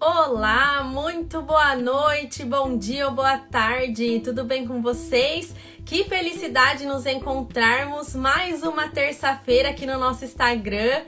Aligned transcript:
Olá, 0.00 0.82
muito 0.84 1.42
boa 1.42 1.76
noite, 1.76 2.46
bom 2.46 2.78
dia 2.78 3.08
ou 3.08 3.12
boa 3.12 3.36
tarde, 3.36 4.20
tudo 4.20 4.42
bem 4.42 4.66
com 4.66 4.80
vocês? 4.80 5.54
Que 5.84 6.04
felicidade 6.04 6.86
nos 6.86 7.04
encontrarmos 7.04 8.14
mais 8.14 8.62
uma 8.62 8.88
terça-feira 8.88 9.68
aqui 9.68 9.84
no 9.84 9.98
nosso 9.98 10.24
Instagram. 10.24 11.02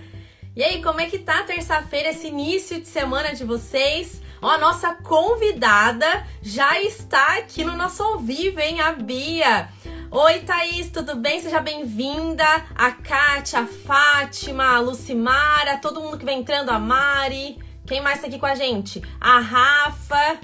E 0.55 0.63
aí, 0.63 0.83
como 0.83 1.01
é 1.01 1.07
que 1.07 1.19
tá 1.19 1.45
terça-feira, 1.45 2.11
esse 2.11 2.27
início 2.27 2.79
de 2.79 2.87
semana 2.87 3.35
de 3.35 3.43
vocês? 3.43 4.21
Ó, 4.41 4.49
a 4.51 4.59
nossa 4.59 4.95
convidada 4.95 6.25
já 6.41 6.81
está 6.81 7.39
aqui 7.39 7.65
no 7.65 7.77
nosso 7.77 8.03
ao 8.05 8.21
vivo, 8.21 8.61
hein? 8.61 8.81
A 8.81 8.93
Bia. 8.93 9.69
Oi, 10.11 10.39
Thaís, 10.41 10.91
tudo 10.91 11.17
bem? 11.17 11.41
Seja 11.41 11.59
bem-vinda. 11.59 12.47
A 12.75 12.93
Kátia, 12.93 13.61
a 13.61 13.67
Fátima, 13.67 14.77
a 14.77 14.79
Lucimara, 14.79 15.79
todo 15.79 16.01
mundo 16.01 16.17
que 16.17 16.25
vem 16.25 16.39
entrando, 16.39 16.71
a 16.71 16.79
Mari. 16.79 17.59
Quem 17.85 18.01
mais 18.01 18.21
tá 18.21 18.29
aqui 18.29 18.39
com 18.39 18.47
a 18.47 18.55
gente? 18.55 19.03
A 19.21 19.41
Rafa. 19.41 20.39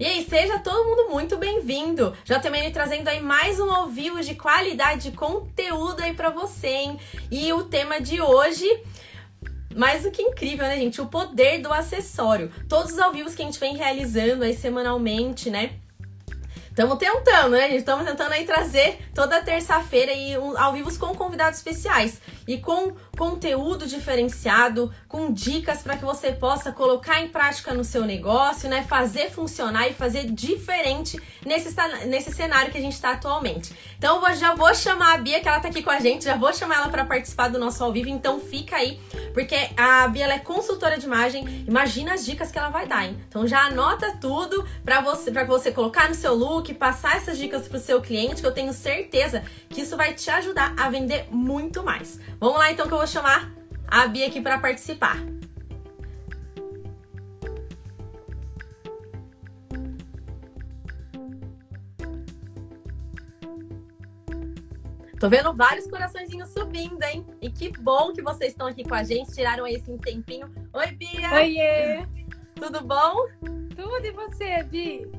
E 0.00 0.04
aí, 0.04 0.26
seja 0.28 0.58
todo 0.58 0.84
mundo 0.84 1.08
muito 1.08 1.36
bem-vindo. 1.36 2.12
Já 2.24 2.40
também 2.40 2.70
trazendo 2.72 3.06
aí 3.06 3.20
mais 3.20 3.60
um 3.60 3.70
ao 3.70 3.86
vivo 3.86 4.20
de 4.20 4.34
qualidade 4.34 5.10
de 5.10 5.16
conteúdo 5.16 6.02
aí 6.02 6.12
para 6.12 6.30
você, 6.30 6.68
hein? 6.68 7.00
E 7.30 7.52
o 7.52 7.64
tema 7.64 8.00
de 8.00 8.20
hoje 8.20 8.68
mais 9.78 10.02
do 10.02 10.10
que 10.10 10.20
incrível, 10.20 10.66
né, 10.66 10.76
gente? 10.76 11.00
O 11.00 11.06
poder 11.06 11.62
do 11.62 11.72
acessório. 11.72 12.50
Todos 12.68 12.92
os 12.92 12.98
ao 12.98 13.12
vivos 13.12 13.34
que 13.34 13.42
a 13.42 13.44
gente 13.44 13.60
vem 13.60 13.76
realizando 13.76 14.42
aí 14.42 14.52
semanalmente, 14.52 15.48
né? 15.50 15.74
Estamos 16.68 16.98
tentando, 16.98 17.50
né, 17.50 17.68
gente? 17.68 17.78
Estamos 17.78 18.04
tentando 18.04 18.32
aí 18.32 18.44
trazer 18.44 18.98
toda 19.14 19.40
terça-feira 19.40 20.12
um, 20.36 20.58
ao 20.58 20.72
vivo 20.72 20.96
com 20.98 21.14
convidados 21.14 21.58
especiais 21.58 22.20
e 22.48 22.56
com 22.56 22.94
conteúdo 23.16 23.86
diferenciado, 23.86 24.90
com 25.06 25.30
dicas 25.30 25.82
para 25.82 25.98
que 25.98 26.04
você 26.04 26.32
possa 26.32 26.72
colocar 26.72 27.20
em 27.20 27.28
prática 27.28 27.74
no 27.74 27.84
seu 27.84 28.06
negócio, 28.06 28.70
né? 28.70 28.82
Fazer 28.88 29.30
funcionar 29.30 29.86
e 29.86 29.92
fazer 29.92 30.24
diferente 30.24 31.20
nesse, 31.44 31.76
nesse 32.06 32.32
cenário 32.32 32.72
que 32.72 32.78
a 32.78 32.80
gente 32.80 32.94
está 32.94 33.10
atualmente. 33.10 33.72
Então 33.98 34.26
eu 34.26 34.34
já 34.34 34.54
vou 34.54 34.74
chamar 34.74 35.14
a 35.14 35.18
Bia, 35.18 35.40
que 35.40 35.48
ela 35.48 35.58
está 35.58 35.68
aqui 35.68 35.82
com 35.82 35.90
a 35.90 36.00
gente, 36.00 36.24
já 36.24 36.36
vou 36.36 36.52
chamar 36.54 36.76
ela 36.76 36.88
para 36.88 37.04
participar 37.04 37.48
do 37.48 37.58
nosso 37.58 37.84
ao 37.84 37.92
vivo, 37.92 38.08
então 38.08 38.40
fica 38.40 38.76
aí, 38.76 38.98
porque 39.34 39.68
a 39.76 40.08
Bia 40.08 40.26
é 40.26 40.38
consultora 40.38 40.96
de 40.96 41.04
imagem. 41.04 41.64
Imagina 41.68 42.14
as 42.14 42.24
dicas 42.24 42.50
que 42.50 42.58
ela 42.58 42.70
vai 42.70 42.86
dar, 42.86 43.04
hein? 43.04 43.18
Então 43.28 43.46
já 43.46 43.66
anota 43.66 44.16
tudo 44.18 44.66
para 44.82 45.02
você, 45.02 45.30
para 45.30 45.44
você 45.44 45.70
colocar 45.70 46.08
no 46.08 46.14
seu 46.14 46.34
look, 46.34 46.72
passar 46.74 47.16
essas 47.16 47.36
dicas 47.36 47.68
para 47.68 47.76
o 47.76 47.80
seu 47.80 48.00
cliente, 48.00 48.40
que 48.40 48.46
eu 48.46 48.54
tenho 48.54 48.72
certeza 48.72 49.42
que 49.68 49.82
isso 49.82 49.98
vai 49.98 50.14
te 50.14 50.30
ajudar 50.30 50.72
a 50.78 50.88
vender 50.88 51.26
muito 51.30 51.82
mais. 51.82 52.18
Vamos 52.40 52.58
lá 52.58 52.70
então 52.70 52.86
que 52.86 52.94
eu 52.94 52.98
vou 52.98 53.06
chamar 53.06 53.52
a 53.86 54.06
Bia 54.06 54.28
aqui 54.28 54.40
para 54.40 54.58
participar. 54.58 55.16
Tô 65.18 65.28
vendo 65.28 65.52
vários 65.52 65.88
coraçõezinhos 65.88 66.50
subindo, 66.50 67.02
hein? 67.02 67.26
E 67.42 67.50
que 67.50 67.72
bom 67.72 68.12
que 68.12 68.22
vocês 68.22 68.52
estão 68.52 68.68
aqui 68.68 68.84
com 68.84 68.94
a 68.94 69.02
gente, 69.02 69.32
tiraram 69.32 69.66
esse 69.66 69.98
tempinho. 69.98 70.48
Oi, 70.72 70.86
Bia! 70.92 71.32
Oiê! 71.32 72.06
Tudo 72.54 72.84
bom? 72.84 73.26
Tudo 73.74 74.06
e 74.06 74.12
você, 74.12 74.62
Bi? 74.62 75.10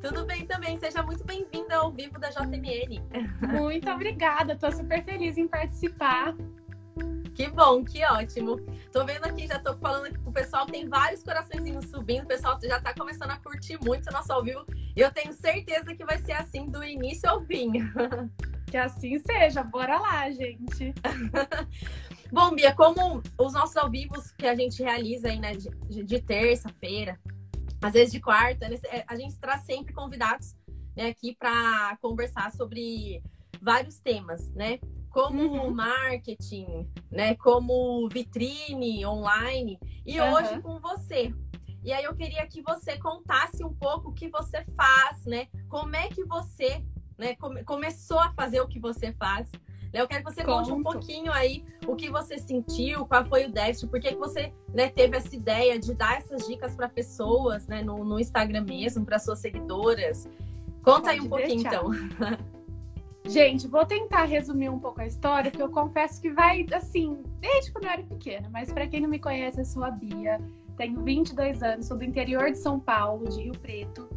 Tudo 0.00 0.24
bem 0.24 0.46
também. 0.46 0.78
Seja 0.78 1.02
muito 1.02 1.24
bem-vinda 1.24 1.74
ao 1.74 1.90
vivo 1.90 2.20
da 2.20 2.30
JMN. 2.30 3.02
Muito 3.52 3.90
obrigada. 3.90 4.54
Tô 4.54 4.70
super 4.70 5.04
feliz 5.04 5.36
em 5.36 5.48
participar. 5.48 6.36
Que 7.38 7.48
bom, 7.48 7.84
que 7.84 8.04
ótimo. 8.04 8.56
Tô 8.92 9.04
vendo 9.06 9.24
aqui, 9.24 9.46
já 9.46 9.60
tô 9.60 9.72
falando 9.78 10.06
aqui 10.06 10.18
com 10.18 10.30
o 10.30 10.32
pessoal, 10.32 10.66
tem 10.66 10.88
vários 10.88 11.22
coraçõezinhos 11.22 11.84
subindo, 11.84 12.24
o 12.24 12.26
pessoal 12.26 12.58
já 12.60 12.80
tá 12.80 12.92
começando 12.92 13.30
a 13.30 13.36
curtir 13.36 13.78
muito 13.80 14.10
o 14.10 14.12
nosso 14.12 14.32
ao 14.32 14.42
vivo. 14.42 14.66
E 14.96 15.00
eu 15.00 15.12
tenho 15.12 15.32
certeza 15.32 15.94
que 15.94 16.04
vai 16.04 16.18
ser 16.18 16.32
assim 16.32 16.68
do 16.68 16.82
início 16.82 17.30
ao 17.30 17.40
fim. 17.44 17.70
Que 18.66 18.76
assim 18.76 19.20
seja, 19.20 19.62
bora 19.62 20.00
lá, 20.00 20.28
gente. 20.32 20.92
Bom, 22.32 22.56
Bia, 22.56 22.74
como 22.74 23.22
os 23.38 23.52
nossos 23.52 23.76
ao 23.76 23.88
vivos 23.88 24.32
que 24.32 24.44
a 24.44 24.56
gente 24.56 24.82
realiza 24.82 25.28
aí, 25.28 25.38
né, 25.38 25.52
de, 25.54 26.02
de 26.02 26.20
terça-feira, 26.20 27.20
às 27.80 27.92
vezes 27.92 28.12
de 28.12 28.18
quarta, 28.18 28.66
é, 28.66 29.04
a 29.06 29.14
gente 29.14 29.38
traz 29.38 29.62
sempre 29.62 29.94
convidados 29.94 30.56
né, 30.96 31.06
aqui 31.06 31.36
para 31.36 31.96
conversar 32.02 32.50
sobre 32.50 33.22
vários 33.62 34.00
temas, 34.00 34.50
né? 34.54 34.80
Como 35.10 35.42
uhum. 35.42 35.74
marketing, 35.74 36.88
né? 37.10 37.34
Como 37.36 38.08
vitrine 38.08 39.04
online 39.06 39.78
e 40.04 40.20
uhum. 40.20 40.32
hoje 40.32 40.60
com 40.60 40.78
você. 40.80 41.34
E 41.82 41.92
aí 41.92 42.04
eu 42.04 42.14
queria 42.14 42.46
que 42.46 42.60
você 42.62 42.98
contasse 42.98 43.64
um 43.64 43.72
pouco 43.72 44.10
o 44.10 44.12
que 44.12 44.28
você 44.28 44.64
faz, 44.76 45.24
né? 45.24 45.46
Como 45.68 45.94
é 45.94 46.08
que 46.08 46.24
você, 46.24 46.84
né, 47.16 47.34
come, 47.36 47.64
começou 47.64 48.18
a 48.18 48.32
fazer 48.32 48.60
o 48.60 48.68
que 48.68 48.78
você 48.80 49.12
faz? 49.12 49.50
Né? 49.92 50.02
Eu 50.02 50.08
quero 50.08 50.24
que 50.24 50.32
você 50.32 50.44
Conto. 50.44 50.68
conte 50.68 50.72
um 50.72 50.82
pouquinho 50.82 51.32
aí 51.32 51.64
o 51.86 51.96
que 51.96 52.10
você 52.10 52.38
sentiu, 52.38 53.06
qual 53.06 53.24
foi 53.24 53.46
o 53.46 53.52
déficit, 53.52 53.88
por 53.88 54.00
que, 54.00 54.08
que 54.10 54.18
você 54.18 54.52
né, 54.74 54.88
teve 54.88 55.16
essa 55.16 55.34
ideia 55.34 55.78
de 55.78 55.94
dar 55.94 56.18
essas 56.18 56.46
dicas 56.46 56.74
para 56.74 56.88
pessoas, 56.88 57.66
né, 57.66 57.82
no, 57.82 58.04
no 58.04 58.18
Instagram 58.20 58.62
mesmo, 58.62 59.04
para 59.04 59.18
suas 59.18 59.38
seguidoras. 59.38 60.28
Conta 60.82 61.02
Pode 61.02 61.10
aí 61.10 61.20
um 61.20 61.28
pouquinho 61.28 61.62
deixar. 61.62 61.76
então. 61.76 62.48
Gente, 63.28 63.68
vou 63.68 63.84
tentar 63.84 64.24
resumir 64.24 64.70
um 64.70 64.78
pouco 64.78 65.02
a 65.02 65.06
história, 65.06 65.50
que 65.50 65.62
eu 65.62 65.68
confesso 65.68 66.20
que 66.20 66.30
vai, 66.30 66.64
assim, 66.72 67.22
desde 67.38 67.70
quando 67.70 67.84
eu 67.84 67.90
era 67.90 68.02
pequena. 68.02 68.48
Mas 68.50 68.72
para 68.72 68.86
quem 68.86 69.00
não 69.02 69.08
me 69.08 69.18
conhece, 69.18 69.60
eu 69.60 69.64
sou 69.66 69.84
a 69.84 69.90
Bia, 69.90 70.40
tenho 70.78 71.02
22 71.02 71.62
anos, 71.62 71.86
sou 71.86 71.98
do 71.98 72.04
interior 72.04 72.50
de 72.50 72.56
São 72.56 72.80
Paulo, 72.80 73.28
de 73.28 73.42
Rio 73.42 73.52
Preto. 73.52 74.08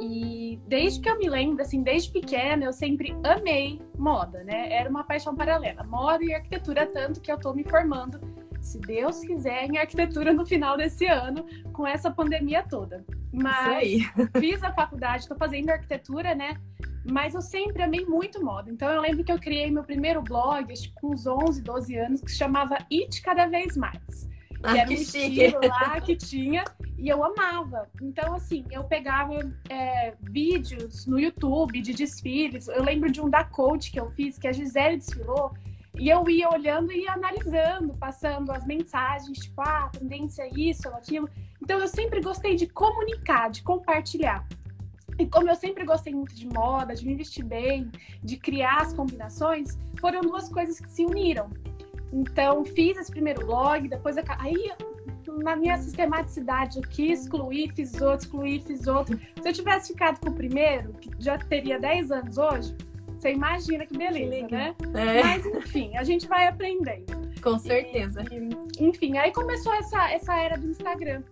E 0.00 0.60
desde 0.68 1.00
que 1.00 1.08
eu 1.08 1.18
me 1.18 1.28
lembro, 1.28 1.62
assim, 1.62 1.82
desde 1.82 2.12
pequena, 2.12 2.64
eu 2.64 2.72
sempre 2.72 3.16
amei 3.24 3.80
moda, 3.98 4.44
né? 4.44 4.72
Era 4.72 4.88
uma 4.88 5.02
paixão 5.02 5.34
paralela, 5.34 5.82
moda 5.82 6.24
e 6.24 6.32
arquitetura, 6.32 6.86
tanto 6.86 7.20
que 7.20 7.30
eu 7.30 7.38
tô 7.38 7.52
me 7.52 7.64
formando, 7.64 8.20
se 8.64 8.78
Deus 8.78 9.20
quiser, 9.20 9.64
em 9.64 9.78
arquitetura 9.78 10.32
no 10.32 10.46
final 10.46 10.76
desse 10.76 11.06
ano, 11.06 11.44
com 11.72 11.86
essa 11.86 12.10
pandemia 12.10 12.62
toda. 12.62 13.04
Mas 13.32 14.02
fiz 14.40 14.62
a 14.62 14.72
faculdade, 14.72 15.28
tô 15.28 15.36
fazendo 15.36 15.70
arquitetura, 15.70 16.34
né? 16.34 16.56
Mas 17.04 17.34
eu 17.34 17.42
sempre 17.42 17.82
amei 17.82 18.06
muito 18.06 18.42
moda. 18.42 18.70
Então 18.70 18.88
eu 18.90 19.00
lembro 19.00 19.22
que 19.22 19.30
eu 19.30 19.38
criei 19.38 19.70
meu 19.70 19.84
primeiro 19.84 20.22
blog, 20.22 20.72
acho 20.72 20.88
que 20.88 20.94
com 20.94 21.10
uns 21.10 21.26
11, 21.26 21.62
12 21.62 21.96
anos, 21.96 22.20
que 22.22 22.30
se 22.30 22.38
chamava 22.38 22.78
It 22.90 23.20
Cada 23.22 23.46
Vez 23.46 23.76
Mais. 23.76 24.28
Ah, 24.62 24.72
que 24.72 24.78
era 24.78 24.90
um 24.90 24.94
estilo 24.94 25.60
lá 25.62 26.00
que 26.00 26.16
tinha 26.16 26.64
e 26.96 27.08
eu 27.08 27.22
amava. 27.22 27.86
Então, 28.00 28.34
assim, 28.34 28.64
eu 28.70 28.82
pegava 28.84 29.34
é, 29.68 30.14
vídeos 30.22 31.06
no 31.06 31.20
YouTube 31.20 31.82
de 31.82 31.92
desfiles. 31.92 32.66
Eu 32.68 32.82
lembro 32.82 33.12
de 33.12 33.20
um 33.20 33.28
da 33.28 33.44
Coach 33.44 33.92
que 33.92 34.00
eu 34.00 34.10
fiz, 34.12 34.38
que 34.38 34.48
a 34.48 34.52
Gisele 34.52 34.96
desfilou, 34.96 35.52
e 35.96 36.08
eu 36.08 36.28
ia 36.28 36.48
olhando 36.50 36.92
e 36.92 37.06
analisando, 37.08 37.94
passando 37.94 38.50
as 38.50 38.66
mensagens, 38.66 39.38
tipo, 39.38 39.60
ah, 39.62 39.90
tendência 39.96 40.42
é 40.42 40.50
isso 40.50 40.88
ou 40.88 40.94
aquilo. 40.94 41.28
Então, 41.62 41.78
eu 41.78 41.88
sempre 41.88 42.20
gostei 42.20 42.56
de 42.56 42.66
comunicar, 42.66 43.50
de 43.50 43.62
compartilhar. 43.62 44.46
E 45.18 45.26
como 45.26 45.48
eu 45.48 45.54
sempre 45.54 45.84
gostei 45.84 46.12
muito 46.12 46.34
de 46.34 46.46
moda, 46.48 46.94
de 46.94 47.06
me 47.06 47.14
vestir 47.14 47.44
bem, 47.44 47.90
de 48.22 48.36
criar 48.36 48.82
as 48.82 48.92
combinações, 48.92 49.78
foram 50.00 50.20
duas 50.20 50.48
coisas 50.48 50.80
que 50.80 50.88
se 50.88 51.04
uniram. 51.04 51.48
Então, 52.12 52.64
fiz 52.64 52.96
esse 52.96 53.10
primeiro 53.10 53.46
blog, 53.46 53.88
depois 53.88 54.16
eu... 54.16 54.24
aí 54.38 54.72
na 55.42 55.56
minha 55.56 55.76
sistematicidade 55.78 56.78
aqui, 56.78 57.12
excluí, 57.12 57.70
fiz 57.74 58.00
outro, 58.00 58.26
excluí, 58.26 58.60
fiz 58.60 58.86
outro. 58.86 59.18
Se 59.40 59.48
eu 59.48 59.52
tivesse 59.52 59.92
ficado 59.92 60.20
com 60.20 60.30
o 60.30 60.34
primeiro, 60.34 60.92
que 60.94 61.10
já 61.18 61.38
teria 61.38 61.78
10 61.78 62.10
anos 62.10 62.38
hoje, 62.38 62.76
você 63.24 63.32
imagina 63.32 63.86
que 63.86 63.96
beleza, 63.96 64.46
que 64.46 64.54
né? 64.54 64.74
É. 64.92 65.22
Mas 65.22 65.46
enfim, 65.46 65.96
a 65.96 66.04
gente 66.04 66.28
vai 66.28 66.46
aprendendo. 66.46 67.06
Com 67.40 67.58
certeza. 67.58 68.22
E, 68.30 68.84
enfim, 68.84 69.16
aí 69.16 69.32
começou 69.32 69.72
essa, 69.72 70.10
essa 70.10 70.36
era 70.36 70.58
do 70.58 70.68
Instagram. 70.68 71.22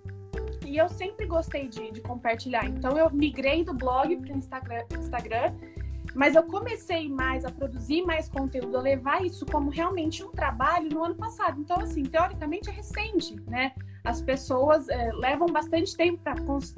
E 0.65 0.79
eu 0.79 0.89
sempre 0.89 1.27
gostei 1.27 1.69
de, 1.69 1.91
de 1.91 2.01
compartilhar. 2.01 2.65
Então 2.67 2.97
eu 2.97 3.11
migrei 3.11 3.63
do 3.63 3.75
blog 3.75 4.17
para 4.17 4.35
o 4.35 4.39
Instagram, 4.39 4.85
Instagram, 4.99 5.55
mas 6.15 6.35
eu 6.35 6.43
comecei 6.45 7.11
mais 7.11 7.45
a 7.45 7.51
produzir 7.51 8.03
mais 8.03 8.27
conteúdo, 8.27 8.79
a 8.79 8.81
levar 8.81 9.23
isso 9.23 9.45
como 9.45 9.69
realmente 9.69 10.25
um 10.25 10.31
trabalho 10.31 10.89
no 10.89 11.05
ano 11.05 11.15
passado. 11.15 11.61
Então, 11.61 11.79
assim, 11.79 12.05
teoricamente 12.05 12.71
é 12.71 12.73
recente, 12.73 13.37
né? 13.47 13.73
As 14.03 14.23
pessoas 14.23 14.89
é, 14.89 15.13
levam 15.13 15.47
bastante 15.47 15.95
tempo 15.95 16.23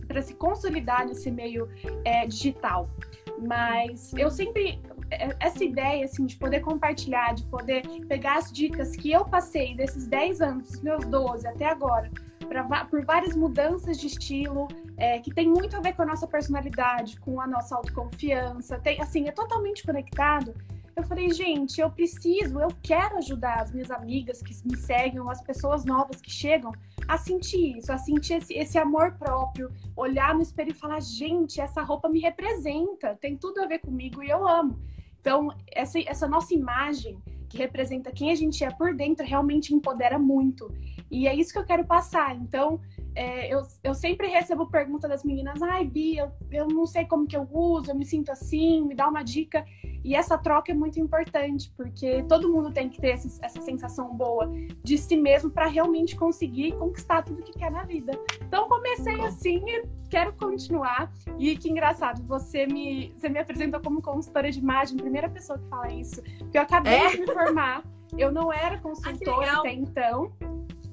para 0.09 0.23
se 0.23 0.35
consolidar 0.35 1.07
nesse 1.07 1.31
meio 1.31 1.69
é, 2.05 2.27
digital. 2.27 2.91
Mas 3.39 4.13
eu 4.15 4.31
sempre 4.31 4.81
essa 5.11 5.63
ideia 5.63 6.05
assim 6.05 6.27
de 6.27 6.37
poder 6.37 6.61
compartilhar, 6.61 7.35
de 7.35 7.45
poder 7.45 7.83
pegar 8.09 8.39
as 8.39 8.53
dicas 8.53 8.97
que 8.97 9.13
eu 9.13 9.25
passei 9.25 9.75
desses 9.75 10.07
10 10.07 10.41
anos, 10.41 10.69
dos 10.71 10.83
meus 10.83 11.05
12 11.07 11.47
até 11.47 11.67
agora, 11.67 12.11
pra, 12.49 12.85
por 12.85 13.05
várias 13.05 13.35
mudanças 13.37 13.99
de 13.99 14.07
estilo, 14.07 14.69
é, 14.97 15.19
que 15.19 15.33
tem 15.33 15.49
muito 15.49 15.77
a 15.77 15.81
ver 15.81 15.95
com 15.95 16.03
a 16.03 16.07
nossa 16.07 16.27
personalidade, 16.27 17.19
com 17.21 17.41
a 17.41 17.47
nossa 17.47 17.77
autoconfiança. 17.77 18.79
Tem, 18.79 19.01
assim, 19.01 19.29
é 19.29 19.33
totalmente 19.33 19.83
conectado. 19.85 20.55
Eu 20.97 21.03
falei, 21.03 21.31
gente, 21.31 21.81
eu 21.81 21.91
preciso, 21.91 22.61
eu 22.61 22.69
quero 22.81 23.17
ajudar 23.19 23.61
as 23.61 23.73
minhas 23.73 23.91
amigas 23.91 24.41
que 24.41 24.55
me 24.65 24.77
seguem, 24.77 25.21
as 25.29 25.43
pessoas 25.43 25.85
novas 25.85 26.21
que 26.21 26.31
chegam, 26.31 26.73
a 27.09 27.19
sentir 27.19 27.79
isso, 27.79 27.93
a 27.93 27.99
sentir 27.99 28.35
esse, 28.35 28.55
esse 28.55 28.79
amor 28.79 29.13
próprio, 29.15 29.73
olhar 29.97 30.35
no 30.35 30.43
espelho 30.43 30.71
e 30.71 30.75
falar, 30.75 31.01
gente, 31.01 31.61
essa 31.61 31.83
roupa 31.83 32.09
me 32.09 32.21
representa, 32.21 33.17
tem 33.21 33.37
tudo 33.37 33.61
a 33.61 33.67
ver 33.67 33.81
comigo 33.81 34.23
e 34.23 34.31
eu 34.31 34.47
amo. 34.47 34.79
Então, 35.21 35.49
essa, 35.73 35.99
essa 35.99 36.29
nossa 36.29 36.55
imagem 36.55 37.19
que 37.49 37.59
representa 37.59 38.13
quem 38.13 38.31
a 38.31 38.35
gente 38.35 38.63
é 38.65 38.71
por 38.71 38.95
dentro 38.95 39.27
realmente 39.27 39.75
empodera 39.75 40.19
muito. 40.19 40.73
E 41.11 41.27
é 41.27 41.35
isso 41.35 41.53
que 41.53 41.59
eu 41.59 41.65
quero 41.65 41.85
passar. 41.85 42.37
Então, 42.37 42.81
é, 43.15 43.53
eu, 43.53 43.63
eu 43.83 43.95
sempre 43.95 44.27
recebo 44.27 44.67
pergunta 44.67 45.09
das 45.09 45.25
meninas, 45.25 45.63
ai, 45.63 45.85
Bia, 45.85 46.33
eu, 46.51 46.63
eu 46.63 46.69
não 46.69 46.87
sei 46.87 47.05
como 47.05 47.27
que 47.27 47.37
eu 47.37 47.49
uso, 47.51 47.91
eu 47.91 47.95
me 47.95 48.05
sinto 48.05 48.33
assim, 48.33 48.83
me 48.83 48.95
dá 48.95 49.09
uma 49.09 49.23
dica. 49.23 49.65
E 50.05 50.15
essa 50.15 50.37
troca 50.37 50.71
é 50.71 50.75
muito 50.75 51.01
importante, 51.01 51.73
porque 51.77 52.23
todo 52.25 52.53
mundo 52.53 52.71
tem 52.71 52.91
que 52.91 53.01
ter 53.01 53.11
essa, 53.11 53.29
essa 53.43 53.61
sensação 53.63 54.15
boa 54.15 54.53
de 54.83 54.99
si 54.99 55.17
mesmo 55.17 55.51
para 55.51 55.67
realmente 55.67 56.15
conseguir 56.15 56.73
conquistar 56.73 57.23
tudo 57.23 57.43
que 57.43 57.53
quer 57.53 57.71
na 57.71 57.85
vida. 57.85 58.13
Então 58.43 58.69
comecei 58.69 59.19
assim 59.23 59.65
e 59.67 59.85
quero 60.11 60.35
continuar. 60.35 61.11
E 61.39 61.57
que 61.57 61.71
engraçado, 61.71 62.23
você 62.27 62.67
me, 62.67 63.13
você 63.15 63.31
me 63.31 63.39
apresentou 63.39 63.81
como 63.81 64.03
consultora 64.03 64.51
de 64.51 64.59
imagem, 64.59 64.99
primeira 64.99 65.29
pessoa 65.29 65.59
que 65.59 65.69
fala 65.69 65.91
isso, 65.91 66.23
porque 66.39 66.59
eu 66.59 66.63
acabei 66.63 66.95
é? 66.95 67.11
de 67.11 67.21
me 67.21 67.33
formar. 67.33 67.83
Eu 68.19 68.31
não 68.31 68.53
era 68.53 68.79
consultora 68.81 69.53
ah, 69.53 69.59
até 69.61 69.73
então. 69.73 70.33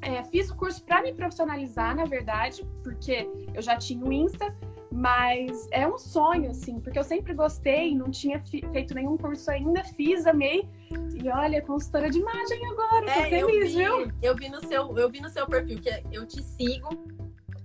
É, 0.01 0.23
fiz 0.23 0.49
o 0.49 0.55
curso 0.55 0.83
para 0.83 1.01
me 1.01 1.13
profissionalizar, 1.13 1.95
na 1.95 2.05
verdade, 2.05 2.65
porque 2.83 3.29
eu 3.53 3.61
já 3.61 3.77
tinha 3.77 4.03
o 4.03 4.11
Insta, 4.11 4.55
mas 4.91 5.67
é 5.71 5.87
um 5.87 5.97
sonho, 5.97 6.49
assim, 6.49 6.79
porque 6.79 6.97
eu 6.97 7.03
sempre 7.03 7.33
gostei, 7.33 7.95
não 7.95 8.09
tinha 8.09 8.39
feito 8.39 8.93
nenhum 8.93 9.15
curso 9.17 9.49
ainda, 9.49 9.83
fiz, 9.83 10.25
amei. 10.25 10.67
E 11.13 11.29
olha, 11.29 11.61
consultora 11.61 12.09
de 12.09 12.19
imagem 12.19 12.65
agora, 12.65 13.05
tô 13.05 13.11
é, 13.11 13.29
feliz, 13.29 13.41
eu 13.41 13.47
vi, 13.47 13.67
viu? 13.67 14.11
Eu 14.21 14.35
vi, 14.35 14.49
no 14.49 14.59
seu, 14.67 14.97
eu 14.97 15.09
vi 15.09 15.21
no 15.21 15.29
seu 15.29 15.47
perfil 15.47 15.79
que 15.79 15.89
eu 16.11 16.25
te 16.25 16.41
sigo 16.43 16.89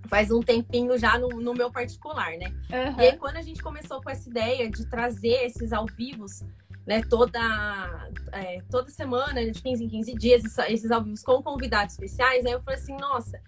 faz 0.07 0.31
um 0.31 0.39
tempinho 0.39 0.97
já 0.97 1.19
no, 1.19 1.27
no 1.27 1.53
meu 1.53 1.71
particular, 1.71 2.31
né? 2.37 2.47
Uhum. 2.71 3.01
E 3.01 3.07
aí, 3.07 3.17
quando 3.17 3.37
a 3.37 3.41
gente 3.41 3.61
começou 3.61 4.01
com 4.01 4.09
essa 4.09 4.29
ideia 4.29 4.69
de 4.69 4.89
trazer 4.89 5.45
esses 5.45 5.71
ao 5.73 5.85
vivos 5.85 6.43
né, 6.87 7.01
toda, 7.09 8.09
é, 8.31 8.61
toda 8.71 8.89
semana, 8.89 9.43
de 9.51 9.61
15 9.61 9.83
em 9.83 9.89
15 9.89 10.13
dias, 10.15 10.57
esses 10.69 10.89
ao 10.89 11.03
vivo 11.03 11.17
com 11.25 11.43
convidados 11.43 11.93
especiais, 11.93 12.45
aí 12.45 12.53
eu 12.53 12.61
falei 12.61 12.79
assim, 12.79 12.95
nossa, 12.95 13.39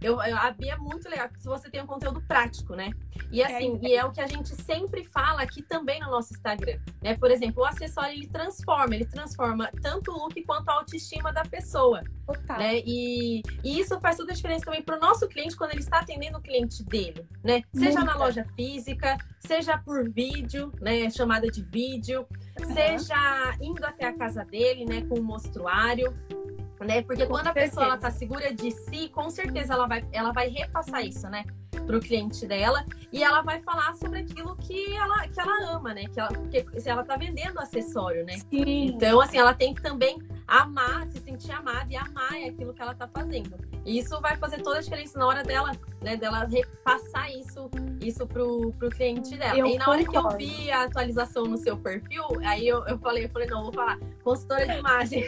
eu, 0.00 0.20
eu, 0.22 0.36
a 0.36 0.50
Bia 0.50 0.74
é 0.74 0.76
muito 0.76 1.08
legal, 1.08 1.28
porque 1.28 1.44
você 1.44 1.70
tem 1.70 1.82
um 1.82 1.86
conteúdo 1.86 2.20
prático, 2.20 2.74
né? 2.74 2.90
E 3.30 3.40
é, 3.40 3.46
assim, 3.46 3.78
é, 3.82 3.88
e 3.88 3.94
é 3.94 4.04
o 4.04 4.12
que 4.12 4.20
a 4.20 4.26
gente 4.26 4.54
sempre 4.62 5.04
fala 5.04 5.42
aqui 5.42 5.62
também 5.62 6.00
no 6.00 6.10
nosso 6.10 6.34
Instagram, 6.34 6.78
né? 7.02 7.16
Por 7.16 7.30
exemplo, 7.30 7.62
o 7.62 7.66
acessório 7.66 8.12
ele 8.12 8.26
transforma, 8.26 8.94
ele 8.94 9.06
transforma 9.06 9.70
tanto 9.82 10.12
o 10.12 10.18
look 10.18 10.40
quanto 10.42 10.68
a 10.68 10.74
autoestima 10.74 11.32
da 11.32 11.42
pessoa, 11.42 12.02
Total. 12.26 12.58
né? 12.58 12.78
E, 12.84 13.42
e 13.64 13.80
isso 13.80 13.98
faz 14.00 14.16
toda 14.16 14.32
a 14.32 14.34
diferença 14.34 14.66
também 14.66 14.82
para 14.82 14.96
o 14.96 15.00
nosso 15.00 15.26
cliente 15.28 15.56
quando 15.56 15.72
ele 15.72 15.80
está 15.80 16.00
atendendo 16.00 16.38
o 16.38 16.42
cliente 16.42 16.84
dele, 16.84 17.26
né? 17.42 17.62
Seja 17.74 18.04
na 18.04 18.16
loja 18.16 18.46
física, 18.54 19.16
seja 19.40 19.78
por 19.78 20.08
vídeo, 20.10 20.72
né? 20.80 21.08
Chamada 21.10 21.50
de 21.50 21.62
vídeo, 21.62 22.26
uhum. 22.60 22.74
seja 22.74 23.56
indo 23.60 23.84
até 23.84 24.06
a 24.06 24.12
casa 24.12 24.44
dele, 24.44 24.84
né? 24.84 25.02
Com 25.08 25.18
o 25.18 25.22
mostruário 25.22 26.14
né? 26.84 27.02
Porque 27.02 27.26
quando 27.26 27.46
a 27.48 27.52
pessoa 27.52 27.86
ela 27.86 27.96
tá 27.96 28.10
segura 28.10 28.52
de 28.52 28.70
si, 28.70 29.08
com 29.08 29.30
certeza 29.30 29.74
ela 29.74 29.86
vai, 29.86 30.04
ela 30.12 30.32
vai 30.32 30.48
repassar 30.48 31.04
isso, 31.04 31.28
né? 31.28 31.44
Pro 31.86 32.00
cliente 32.00 32.46
dela 32.46 32.84
e 33.12 33.22
ela 33.22 33.42
vai 33.42 33.60
falar 33.62 33.94
sobre 33.94 34.20
aquilo 34.20 34.56
que 34.56 34.94
ela, 34.94 35.28
que 35.28 35.40
ela 35.40 35.76
ama, 35.76 35.94
né? 35.94 36.04
Que 36.12 36.18
ela, 36.18 36.28
porque 36.30 36.66
se 36.80 36.88
ela 36.88 37.04
tá 37.04 37.16
vendendo 37.16 37.58
acessório, 37.60 38.24
né? 38.24 38.38
Sim. 38.38 38.86
Então, 38.86 39.20
assim, 39.20 39.38
ela 39.38 39.54
tem 39.54 39.74
que 39.74 39.82
também 39.82 40.18
amar, 40.46 41.06
se 41.08 41.20
sentir 41.20 41.52
amada 41.52 41.92
e 41.92 41.96
amar 41.96 42.32
aquilo 42.48 42.72
que 42.72 42.82
ela 42.82 42.94
tá 42.94 43.08
fazendo. 43.08 43.56
E 43.84 43.98
isso 43.98 44.20
vai 44.20 44.36
fazer 44.36 44.62
toda 44.62 44.78
a 44.78 44.80
diferença 44.80 45.18
na 45.18 45.26
hora 45.26 45.42
dela, 45.42 45.72
né? 46.02 46.16
Dela 46.16 46.44
repassar 46.44 47.30
isso, 47.30 47.70
isso 48.06 48.26
pro, 48.26 48.72
pro 48.78 48.88
cliente 48.90 49.36
dela. 49.36 49.58
Eu 49.58 49.66
e 49.66 49.76
na 49.76 49.88
hora 49.88 50.04
que 50.04 50.16
eu 50.16 50.28
vi 50.30 50.70
a 50.70 50.84
atualização 50.84 51.44
no 51.44 51.56
seu 51.56 51.76
perfil, 51.76 52.24
aí 52.44 52.66
eu, 52.66 52.84
eu 52.86 52.98
falei, 52.98 53.24
eu 53.24 53.28
falei, 53.28 53.48
não, 53.48 53.64
vou 53.64 53.72
falar, 53.72 53.98
consultora 54.22 54.66
de 54.66 54.78
imagem. 54.78 55.24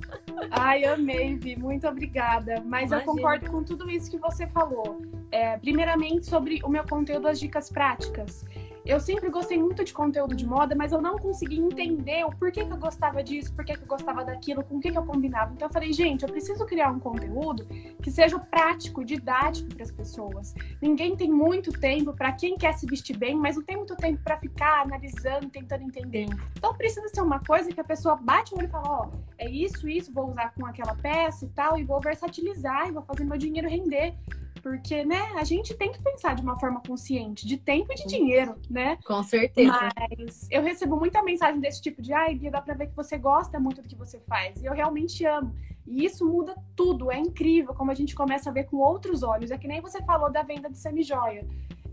Ai, 0.50 0.84
amei, 0.84 1.36
Vi. 1.36 1.56
Muito 1.56 1.86
obrigada. 1.86 2.62
Mas 2.64 2.90
Imagina. 2.90 3.00
eu 3.00 3.04
concordo 3.04 3.50
com 3.50 3.62
tudo 3.62 3.90
isso 3.90 4.10
que 4.10 4.18
você 4.18 4.46
falou. 4.46 5.02
É, 5.30 5.56
primeiramente, 5.58 6.26
sobre 6.26 6.60
o 6.62 6.68
meu 6.68 6.84
conteúdo, 6.84 7.26
as 7.28 7.40
dicas 7.40 7.70
práticas. 7.70 8.44
Eu 8.84 8.98
sempre 8.98 9.30
gostei 9.30 9.58
muito 9.58 9.84
de 9.84 9.92
conteúdo 9.92 10.34
de 10.34 10.44
moda, 10.44 10.74
mas 10.74 10.90
eu 10.90 11.00
não 11.00 11.16
conseguia 11.16 11.60
entender 11.60 12.24
o 12.24 12.30
porquê 12.30 12.64
que 12.64 12.72
eu 12.72 12.76
gostava 12.76 13.22
disso, 13.22 13.54
porquê 13.54 13.74
que 13.74 13.82
eu 13.82 13.86
gostava 13.86 14.24
daquilo, 14.24 14.64
com 14.64 14.76
o 14.76 14.80
que, 14.80 14.90
que 14.90 14.98
eu 14.98 15.04
combinava. 15.04 15.52
Então 15.52 15.68
eu 15.68 15.72
falei, 15.72 15.92
gente, 15.92 16.24
eu 16.24 16.28
preciso 16.28 16.66
criar 16.66 16.90
um 16.90 16.98
conteúdo 16.98 17.64
que 18.02 18.10
seja 18.10 18.38
prático, 18.40 19.04
didático 19.04 19.72
para 19.74 19.84
as 19.84 19.92
pessoas. 19.92 20.52
Ninguém 20.80 21.14
tem 21.14 21.30
muito 21.30 21.70
tempo 21.72 22.12
para 22.12 22.32
quem 22.32 22.56
quer 22.56 22.72
se 22.72 22.84
vestir 22.86 23.16
bem, 23.16 23.36
mas 23.36 23.54
não 23.54 23.62
tem 23.62 23.76
muito 23.76 23.94
tempo 23.94 24.20
para 24.24 24.36
ficar 24.36 24.82
analisando, 24.82 25.48
tentando 25.48 25.84
entender. 25.84 26.26
Então 26.56 26.74
precisa 26.74 27.08
ser 27.08 27.22
uma 27.22 27.38
coisa 27.38 27.70
que 27.70 27.80
a 27.80 27.84
pessoa 27.84 28.16
bate 28.16 28.52
o 28.52 28.58
olho 28.58 28.66
e 28.66 28.70
fala, 28.70 28.88
ó, 28.88 29.06
oh, 29.06 29.16
é 29.38 29.48
isso, 29.48 29.88
isso, 29.88 30.12
vou 30.12 30.30
usar 30.30 30.52
com 30.54 30.66
aquela 30.66 30.96
peça 30.96 31.44
e 31.44 31.48
tal, 31.50 31.78
e 31.78 31.84
vou 31.84 32.00
versatilizar 32.00 32.88
e 32.88 32.92
vou 32.92 33.02
fazer 33.02 33.24
meu 33.24 33.38
dinheiro 33.38 33.68
render. 33.68 34.14
Porque, 34.62 35.04
né, 35.04 35.20
a 35.34 35.42
gente 35.42 35.74
tem 35.74 35.90
que 35.90 36.00
pensar 36.00 36.36
de 36.36 36.42
uma 36.42 36.58
forma 36.58 36.80
consciente, 36.86 37.46
de 37.46 37.56
tempo 37.56 37.92
e 37.92 37.96
de 37.96 38.06
dinheiro, 38.06 38.54
né? 38.70 38.96
Com 39.04 39.22
certeza. 39.22 39.88
Mas 39.98 40.46
eu 40.50 40.62
recebo 40.62 40.96
muita 40.96 41.20
mensagem 41.22 41.60
desse 41.60 41.82
tipo 41.82 42.00
de, 42.00 42.12
ai, 42.12 42.36
Bia, 42.36 42.50
dá 42.50 42.60
pra 42.60 42.74
ver 42.74 42.86
que 42.86 42.94
você 42.94 43.18
gosta 43.18 43.58
muito 43.58 43.82
do 43.82 43.88
que 43.88 43.96
você 43.96 44.20
faz. 44.20 44.62
E 44.62 44.66
eu 44.66 44.72
realmente 44.72 45.26
amo. 45.26 45.52
E 45.84 46.04
isso 46.04 46.24
muda 46.24 46.54
tudo, 46.76 47.10
é 47.10 47.18
incrível 47.18 47.74
como 47.74 47.90
a 47.90 47.94
gente 47.94 48.14
começa 48.14 48.50
a 48.50 48.52
ver 48.52 48.64
com 48.64 48.76
outros 48.76 49.24
olhos. 49.24 49.50
É 49.50 49.58
que 49.58 49.66
nem 49.66 49.80
você 49.80 50.00
falou 50.04 50.30
da 50.30 50.42
venda 50.44 50.70
de 50.70 50.78
semi-joia. 50.78 51.44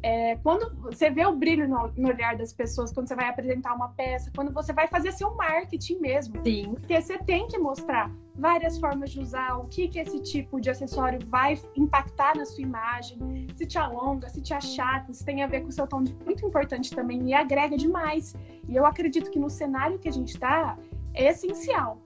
É, 0.02 0.38
quando 0.38 0.74
você 0.82 1.10
vê 1.10 1.26
o 1.26 1.36
brilho 1.36 1.68
no, 1.68 1.92
no, 1.98 2.08
olhar 2.08 2.38
das 2.38 2.54
pessoas, 2.54 2.92
quando 2.94 3.08
você 3.08 3.16
vai 3.16 3.28
apresentar 3.28 3.74
uma 3.74 3.90
peça, 3.90 4.32
quando 4.34 4.54
você 4.54 4.72
vai 4.72 4.88
fazer 4.88 5.12
seu 5.12 5.36
marketing 5.36 6.00
mesmo. 6.00 6.42
Sim. 6.44 6.74
Porque 6.76 7.02
você 7.02 7.18
tem 7.18 7.48
que 7.48 7.58
mostrar 7.58 8.10
várias 8.34 8.78
formas 8.78 9.12
de 9.12 9.20
usar, 9.20 9.58
o 9.58 9.66
que, 9.66 9.90
que 9.90 10.00
esse 10.00 10.22
tipo 10.22 10.62
de 10.62 10.70
acessório 10.70 11.20
vai 11.26 11.60
impactar 11.76 12.38
na 12.38 12.46
sua 12.46 12.64
imagem, 12.64 13.48
se 13.54 13.66
te 13.66 13.78
alonga, 13.78 14.30
se 14.30 14.42
te 14.42 14.54
achata, 14.54 15.12
se 15.14 15.26
tem 15.26 15.44
a 15.44 15.48
ver 15.48 15.62
com 15.62 15.68
o 15.68 15.72
seu 15.72 15.86
tom 15.86 16.02
de 16.02 16.16
muito 16.24 16.46
importante 16.46 16.96
também 16.96 17.30
e 17.30 17.34
agrega 17.34 17.76
demais. 17.76 18.34
E 18.68 18.76
eu 18.76 18.86
acredito 18.86 19.30
que 19.30 19.40
no 19.40 19.50
cenário 19.50 20.00
que 20.00 20.08
a 20.08 20.14
gente 20.14 20.30
está 20.30 20.78
é 21.14 21.28
essencial. 21.28 22.02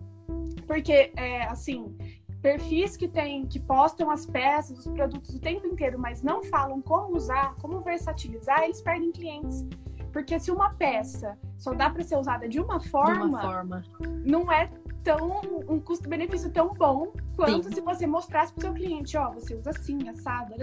Porque, 0.66 1.12
é, 1.16 1.44
assim, 1.44 1.96
perfis 2.44 2.98
que 2.98 3.08
tem, 3.08 3.46
que 3.48 3.58
postam 3.58 4.12
as 4.12 4.26
peças, 4.26 4.78
os 4.78 4.92
produtos 4.92 5.34
o 5.34 5.40
tempo 5.40 5.66
inteiro, 5.66 5.98
mas 5.98 6.22
não 6.22 6.44
falam 6.44 6.82
como 6.82 7.16
usar, 7.16 7.56
como 7.56 7.80
versatilizar, 7.80 8.64
eles 8.64 8.82
perdem 8.82 9.14
clientes. 9.14 9.66
Porque 10.12 10.38
se 10.38 10.52
uma 10.52 10.72
peça 10.72 11.40
só 11.58 11.74
dá 11.74 11.90
para 11.90 12.04
ser 12.04 12.18
usada 12.18 12.48
de 12.48 12.60
uma 12.60 12.82
forma, 12.82 13.22
de 13.22 13.22
uma 13.22 13.42
forma. 13.42 13.84
não 14.26 14.52
é 14.52 14.70
tão 15.04 15.42
um 15.68 15.80
custo-benefício 15.80 16.52
tão 16.52 16.74
bom 16.74 17.14
quanto 17.36 17.70
Sim. 17.70 17.76
se 17.76 17.82
você 17.82 18.06
mostrasse 18.06 18.54
para 18.54 18.60
o 18.60 18.62
seu 18.62 18.74
cliente, 18.74 19.18
ó, 19.18 19.32
você 19.32 19.56
usa 19.56 19.72
assim, 19.72 20.08
assado, 20.08 20.54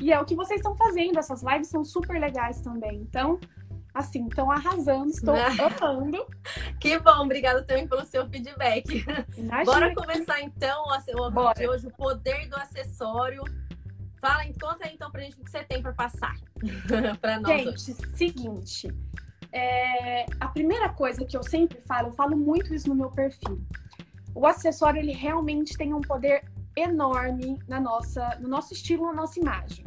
e 0.00 0.12
é 0.12 0.20
o 0.20 0.24
que 0.24 0.34
vocês 0.34 0.60
estão 0.60 0.74
fazendo. 0.74 1.18
Essas 1.18 1.42
lives 1.42 1.68
são 1.68 1.84
super 1.84 2.18
legais 2.18 2.60
também. 2.60 3.00
Então, 3.02 3.38
assim, 3.98 4.26
estão 4.26 4.50
arrasando, 4.50 5.10
estou 5.10 5.34
amando. 5.34 6.26
Que 6.80 6.98
bom, 6.98 7.24
obrigada 7.24 7.62
também 7.62 7.86
pelo 7.86 8.04
seu 8.04 8.28
feedback. 8.28 9.04
Imagina 9.36 9.64
Bora 9.64 9.94
começar 9.94 10.40
então 10.40 10.84
o 10.84 11.30
Bora. 11.30 11.58
de 11.58 11.68
hoje, 11.68 11.86
o 11.86 11.90
poder 11.90 12.48
do 12.48 12.56
acessório. 12.56 13.42
Fala, 14.20 14.44
conta 14.60 14.86
aí 14.86 14.94
então 14.94 15.10
pra 15.10 15.22
gente 15.22 15.36
o 15.40 15.44
que 15.44 15.50
você 15.50 15.62
tem 15.64 15.80
para 15.80 15.92
passar 15.92 16.34
para 17.20 17.40
nós. 17.40 17.62
Gente, 17.62 17.92
hoje. 17.92 18.16
seguinte, 18.16 18.88
é, 19.52 20.26
a 20.40 20.48
primeira 20.48 20.88
coisa 20.88 21.24
que 21.24 21.36
eu 21.36 21.42
sempre 21.42 21.80
falo, 21.80 22.08
eu 22.08 22.12
falo 22.12 22.36
muito 22.36 22.74
isso 22.74 22.88
no 22.88 22.94
meu 22.94 23.10
perfil. 23.10 23.60
O 24.34 24.46
acessório 24.46 25.00
ele 25.00 25.12
realmente 25.12 25.76
tem 25.76 25.94
um 25.94 26.00
poder 26.00 26.44
enorme 26.76 27.58
na 27.66 27.80
nossa, 27.80 28.38
no 28.40 28.48
nosso 28.48 28.72
estilo, 28.72 29.06
na 29.06 29.12
nossa 29.12 29.38
imagem. 29.38 29.84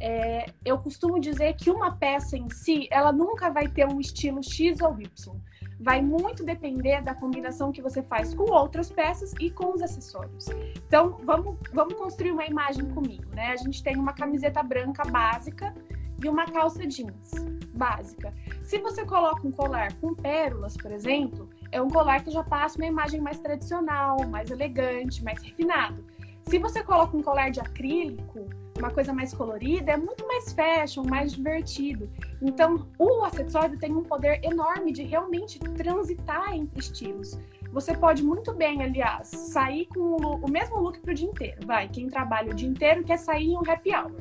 É, 0.00 0.46
eu 0.64 0.78
costumo 0.78 1.20
dizer 1.20 1.54
que 1.54 1.70
uma 1.70 1.94
peça 1.94 2.36
em 2.36 2.48
si, 2.48 2.88
ela 2.90 3.12
nunca 3.12 3.50
vai 3.50 3.68
ter 3.68 3.86
um 3.86 4.00
estilo 4.00 4.42
X 4.42 4.80
ou 4.80 4.98
Y. 4.98 5.36
Vai 5.78 6.00
muito 6.00 6.44
depender 6.44 7.02
da 7.02 7.14
combinação 7.14 7.70
que 7.70 7.82
você 7.82 8.02
faz 8.02 8.34
com 8.34 8.50
outras 8.50 8.90
peças 8.90 9.32
e 9.38 9.50
com 9.50 9.74
os 9.74 9.82
acessórios. 9.82 10.48
Então, 10.86 11.18
vamos, 11.22 11.56
vamos 11.72 11.94
construir 11.94 12.32
uma 12.32 12.46
imagem 12.46 12.86
comigo, 12.90 13.34
né? 13.34 13.52
A 13.52 13.56
gente 13.56 13.82
tem 13.82 13.96
uma 13.96 14.12
camiseta 14.12 14.62
branca 14.62 15.02
básica 15.04 15.74
e 16.22 16.28
uma 16.28 16.46
calça 16.46 16.86
jeans 16.86 17.32
básica. 17.74 18.34
Se 18.62 18.78
você 18.78 19.04
coloca 19.04 19.46
um 19.46 19.50
colar 19.50 19.94
com 20.00 20.14
pérolas, 20.14 20.76
por 20.76 20.92
exemplo, 20.92 21.48
é 21.72 21.80
um 21.80 21.88
colar 21.88 22.22
que 22.22 22.30
já 22.30 22.44
passa 22.44 22.76
uma 22.76 22.86
imagem 22.86 23.20
mais 23.20 23.38
tradicional, 23.38 24.26
mais 24.28 24.50
elegante, 24.50 25.24
mais 25.24 25.42
refinado. 25.42 26.04
Se 26.42 26.58
você 26.58 26.82
coloca 26.82 27.16
um 27.16 27.22
colar 27.22 27.50
de 27.50 27.60
acrílico, 27.60 28.48
uma 28.80 28.90
coisa 28.90 29.12
mais 29.12 29.32
colorida, 29.32 29.92
é 29.92 29.96
muito 29.96 30.26
mais 30.26 30.52
fashion, 30.52 31.04
mais 31.04 31.32
divertido. 31.32 32.10
Então, 32.42 32.86
o 32.98 33.22
acessório 33.24 33.78
tem 33.78 33.94
um 33.94 34.02
poder 34.02 34.40
enorme 34.42 34.92
de 34.92 35.02
realmente 35.02 35.58
transitar 35.58 36.54
entre 36.54 36.80
estilos. 36.80 37.38
Você 37.72 37.96
pode 37.96 38.24
muito 38.24 38.52
bem, 38.52 38.82
aliás, 38.82 39.28
sair 39.28 39.86
com 39.86 40.00
o, 40.00 40.36
o 40.44 40.50
mesmo 40.50 40.80
look 40.80 40.98
para 41.00 41.12
o 41.12 41.14
dia 41.14 41.28
inteiro. 41.28 41.66
Vai, 41.66 41.88
quem 41.88 42.08
trabalha 42.08 42.50
o 42.50 42.54
dia 42.54 42.68
inteiro 42.68 43.04
quer 43.04 43.18
sair 43.18 43.50
em 43.50 43.56
um 43.56 43.62
happy 43.70 43.94
hour. 43.94 44.12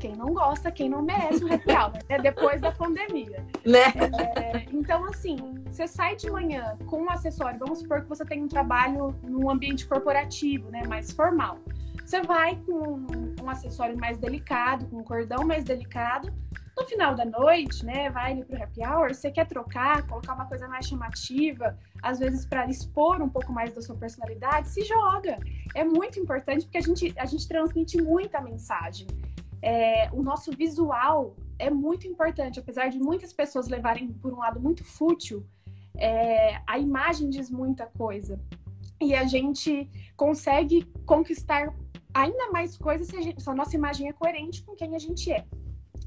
Quem 0.00 0.16
não 0.16 0.32
gosta, 0.34 0.72
quem 0.72 0.88
não 0.88 1.02
merece 1.02 1.44
um 1.44 1.52
happy 1.52 1.70
hour, 1.70 1.92
né? 2.08 2.18
Depois 2.18 2.60
da 2.60 2.72
pandemia. 2.72 3.46
Né? 3.64 3.92
É, 4.36 4.64
então, 4.72 5.04
assim, 5.04 5.36
você 5.66 5.86
sai 5.86 6.16
de 6.16 6.30
manhã 6.30 6.76
com 6.86 7.02
um 7.02 7.10
acessório, 7.10 7.58
vamos 7.58 7.80
supor 7.80 8.02
que 8.02 8.08
você 8.08 8.24
tem 8.24 8.42
um 8.42 8.48
trabalho 8.48 9.14
num 9.22 9.50
ambiente 9.50 9.86
corporativo, 9.86 10.70
né? 10.70 10.82
Mais 10.88 11.12
formal. 11.12 11.58
Você 12.04 12.20
vai 12.22 12.56
com 12.56 13.06
um 13.42 13.48
acessório 13.48 13.96
mais 13.96 14.18
delicado, 14.18 14.86
com 14.86 14.98
um 14.98 15.04
cordão 15.04 15.44
mais 15.44 15.64
delicado. 15.64 16.32
No 16.76 16.84
final 16.84 17.14
da 17.14 17.24
noite, 17.24 17.84
né, 17.84 18.10
vai 18.10 18.32
ali 18.32 18.44
pro 18.44 18.62
happy 18.62 18.80
hour, 18.84 19.14
você 19.14 19.30
quer 19.30 19.46
trocar, 19.46 20.06
colocar 20.06 20.34
uma 20.34 20.46
coisa 20.46 20.66
mais 20.66 20.86
chamativa, 20.86 21.78
às 22.02 22.18
vezes 22.18 22.46
para 22.46 22.66
expor 22.66 23.20
um 23.20 23.28
pouco 23.28 23.52
mais 23.52 23.74
da 23.74 23.82
sua 23.82 23.94
personalidade, 23.94 24.68
se 24.68 24.82
joga. 24.82 25.38
É 25.74 25.84
muito 25.84 26.18
importante 26.18 26.64
porque 26.64 26.78
a 26.78 26.80
gente, 26.80 27.14
a 27.16 27.26
gente 27.26 27.46
transmite 27.46 28.00
muita 28.00 28.40
mensagem. 28.40 29.06
É, 29.60 30.10
o 30.12 30.22
nosso 30.22 30.50
visual 30.50 31.36
é 31.58 31.70
muito 31.70 32.08
importante, 32.08 32.58
apesar 32.58 32.88
de 32.88 32.98
muitas 32.98 33.32
pessoas 33.32 33.68
levarem 33.68 34.08
por 34.08 34.32
um 34.32 34.38
lado 34.38 34.58
muito 34.58 34.82
fútil, 34.82 35.46
é, 35.96 36.60
a 36.66 36.78
imagem 36.78 37.30
diz 37.30 37.50
muita 37.50 37.86
coisa. 37.86 38.40
E 39.00 39.14
a 39.14 39.24
gente 39.24 39.90
consegue 40.16 40.84
conquistar 41.04 41.72
ainda 42.14 42.50
mais 42.50 42.76
coisas 42.76 43.06
se 43.06 43.16
a, 43.16 43.20
gente, 43.20 43.42
se 43.42 43.48
a 43.48 43.54
nossa 43.54 43.74
imagem 43.74 44.08
é 44.08 44.12
coerente 44.12 44.62
com 44.62 44.74
quem 44.74 44.94
a 44.94 44.98
gente 44.98 45.32
é. 45.32 45.44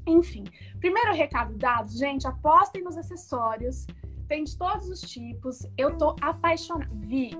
Enfim, 0.06 0.44
primeiro 0.78 1.12
recado 1.12 1.54
dado, 1.54 1.90
gente, 1.90 2.26
apostem 2.26 2.82
nos 2.82 2.96
acessórios. 2.96 3.86
Tem 4.28 4.44
de 4.44 4.56
todos 4.56 4.88
os 4.88 5.00
tipos. 5.00 5.66
Eu 5.76 5.96
tô 5.96 6.16
apaixonada. 6.20 6.90
Vi, 6.94 7.30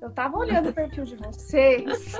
eu 0.00 0.10
tava 0.10 0.38
olhando 0.38 0.70
o 0.70 0.72
perfil 0.74 1.04
de 1.04 1.16
vocês. 1.16 2.16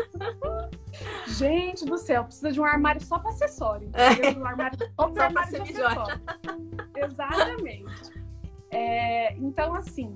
gente 1.27 1.85
do 1.85 1.99
céu, 1.99 2.25
precisa 2.25 2.51
de 2.51 2.61
um 2.61 2.65
armário 2.65 3.03
só 3.03 3.19
para 3.19 3.31
acessório. 3.31 3.91
É. 3.93 4.39
Um 4.39 4.47
armário 4.47 4.79
só 4.97 5.09
para 5.09 5.41
acessório. 5.41 6.21
Exatamente. 6.97 8.25
É, 8.71 9.35
então, 9.37 9.75
assim, 9.75 10.13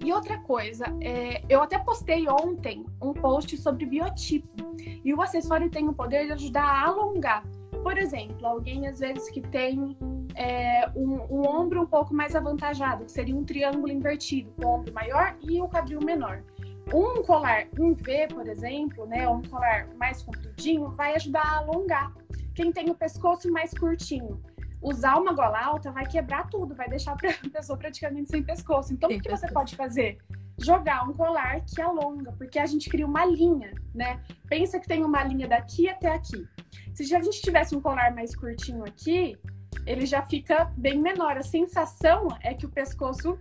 e 0.00 0.12
outra 0.12 0.38
coisa, 0.38 0.84
é, 1.00 1.42
eu 1.48 1.62
até 1.62 1.78
postei 1.78 2.28
ontem 2.28 2.84
um 3.00 3.12
post 3.12 3.56
sobre 3.56 3.86
biotipo. 3.86 4.48
E 5.04 5.14
o 5.14 5.20
acessório 5.22 5.70
tem 5.70 5.88
o 5.88 5.92
poder 5.92 6.26
de 6.26 6.32
ajudar 6.32 6.64
a 6.64 6.86
alongar. 6.86 7.44
Por 7.82 7.98
exemplo, 7.98 8.46
alguém 8.46 8.86
às 8.86 8.98
vezes 8.98 9.30
que 9.30 9.40
tem 9.40 9.96
é, 10.34 10.88
um, 10.96 11.20
um, 11.30 11.48
ombro 11.48 11.82
um 11.82 11.86
pouco 11.86 12.14
mais 12.14 12.34
avantajado, 12.34 13.04
que 13.04 13.12
seria 13.12 13.36
um 13.36 13.44
triângulo 13.44 13.92
invertido, 13.92 14.52
o 14.62 14.66
ombro 14.66 14.92
maior 14.92 15.36
e 15.42 15.60
o 15.60 15.68
quadril 15.68 16.00
menor. 16.00 16.42
Um 16.92 17.22
colar 17.22 17.66
em 17.78 17.94
V, 17.94 18.28
por 18.28 18.46
exemplo, 18.46 19.06
né, 19.06 19.28
um 19.28 19.42
colar 19.42 19.88
mais 19.96 20.22
compridinho, 20.22 20.90
vai 20.90 21.14
ajudar 21.14 21.42
a 21.42 21.58
alongar. 21.58 22.12
Quem 22.54 22.72
tem 22.72 22.90
o 22.90 22.94
pescoço 22.94 23.50
mais 23.50 23.72
curtinho, 23.72 24.40
usar 24.84 25.16
uma 25.16 25.32
gola 25.32 25.58
alta 25.58 25.90
vai 25.90 26.06
quebrar 26.06 26.48
tudo, 26.48 26.74
vai 26.74 26.88
deixar 26.88 27.12
a 27.12 27.16
pessoa 27.50 27.78
praticamente 27.78 28.30
sem 28.30 28.42
pescoço. 28.42 28.92
Então, 28.92 29.10
o 29.10 29.20
que 29.20 29.30
você 29.30 29.48
pode 29.50 29.74
fazer? 29.74 30.18
Jogar 30.58 31.08
um 31.08 31.14
colar 31.14 31.62
que 31.62 31.80
alonga, 31.80 32.32
porque 32.32 32.58
a 32.58 32.66
gente 32.66 32.88
cria 32.90 33.06
uma 33.06 33.24
linha, 33.24 33.72
né? 33.94 34.20
Pensa 34.46 34.78
que 34.78 34.86
tem 34.86 35.02
uma 35.02 35.24
linha 35.24 35.48
daqui 35.48 35.88
até 35.88 36.14
aqui. 36.14 36.46
Se 36.92 37.14
a 37.14 37.20
gente 37.22 37.40
tivesse 37.40 37.74
um 37.74 37.80
colar 37.80 38.14
mais 38.14 38.36
curtinho 38.36 38.84
aqui, 38.84 39.36
ele 39.86 40.06
já 40.06 40.22
fica 40.22 40.70
bem 40.76 41.00
menor. 41.00 41.38
A 41.38 41.42
sensação 41.42 42.28
é 42.42 42.54
que 42.54 42.66
o 42.66 42.70
pescoço 42.70 43.38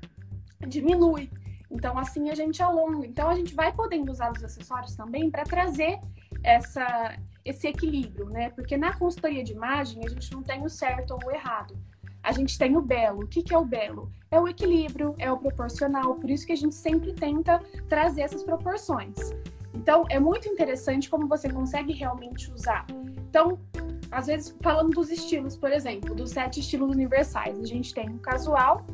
diminui. 0.66 1.30
Então, 1.70 1.98
assim 1.98 2.30
a 2.30 2.36
gente 2.36 2.64
alonga. 2.64 3.06
Então, 3.06 3.30
a 3.30 3.36
gente 3.36 3.54
vai 3.54 3.74
podendo 3.74 4.12
usar 4.12 4.32
os 4.32 4.44
acessórios 4.44 4.96
também 4.96 5.30
para 5.30 5.44
trazer 5.44 6.00
essa, 6.44 7.16
esse 7.46 7.68
equilíbrio, 7.68 8.26
né? 8.30 8.50
Porque 8.52 8.78
na 8.78 8.94
consultoria 8.94 9.44
de 9.44 9.54
imagem 9.54 10.02
a 10.06 10.10
gente 10.10 10.32
não 10.32 10.42
tem 10.42 10.64
o 10.64 10.70
certo 10.70 11.12
ou 11.12 11.20
o 11.26 11.32
errado. 11.32 11.78
A 12.22 12.32
gente 12.32 12.58
tem 12.58 12.78
o 12.78 12.82
belo. 12.82 13.24
O 13.24 13.28
que, 13.28 13.44
que 13.44 13.54
é 13.54 13.58
o 13.58 13.66
belo? 13.66 14.10
É 14.32 14.40
o 14.40 14.48
equilíbrio, 14.48 15.14
é 15.18 15.30
o 15.30 15.38
proporcional. 15.38 16.16
Por 16.16 16.30
isso 16.30 16.46
que 16.46 16.54
a 16.54 16.58
gente 16.58 16.74
sempre 16.74 17.14
tenta 17.14 17.62
trazer 17.90 18.22
essas 18.22 18.44
proporções. 18.44 19.16
Então, 19.74 20.06
é 20.10 20.20
muito 20.20 20.48
interessante 20.48 21.10
como 21.10 21.28
você 21.28 21.50
consegue 21.50 21.92
realmente 21.92 22.50
usar. 22.52 22.86
Então, 23.30 23.60
às 24.10 24.28
vezes, 24.28 24.56
falando 24.62 24.92
dos 24.92 25.10
estilos, 25.10 25.58
por 25.58 25.72
exemplo, 25.72 26.16
dos 26.16 26.30
sete 26.30 26.60
estilos 26.60 26.90
universais, 26.92 27.60
a 27.60 27.66
gente 27.66 27.94
tem 27.94 28.08
o 28.10 28.20
casual, 28.20 28.86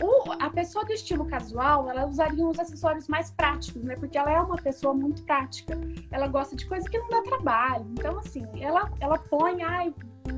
o, 0.00 0.32
a 0.32 0.50
pessoa 0.50 0.84
do 0.84 0.92
estilo 0.92 1.24
casual, 1.26 1.88
ela 1.88 2.06
usaria 2.06 2.44
uns 2.44 2.58
acessórios 2.58 3.06
mais 3.06 3.30
práticos, 3.30 3.82
né? 3.84 3.94
Porque 3.96 4.18
ela 4.18 4.30
é 4.32 4.40
uma 4.40 4.56
pessoa 4.56 4.92
muito 4.92 5.22
prática. 5.22 5.78
Ela 6.10 6.26
gosta 6.26 6.56
de 6.56 6.66
coisa 6.66 6.88
que 6.88 6.98
não 6.98 7.08
dá 7.08 7.22
trabalho. 7.22 7.86
Então, 7.92 8.18
assim, 8.18 8.44
ela, 8.60 8.90
ela 9.00 9.18
põe, 9.18 9.62
ai, 9.62 9.94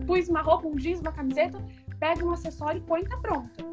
pus 0.07 0.29
uma 0.29 0.43
roupa, 0.43 0.69
um 0.69 0.77
jeans, 0.77 1.01
uma 1.01 1.13
camiseta, 1.13 1.59
pega 1.99 2.25
um 2.25 2.33
acessório 2.33 2.79
e 2.79 2.83
põe 2.83 3.01
e 3.03 3.09
tá 3.09 3.17
pronta. 3.17 3.65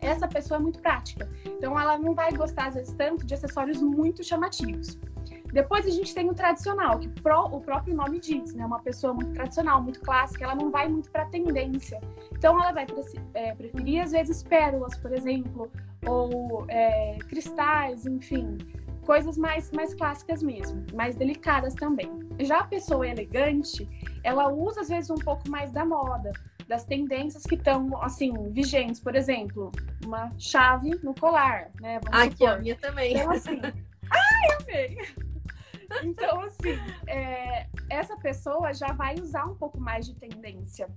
Essa 0.00 0.26
pessoa 0.26 0.58
é 0.58 0.62
muito 0.62 0.80
prática. 0.80 1.30
Então, 1.44 1.78
ela 1.78 1.96
não 1.96 2.14
vai 2.14 2.32
gostar, 2.32 2.66
às 2.66 2.74
vezes, 2.74 2.92
tanto 2.94 3.24
de 3.24 3.34
acessórios 3.34 3.80
muito 3.80 4.22
chamativos. 4.24 4.98
Depois 5.54 5.86
a 5.86 5.90
gente 5.90 6.12
tem 6.12 6.28
o 6.28 6.34
tradicional, 6.34 6.98
que 6.98 7.08
pro, 7.08 7.44
o 7.44 7.60
próprio 7.60 7.94
nome 7.94 8.18
diz, 8.18 8.56
né? 8.56 8.66
Uma 8.66 8.80
pessoa 8.80 9.14
muito 9.14 9.32
tradicional, 9.34 9.80
muito 9.80 10.00
clássica, 10.00 10.42
ela 10.42 10.56
não 10.56 10.68
vai 10.68 10.88
muito 10.88 11.08
para 11.12 11.26
tendência. 11.26 12.00
Então 12.32 12.60
ela 12.60 12.72
vai 12.72 12.84
é, 13.34 13.54
preferir 13.54 14.02
às 14.02 14.10
vezes 14.10 14.42
pérolas, 14.42 14.98
por 14.98 15.12
exemplo, 15.12 15.70
ou 16.04 16.66
é, 16.68 17.18
cristais, 17.28 18.04
enfim, 18.04 18.58
coisas 19.02 19.38
mais 19.38 19.70
mais 19.70 19.94
clássicas 19.94 20.42
mesmo, 20.42 20.84
mais 20.92 21.14
delicadas 21.14 21.72
também. 21.74 22.10
Já 22.40 22.58
a 22.58 22.64
pessoa 22.64 23.06
elegante, 23.06 23.88
ela 24.24 24.48
usa 24.48 24.80
às 24.80 24.88
vezes 24.88 25.08
um 25.08 25.14
pouco 25.14 25.48
mais 25.48 25.70
da 25.70 25.84
moda, 25.84 26.32
das 26.66 26.84
tendências 26.84 27.44
que 27.44 27.54
estão 27.54 27.96
assim 28.02 28.32
vigentes, 28.50 28.98
por 28.98 29.14
exemplo, 29.14 29.70
uma 30.04 30.32
chave 30.36 30.98
no 31.00 31.14
colar, 31.14 31.70
né? 31.80 32.00
Vamos 32.02 32.26
Aqui 32.26 32.38
supor. 32.38 32.48
a 32.48 32.58
minha 32.58 32.74
também. 32.74 33.14
Então 33.14 33.30
assim, 33.30 33.60
ai, 34.10 34.56
amei. 34.60 34.98
Então, 36.02 36.40
assim, 36.40 36.76
é, 37.06 37.66
essa 37.88 38.16
pessoa 38.16 38.72
já 38.72 38.92
vai 38.92 39.14
usar 39.14 39.46
um 39.46 39.54
pouco 39.54 39.80
mais 39.80 40.06
de 40.06 40.14
tendência. 40.14 40.88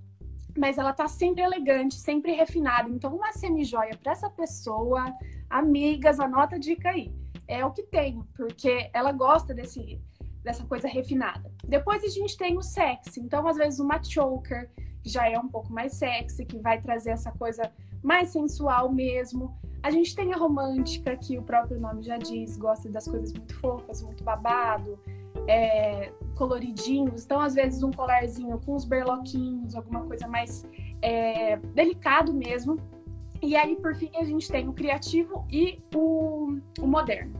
Mas 0.56 0.78
ela 0.78 0.92
tá 0.92 1.06
sempre 1.06 1.42
elegante, 1.42 1.94
sempre 1.94 2.32
refinada. 2.32 2.88
Então, 2.88 3.14
uma 3.14 3.32
semi-joia 3.32 3.96
para 3.96 4.12
essa 4.12 4.28
pessoa, 4.28 5.14
amigas, 5.48 6.18
anota 6.18 6.56
a 6.56 6.58
dica 6.58 6.90
aí. 6.90 7.14
É 7.46 7.64
o 7.64 7.70
que 7.70 7.82
tem, 7.82 8.22
porque 8.36 8.90
ela 8.92 9.12
gosta 9.12 9.54
desse, 9.54 10.00
dessa 10.42 10.64
coisa 10.64 10.88
refinada. 10.88 11.50
Depois 11.64 12.02
a 12.02 12.08
gente 12.08 12.36
tem 12.36 12.56
o 12.56 12.62
sexy. 12.62 13.20
Então, 13.20 13.46
às 13.46 13.56
vezes, 13.56 13.78
uma 13.78 14.02
choker, 14.02 14.70
que 15.02 15.08
já 15.08 15.28
é 15.28 15.38
um 15.38 15.48
pouco 15.48 15.72
mais 15.72 15.94
sexy, 15.94 16.44
que 16.44 16.58
vai 16.58 16.80
trazer 16.80 17.10
essa 17.10 17.30
coisa 17.32 17.70
mais 18.02 18.30
sensual 18.30 18.92
mesmo. 18.92 19.56
A 19.82 19.90
gente 19.90 20.14
tem 20.14 20.32
a 20.32 20.36
romântica, 20.36 21.16
que 21.16 21.38
o 21.38 21.42
próprio 21.42 21.80
nome 21.80 22.02
já 22.02 22.16
diz, 22.16 22.56
gosta 22.56 22.88
das 22.88 23.06
coisas 23.06 23.32
muito 23.32 23.54
fofas, 23.54 24.02
muito 24.02 24.24
babado, 24.24 24.98
é, 25.46 26.12
coloridinhos. 26.34 27.24
Então, 27.24 27.40
às 27.40 27.54
vezes, 27.54 27.82
um 27.82 27.90
colarzinho 27.90 28.60
com 28.64 28.74
os 28.74 28.84
berloquinhos, 28.84 29.74
alguma 29.74 30.02
coisa 30.02 30.26
mais 30.26 30.66
é, 31.00 31.56
delicado 31.74 32.32
mesmo. 32.32 32.76
E 33.40 33.56
aí, 33.56 33.76
por 33.76 33.94
fim, 33.94 34.10
a 34.16 34.24
gente 34.24 34.50
tem 34.50 34.68
o 34.68 34.72
criativo 34.72 35.46
e 35.50 35.80
o, 35.94 36.58
o 36.80 36.86
moderno. 36.86 37.32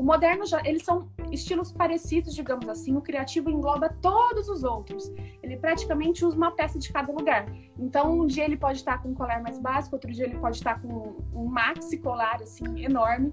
O 0.00 0.02
moderno 0.02 0.46
já, 0.46 0.62
eles 0.64 0.82
são 0.82 1.10
estilos 1.30 1.70
parecidos, 1.70 2.34
digamos 2.34 2.66
assim. 2.70 2.96
O 2.96 3.02
criativo 3.02 3.50
engloba 3.50 3.90
todos 4.00 4.48
os 4.48 4.64
outros. 4.64 5.12
Ele 5.42 5.58
praticamente 5.58 6.24
usa 6.24 6.38
uma 6.38 6.50
peça 6.52 6.78
de 6.78 6.90
cada 6.90 7.12
lugar. 7.12 7.44
Então, 7.78 8.20
um 8.20 8.26
dia 8.26 8.46
ele 8.46 8.56
pode 8.56 8.78
estar 8.78 9.02
com 9.02 9.10
um 9.10 9.14
colar 9.14 9.42
mais 9.42 9.58
básico, 9.58 9.96
outro 9.96 10.10
dia 10.10 10.24
ele 10.24 10.38
pode 10.38 10.56
estar 10.56 10.80
com 10.80 11.18
um 11.34 11.44
maxi 11.44 11.98
colar 11.98 12.40
assim 12.40 12.82
enorme, 12.82 13.30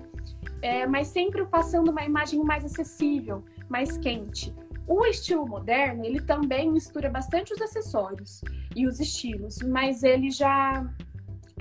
é, 0.61 0.85
mas 0.85 1.07
sempre 1.07 1.45
passando 1.45 1.89
uma 1.89 2.03
imagem 2.03 2.43
mais 2.43 2.65
acessível, 2.65 3.45
mais 3.69 3.97
quente. 3.97 4.53
O 4.85 5.05
estilo 5.05 5.47
moderno, 5.47 6.03
ele 6.03 6.19
também 6.19 6.69
mistura 6.69 7.09
bastante 7.09 7.53
os 7.53 7.61
acessórios 7.61 8.41
e 8.75 8.85
os 8.85 8.99
estilos, 8.99 9.59
mas 9.59 10.03
ele 10.03 10.29
já 10.29 10.85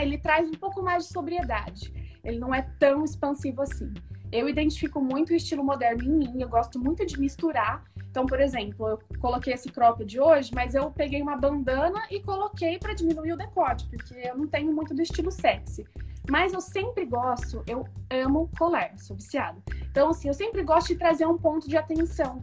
ele 0.01 0.19
traz 0.19 0.49
um 0.49 0.55
pouco 0.55 0.83
mais 0.83 1.05
de 1.05 1.13
sobriedade. 1.13 1.95
Ele 2.25 2.41
não 2.41 2.53
é 2.53 2.63
tão 2.81 3.05
expansivo 3.05 3.63
assim. 3.63 3.95
Eu 4.33 4.49
identifico 4.49 5.01
muito 5.01 5.31
o 5.31 5.37
estilo 5.37 5.63
moderno 5.63 6.03
em 6.03 6.19
mim, 6.19 6.43
eu 6.43 6.49
gosto 6.49 6.79
muito 6.79 7.07
de 7.07 7.19
misturar. 7.19 7.85
Então, 8.11 8.27
por 8.27 8.41
exemplo, 8.41 8.89
eu 8.89 8.99
coloquei 9.21 9.53
esse 9.53 9.71
crop 9.71 10.05
de 10.05 10.21
hoje, 10.21 10.51
mas 10.55 10.75
eu 10.75 10.91
peguei 10.91 11.23
uma 11.23 11.37
bandana 11.37 12.03
e 12.11 12.21
coloquei 12.21 12.79
para 12.79 12.95
diminuir 12.95 13.33
o 13.33 13.37
decote, 13.37 13.87
porque 13.89 14.15
eu 14.15 14.37
não 14.37 14.47
tenho 14.47 14.73
muito 14.73 14.95
do 14.95 15.03
estilo 15.03 15.31
sexy. 15.31 15.87
Mas 16.29 16.53
eu 16.53 16.61
sempre 16.61 17.05
gosto, 17.05 17.63
eu 17.67 17.87
amo 18.11 18.51
colar, 18.59 18.99
sou 18.99 19.15
viciada. 19.15 19.59
Então, 19.91 20.11
assim, 20.11 20.29
eu 20.29 20.35
sempre 20.35 20.63
gosto 20.63 20.89
de 20.89 20.97
trazer 20.97 21.27
um 21.27 21.39
ponto 21.39 21.69
de 21.69 21.77
atenção. 21.77 22.41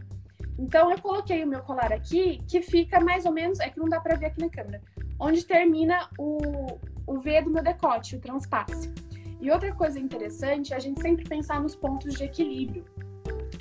Então, 0.58 0.90
eu 0.90 0.98
coloquei 1.00 1.44
o 1.44 1.46
meu 1.46 1.60
colar 1.60 1.92
aqui, 1.92 2.40
que 2.48 2.62
fica 2.62 3.00
mais 3.00 3.26
ou 3.26 3.32
menos, 3.32 3.60
é 3.60 3.68
que 3.68 3.78
não 3.78 3.88
dá 3.88 4.00
pra 4.00 4.16
ver 4.16 4.26
aqui 4.26 4.40
na 4.40 4.48
câmera, 4.48 4.80
onde 5.18 5.44
termina 5.44 6.08
o, 6.18 6.78
o 7.06 7.18
V 7.18 7.42
do 7.42 7.50
meu 7.50 7.62
decote, 7.62 8.16
o 8.16 8.20
transpasse. 8.20 8.92
E 9.44 9.50
outra 9.50 9.74
coisa 9.74 10.00
interessante 10.00 10.72
é 10.72 10.76
a 10.76 10.78
gente 10.78 11.02
sempre 11.02 11.22
pensar 11.22 11.60
nos 11.60 11.76
pontos 11.76 12.14
de 12.14 12.24
equilíbrio. 12.24 12.82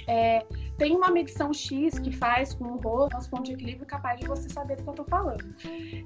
É, 0.07 0.45
tem 0.77 0.95
uma 0.95 1.11
medição 1.11 1.53
X 1.53 1.99
que 1.99 2.09
faz 2.09 2.53
com 2.53 2.63
o 2.63 2.77
rosto, 2.77 3.13
nosso 3.13 3.29
ponto 3.29 3.43
de 3.43 3.51
equilíbrio 3.51 3.85
capaz 3.85 4.17
de 4.17 4.25
você 4.25 4.47
saber 4.47 4.77
do 4.77 4.83
que 4.83 4.89
eu 4.89 4.93
tô 4.93 5.03
falando. 5.03 5.43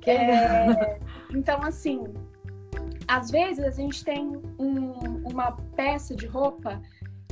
É, 0.07 0.99
então, 1.29 1.61
assim, 1.61 2.03
às 3.07 3.29
vezes 3.29 3.63
a 3.63 3.69
gente 3.69 4.03
tem 4.03 4.41
um, 4.57 4.93
uma 5.31 5.51
peça 5.75 6.15
de 6.15 6.25
roupa 6.25 6.81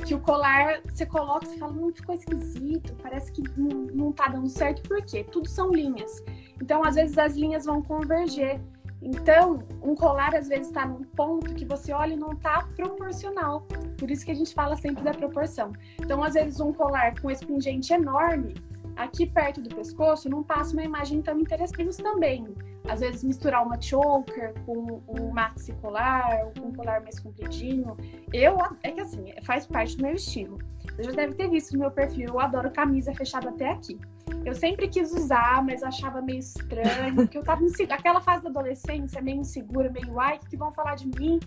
que 0.06 0.14
o 0.14 0.20
colar 0.20 0.82
você 0.88 1.04
coloca 1.04 1.46
e 1.46 1.58
fala, 1.58 1.72
não 1.72 1.92
ficou 1.92 2.14
esquisito, 2.14 2.94
parece 3.02 3.32
que 3.32 3.42
não, 3.58 3.86
não 3.92 4.12
tá 4.12 4.28
dando 4.28 4.48
certo, 4.48 4.86
por 4.86 5.02
quê? 5.04 5.24
Tudo 5.24 5.48
são 5.48 5.72
linhas. 5.72 6.22
Então, 6.62 6.84
às 6.84 6.94
vezes, 6.94 7.18
as 7.18 7.34
linhas 7.34 7.64
vão 7.64 7.82
converger. 7.82 8.60
Então, 9.06 9.60
um 9.80 9.94
colar 9.94 10.34
às 10.34 10.48
vezes 10.48 10.66
está 10.66 10.84
num 10.84 11.04
ponto 11.04 11.54
que 11.54 11.64
você 11.64 11.92
olha 11.92 12.14
e 12.14 12.16
não 12.16 12.32
está 12.32 12.66
proporcional. 12.74 13.60
Por 13.96 14.10
isso 14.10 14.24
que 14.24 14.32
a 14.32 14.34
gente 14.34 14.52
fala 14.52 14.74
sempre 14.74 15.04
da 15.04 15.14
proporção. 15.14 15.72
Então, 16.02 16.24
às 16.24 16.34
vezes, 16.34 16.58
um 16.58 16.72
colar 16.72 17.14
com 17.20 17.30
esse 17.30 17.46
pingente 17.46 17.92
enorme, 17.92 18.54
aqui 18.96 19.24
perto 19.24 19.60
do 19.60 19.72
pescoço, 19.72 20.28
não 20.28 20.42
passa 20.42 20.72
uma 20.72 20.82
imagem 20.82 21.22
tão 21.22 21.38
interessante 21.38 22.02
também. 22.02 22.48
Às 22.88 23.00
vezes, 23.00 23.24
misturar 23.24 23.64
uma 23.64 23.80
choker 23.80 24.54
com 24.64 25.02
um 25.08 25.30
maxi 25.32 25.72
colar, 25.74 26.44
ou 26.44 26.52
com 26.52 26.68
um 26.68 26.72
colar 26.72 27.02
mais 27.02 27.18
compridinho. 27.18 27.96
Eu, 28.32 28.58
é 28.82 28.92
que 28.92 29.00
assim, 29.00 29.32
faz 29.42 29.66
parte 29.66 29.96
do 29.96 30.02
meu 30.02 30.14
estilo. 30.14 30.58
Você 30.94 31.02
já 31.04 31.12
deve 31.12 31.34
ter 31.34 31.50
visto 31.50 31.72
no 31.72 31.80
meu 31.80 31.90
perfil, 31.90 32.28
eu 32.28 32.40
adoro 32.40 32.70
camisa 32.70 33.12
fechada 33.14 33.50
até 33.50 33.70
aqui. 33.70 33.98
Eu 34.44 34.54
sempre 34.54 34.88
quis 34.88 35.12
usar, 35.12 35.62
mas 35.64 35.82
achava 35.82 36.22
meio 36.22 36.38
estranho, 36.38 37.14
porque 37.16 37.36
eu 37.36 37.42
tava 37.42 37.62
insegura. 37.64 37.96
Aquela 37.96 38.20
fase 38.20 38.44
da 38.44 38.50
adolescência, 38.50 39.20
meio 39.20 39.40
insegura, 39.40 39.90
meio 39.90 40.18
ai, 40.18 40.36
o 40.36 40.48
que 40.48 40.56
vão 40.56 40.72
falar 40.72 40.94
de 40.94 41.06
mim? 41.06 41.40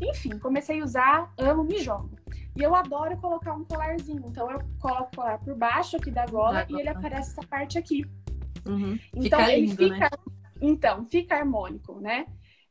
Enfim, 0.00 0.38
comecei 0.38 0.80
a 0.80 0.84
usar, 0.84 1.32
amo, 1.38 1.64
me 1.64 1.78
jogo. 1.78 2.10
E 2.56 2.62
eu 2.62 2.74
adoro 2.74 3.16
colocar 3.18 3.52
um 3.52 3.64
colarzinho. 3.64 4.24
Então 4.26 4.50
eu 4.50 4.60
coloco 4.80 5.10
o 5.12 5.16
colar 5.16 5.38
por 5.38 5.54
baixo 5.54 5.96
aqui 5.96 6.10
da 6.10 6.24
gola 6.26 6.64
e 6.68 6.80
ele 6.80 6.88
aparece 6.88 7.30
essa 7.30 7.46
parte 7.46 7.78
aqui. 7.78 8.04
Uhum. 8.66 8.98
Então 9.14 9.40
fica 9.40 9.52
ele 9.52 9.66
lindo, 9.66 9.76
fica. 9.76 9.98
Né? 9.98 10.35
Então, 10.60 11.04
fica 11.04 11.36
harmônico, 11.36 12.00
né? 12.00 12.26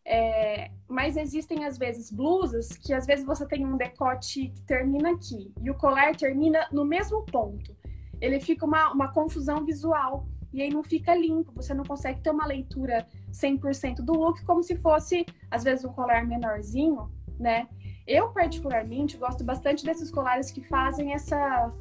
É, 0.08 0.70
mas 0.88 1.18
existem 1.18 1.65
às 1.65 1.80
vezes 1.80 2.12
blusas 2.12 2.77
que 2.77 2.94
às 2.94 3.08
vezes 3.08 3.25
você 3.25 3.46
tem 3.48 3.65
um 3.65 3.75
decote 3.75 4.50
que 4.50 4.62
termina 4.62 5.12
aqui 5.12 5.51
e 5.63 5.72
o 5.72 5.74
colar 5.74 6.15
termina 6.15 6.68
no 6.72 6.86
mesmo 6.86 7.25
ponto. 7.25 7.75
Ele 8.22 8.39
fica 8.39 8.65
uma, 8.65 8.92
uma 8.92 9.12
confusão 9.12 9.65
visual 9.65 10.27
e 10.54 10.62
aí 10.62 10.70
não 10.70 10.84
fica 10.84 11.13
limpo, 11.15 11.51
você 11.56 11.74
não 11.74 11.84
consegue 11.84 12.22
ter 12.22 12.30
uma 12.30 12.46
leitura 12.46 13.08
100% 13.32 13.98
do 13.98 14.13
look 14.13 14.46
como 14.46 14.62
se 14.62 14.77
fosse 14.77 15.25
às 15.50 15.63
vezes 15.63 15.84
um 15.84 15.92
colar 15.92 16.25
menorzinho, 16.25 17.12
né? 17.39 17.68
Eu 18.06 18.30
particularmente 18.30 19.18
gosto 19.18 19.44
bastante 19.44 19.84
desses 19.84 20.12
colares 20.12 20.51
que 20.51 20.62
fazem 20.62 21.13
essa 21.13 21.74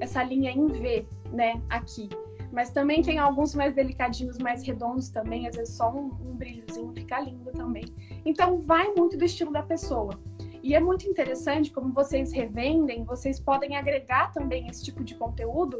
essa 0.00 0.22
linha 0.22 0.50
em 0.50 0.66
V, 0.66 1.06
né, 1.32 1.60
aqui. 1.68 2.08
Mas 2.54 2.70
também 2.70 3.02
tem 3.02 3.18
alguns 3.18 3.52
mais 3.54 3.74
delicadinhos, 3.74 4.38
mais 4.38 4.64
redondos 4.64 5.08
também, 5.08 5.48
às 5.48 5.56
vezes 5.56 5.76
só 5.76 5.90
um, 5.90 6.12
um 6.24 6.36
brilhozinho 6.36 6.92
fica 6.94 7.18
lindo 7.18 7.50
também. 7.50 7.84
Então 8.24 8.58
vai 8.58 8.94
muito 8.94 9.18
do 9.18 9.24
estilo 9.24 9.52
da 9.52 9.62
pessoa. 9.62 10.18
E 10.62 10.74
é 10.74 10.80
muito 10.80 11.06
interessante 11.06 11.70
como 11.70 11.92
vocês 11.92 12.32
revendem, 12.32 13.04
vocês 13.04 13.38
podem 13.38 13.76
agregar 13.76 14.32
também 14.32 14.68
esse 14.68 14.84
tipo 14.84 15.02
de 15.04 15.14
conteúdo 15.16 15.78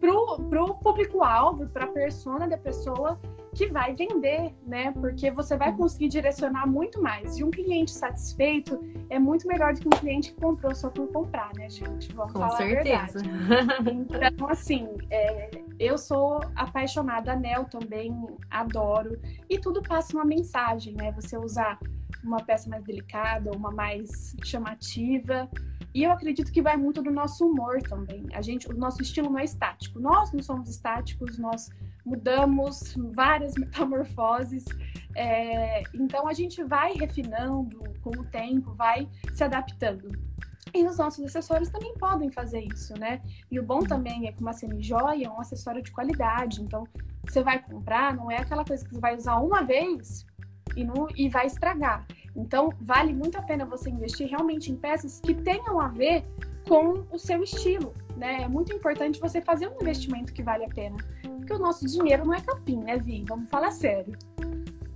pro, 0.00 0.38
pro 0.48 0.74
público-alvo, 0.74 1.68
para 1.68 1.84
a 1.84 1.88
persona 1.88 2.48
da 2.48 2.58
pessoa 2.58 3.20
que 3.54 3.68
vai 3.68 3.94
vender, 3.94 4.54
né? 4.66 4.92
Porque 4.92 5.30
você 5.30 5.56
vai 5.56 5.74
conseguir 5.74 6.08
direcionar 6.08 6.66
muito 6.66 7.00
mais. 7.00 7.38
E 7.38 7.44
um 7.44 7.50
cliente 7.50 7.92
satisfeito 7.92 8.78
é 9.08 9.18
muito 9.18 9.46
melhor 9.46 9.72
do 9.72 9.80
que 9.80 9.86
um 9.86 9.98
cliente 9.98 10.34
que 10.34 10.40
comprou 10.40 10.74
só 10.74 10.90
por 10.90 11.10
comprar, 11.12 11.50
né, 11.56 11.70
gente? 11.70 12.12
Vamos 12.12 12.32
Com 12.32 12.40
falar 12.40 12.56
certeza. 12.56 13.20
a 13.20 13.22
verdade. 13.22 14.34
Então, 14.34 14.48
assim, 14.48 14.88
é, 15.10 15.50
eu 15.78 15.96
sou 15.96 16.40
apaixonada, 16.56 17.32
a 17.32 17.36
Nel 17.36 17.64
também 17.64 18.14
adoro. 18.50 19.20
E 19.48 19.58
tudo 19.58 19.80
passa 19.82 20.14
uma 20.14 20.24
mensagem, 20.24 20.94
né? 20.94 21.12
Você 21.12 21.38
usar 21.38 21.78
uma 22.22 22.38
peça 22.38 22.68
mais 22.68 22.82
delicada, 22.84 23.50
uma 23.52 23.70
mais 23.70 24.34
chamativa. 24.42 25.48
E 25.94 26.02
eu 26.02 26.10
acredito 26.10 26.50
que 26.50 26.60
vai 26.60 26.76
muito 26.76 27.02
do 27.02 27.10
nosso 27.10 27.46
humor 27.48 27.80
também. 27.82 28.26
A 28.32 28.42
gente, 28.42 28.68
o 28.68 28.76
nosso 28.76 29.00
estilo 29.00 29.30
não 29.30 29.38
é 29.38 29.44
estático. 29.44 30.00
Nós 30.00 30.32
não 30.32 30.42
somos 30.42 30.68
estáticos, 30.68 31.38
nós 31.38 31.70
mudamos 32.04 32.94
várias 33.14 33.54
metamorfoses. 33.58 34.64
É, 35.16 35.82
então 35.94 36.26
a 36.26 36.32
gente 36.32 36.62
vai 36.64 36.92
refinando 36.94 37.78
com 38.02 38.10
o 38.10 38.24
tempo, 38.24 38.74
vai 38.74 39.08
se 39.32 39.44
adaptando. 39.44 40.10
E 40.72 40.84
os 40.84 40.98
nossos 40.98 41.24
acessórios 41.24 41.68
também 41.68 41.94
podem 41.94 42.30
fazer 42.30 42.60
isso, 42.60 42.98
né? 42.98 43.22
E 43.48 43.60
o 43.60 43.62
bom 43.62 43.80
também 43.80 44.26
é 44.26 44.32
que 44.32 44.40
uma 44.40 44.52
semi-joia 44.52 45.26
é 45.26 45.30
um 45.30 45.40
acessório 45.40 45.80
de 45.80 45.92
qualidade. 45.92 46.60
Então, 46.60 46.84
você 47.24 47.42
vai 47.42 47.62
comprar, 47.62 48.14
não 48.14 48.30
é 48.30 48.38
aquela 48.38 48.64
coisa 48.64 48.84
que 48.84 48.90
você 48.90 49.00
vai 49.00 49.14
usar 49.14 49.36
uma 49.36 49.62
vez 49.62 50.26
e, 50.76 50.82
não, 50.82 51.06
e 51.14 51.28
vai 51.28 51.46
estragar. 51.46 52.04
Então, 52.34 52.70
vale 52.80 53.12
muito 53.12 53.38
a 53.38 53.42
pena 53.42 53.64
você 53.64 53.88
investir 53.88 54.28
realmente 54.28 54.72
em 54.72 54.76
peças 54.76 55.20
que 55.20 55.34
tenham 55.34 55.80
a 55.80 55.88
ver 55.88 56.24
com 56.68 57.06
o 57.12 57.18
seu 57.18 57.42
estilo, 57.42 57.94
né? 58.16 58.42
É 58.42 58.48
muito 58.48 58.72
importante 58.72 59.20
você 59.20 59.40
fazer 59.40 59.68
um 59.68 59.76
investimento 59.80 60.32
que 60.32 60.42
vale 60.42 60.64
a 60.64 60.68
pena. 60.68 60.96
Porque 61.44 61.52
o 61.52 61.58
nosso 61.58 61.86
dinheiro 61.86 62.24
não 62.24 62.32
é 62.32 62.40
capim, 62.40 62.78
né, 62.78 62.96
Vi? 62.96 63.22
Vamos 63.28 63.50
falar 63.50 63.70
sério. 63.70 64.16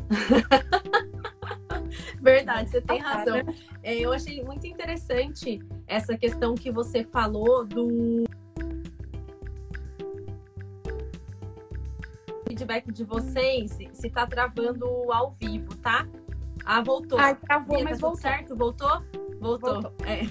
Verdade, 2.22 2.70
você 2.70 2.80
tem 2.80 3.02
Ah, 3.02 3.16
razão. 3.16 3.36
né? 3.36 3.44
É, 3.82 3.94
eu 3.98 4.10
achei 4.14 4.42
muito 4.42 4.66
interessante 4.66 5.60
essa 5.86 6.16
questão 6.16 6.54
que 6.54 6.70
você 6.70 7.04
falou 7.04 7.66
do 7.66 8.24
feedback 12.48 12.90
de 12.92 13.04
vocês, 13.04 13.76
se- 13.92 14.08
tá 14.10 14.26
travando 14.26 14.86
ao 15.12 15.36
vivo, 15.38 15.76
tá? 15.76 16.08
Ah, 16.64 16.80
voltou. 16.82 17.18
Ai, 17.18 17.36
travou, 17.36 17.84
mas 17.84 17.98
tá 17.98 18.06
voltou. 18.06 18.22
certo? 18.22 18.56
Voltou? 18.56 19.02
Voltou. 19.38 19.82
Voltou. 19.82 19.92
É. 20.06 20.22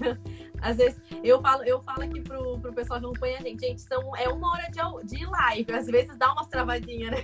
Às 0.62 0.78
vezes 0.78 1.00
eu 1.24 1.42
falo, 1.42 1.64
eu 1.64 1.82
falo 1.82 2.04
aqui 2.04 2.22
pro, 2.22 2.60
pro 2.60 2.74
pessoal 2.74 3.00
que 3.00 3.06
acompanha 3.06 3.38
a 3.38 3.42
gente, 3.42 3.66
gente, 3.66 3.82
são, 3.82 4.16
é 4.16 4.28
uma 4.30 4.52
hora 4.52 4.68
de, 4.70 5.18
de 5.18 5.26
live, 5.26 5.74
às 5.74 5.86
vezes 5.88 6.18
dá 6.18 6.32
umas 6.34 6.48
travadinhas, 6.48 7.12
né? 7.12 7.24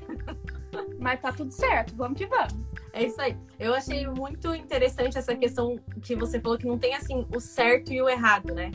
Mas 0.99 1.19
tá 1.21 1.31
tudo 1.31 1.51
certo, 1.51 1.95
vamos 1.95 2.17
que 2.17 2.25
vamos. 2.25 2.53
É 2.93 3.03
isso 3.03 3.19
aí. 3.21 3.37
Eu 3.59 3.73
achei 3.73 4.07
muito 4.07 4.53
interessante 4.55 5.17
essa 5.17 5.35
questão 5.35 5.79
que 6.01 6.15
você 6.15 6.39
falou 6.39 6.57
que 6.57 6.65
não 6.65 6.77
tem 6.77 6.95
assim 6.95 7.25
o 7.35 7.39
certo 7.39 7.91
e 7.91 8.01
o 8.01 8.09
errado, 8.09 8.53
né? 8.53 8.71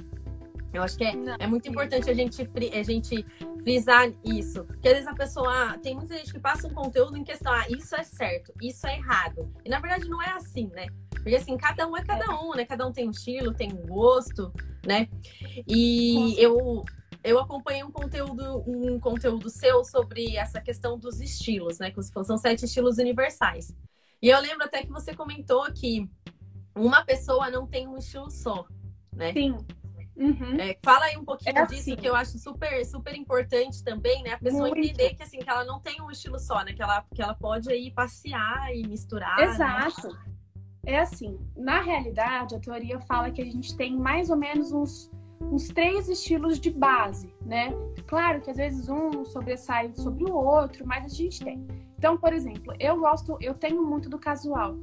Eu 0.72 0.82
acho 0.82 0.98
que 0.98 1.04
é, 1.04 1.14
Não. 1.14 1.36
é 1.38 1.46
muito 1.46 1.68
importante 1.68 2.10
a 2.10 2.14
gente, 2.14 2.42
a 2.72 2.82
gente 2.82 3.24
frisar 3.62 4.10
isso. 4.24 4.64
Porque 4.64 4.88
às 4.88 4.94
vezes 4.94 5.08
a 5.08 5.14
pessoa. 5.14 5.72
ah, 5.72 5.78
Tem 5.78 5.94
muita 5.94 6.16
gente 6.16 6.32
que 6.32 6.38
passa 6.38 6.66
um 6.66 6.74
conteúdo 6.74 7.16
em 7.16 7.24
questão, 7.24 7.52
ah, 7.52 7.66
isso 7.70 7.96
é 7.96 8.02
certo, 8.02 8.52
isso 8.60 8.86
é 8.86 8.96
errado. 8.96 9.50
E 9.64 9.68
na 9.70 9.80
verdade 9.80 10.08
não 10.08 10.22
é 10.22 10.30
assim, 10.30 10.70
né? 10.74 10.86
Porque 11.28 11.42
assim, 11.42 11.58
cada 11.58 11.86
um 11.86 11.94
é 11.94 12.02
cada 12.02 12.40
um, 12.40 12.54
né? 12.54 12.64
Cada 12.64 12.86
um 12.86 12.90
tem 12.90 13.06
um 13.06 13.10
estilo, 13.10 13.52
tem 13.52 13.70
um 13.70 13.86
gosto, 13.86 14.50
né? 14.86 15.06
E 15.66 16.34
eu, 16.42 16.82
eu 17.22 17.38
acompanhei 17.38 17.84
um 17.84 17.92
conteúdo, 17.92 18.64
um 18.66 18.98
conteúdo 18.98 19.50
seu 19.50 19.84
sobre 19.84 20.38
essa 20.38 20.58
questão 20.58 20.98
dos 20.98 21.20
estilos, 21.20 21.78
né? 21.78 21.90
Que 21.90 21.96
você 21.96 22.10
falou, 22.10 22.24
são 22.24 22.38
sete 22.38 22.64
estilos 22.64 22.96
universais. 22.96 23.76
E 24.22 24.30
eu 24.30 24.40
lembro 24.40 24.64
até 24.64 24.82
que 24.82 24.90
você 24.90 25.14
comentou 25.14 25.70
que 25.70 26.08
uma 26.74 27.04
pessoa 27.04 27.50
não 27.50 27.66
tem 27.66 27.86
um 27.86 27.98
estilo 27.98 28.30
só, 28.30 28.66
né? 29.14 29.34
Sim. 29.34 29.54
Uhum. 30.16 30.58
É, 30.58 30.78
fala 30.82 31.04
aí 31.04 31.16
um 31.18 31.24
pouquinho 31.26 31.56
É 31.58 31.66
disso 31.66 31.80
assim. 31.92 31.96
que 31.96 32.08
eu 32.08 32.14
acho 32.16 32.38
super, 32.38 32.84
super 32.86 33.14
importante 33.14 33.84
também, 33.84 34.22
né? 34.22 34.32
A 34.32 34.38
pessoa 34.38 34.70
Muito. 34.70 34.78
entender 34.78 35.14
que 35.14 35.22
assim, 35.22 35.38
que 35.40 35.48
ela 35.50 35.62
não 35.64 35.78
tem 35.78 36.00
um 36.00 36.10
estilo 36.10 36.38
só, 36.38 36.64
né? 36.64 36.72
Que 36.72 36.82
ela, 36.82 37.04
que 37.14 37.20
ela 37.20 37.34
pode 37.34 37.70
aí 37.70 37.90
passear 37.90 38.74
e 38.74 38.86
misturar. 38.88 39.36
né? 39.36 39.44
É 40.88 41.00
assim, 41.00 41.38
na 41.54 41.82
realidade, 41.82 42.54
a 42.54 42.58
teoria 42.58 42.98
fala 42.98 43.30
que 43.30 43.42
a 43.42 43.44
gente 43.44 43.76
tem 43.76 43.94
mais 43.94 44.30
ou 44.30 44.38
menos 44.38 44.72
uns, 44.72 45.10
uns 45.38 45.68
três 45.68 46.08
estilos 46.08 46.58
de 46.58 46.70
base, 46.70 47.30
né? 47.44 47.74
Claro 48.06 48.40
que 48.40 48.50
às 48.50 48.56
vezes 48.56 48.88
um 48.88 49.22
sobressai 49.22 49.92
sobre 49.92 50.24
o 50.24 50.34
outro, 50.34 50.86
mas 50.86 51.04
a 51.04 51.08
gente 51.14 51.44
tem. 51.44 51.62
Então, 51.98 52.16
por 52.16 52.32
exemplo, 52.32 52.72
eu 52.80 52.98
gosto, 52.98 53.36
eu 53.38 53.52
tenho 53.52 53.84
muito 53.84 54.08
do 54.08 54.18
casual. 54.18 54.78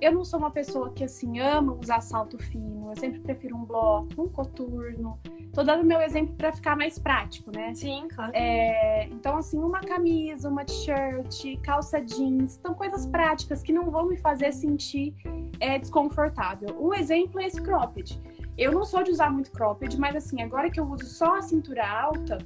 Eu 0.00 0.12
não 0.12 0.24
sou 0.24 0.38
uma 0.38 0.52
pessoa 0.52 0.92
que 0.92 1.02
assim 1.02 1.40
ama 1.40 1.72
usar 1.72 2.02
salto 2.02 2.38
fino, 2.38 2.92
eu 2.92 2.96
sempre 2.96 3.18
prefiro 3.18 3.56
um 3.56 3.64
bloco, 3.64 4.10
um 4.16 4.28
coturno. 4.28 5.18
Tô 5.58 5.64
dando 5.64 5.82
meu 5.82 6.00
exemplo 6.00 6.36
para 6.36 6.52
ficar 6.52 6.76
mais 6.76 7.00
prático, 7.00 7.50
né? 7.50 7.74
Sim, 7.74 8.06
claro. 8.14 8.30
É, 8.32 9.08
então, 9.08 9.36
assim, 9.36 9.58
uma 9.58 9.80
camisa, 9.80 10.48
uma 10.48 10.64
t-shirt, 10.64 11.60
calça 11.64 12.00
jeans, 12.00 12.60
são 12.64 12.74
coisas 12.74 13.04
práticas 13.06 13.60
que 13.60 13.72
não 13.72 13.90
vão 13.90 14.06
me 14.06 14.16
fazer 14.16 14.52
sentir 14.52 15.16
é, 15.58 15.76
desconfortável. 15.76 16.80
Um 16.80 16.94
exemplo 16.94 17.40
é 17.40 17.46
esse 17.46 17.60
cropped. 17.60 18.22
Eu 18.56 18.70
não 18.70 18.84
sou 18.84 19.02
de 19.02 19.10
usar 19.10 19.32
muito 19.32 19.50
cropped, 19.50 19.98
mas 19.98 20.14
assim, 20.14 20.40
agora 20.42 20.70
que 20.70 20.78
eu 20.78 20.88
uso 20.88 21.06
só 21.06 21.38
a 21.38 21.42
cintura 21.42 21.84
alta, 21.84 22.38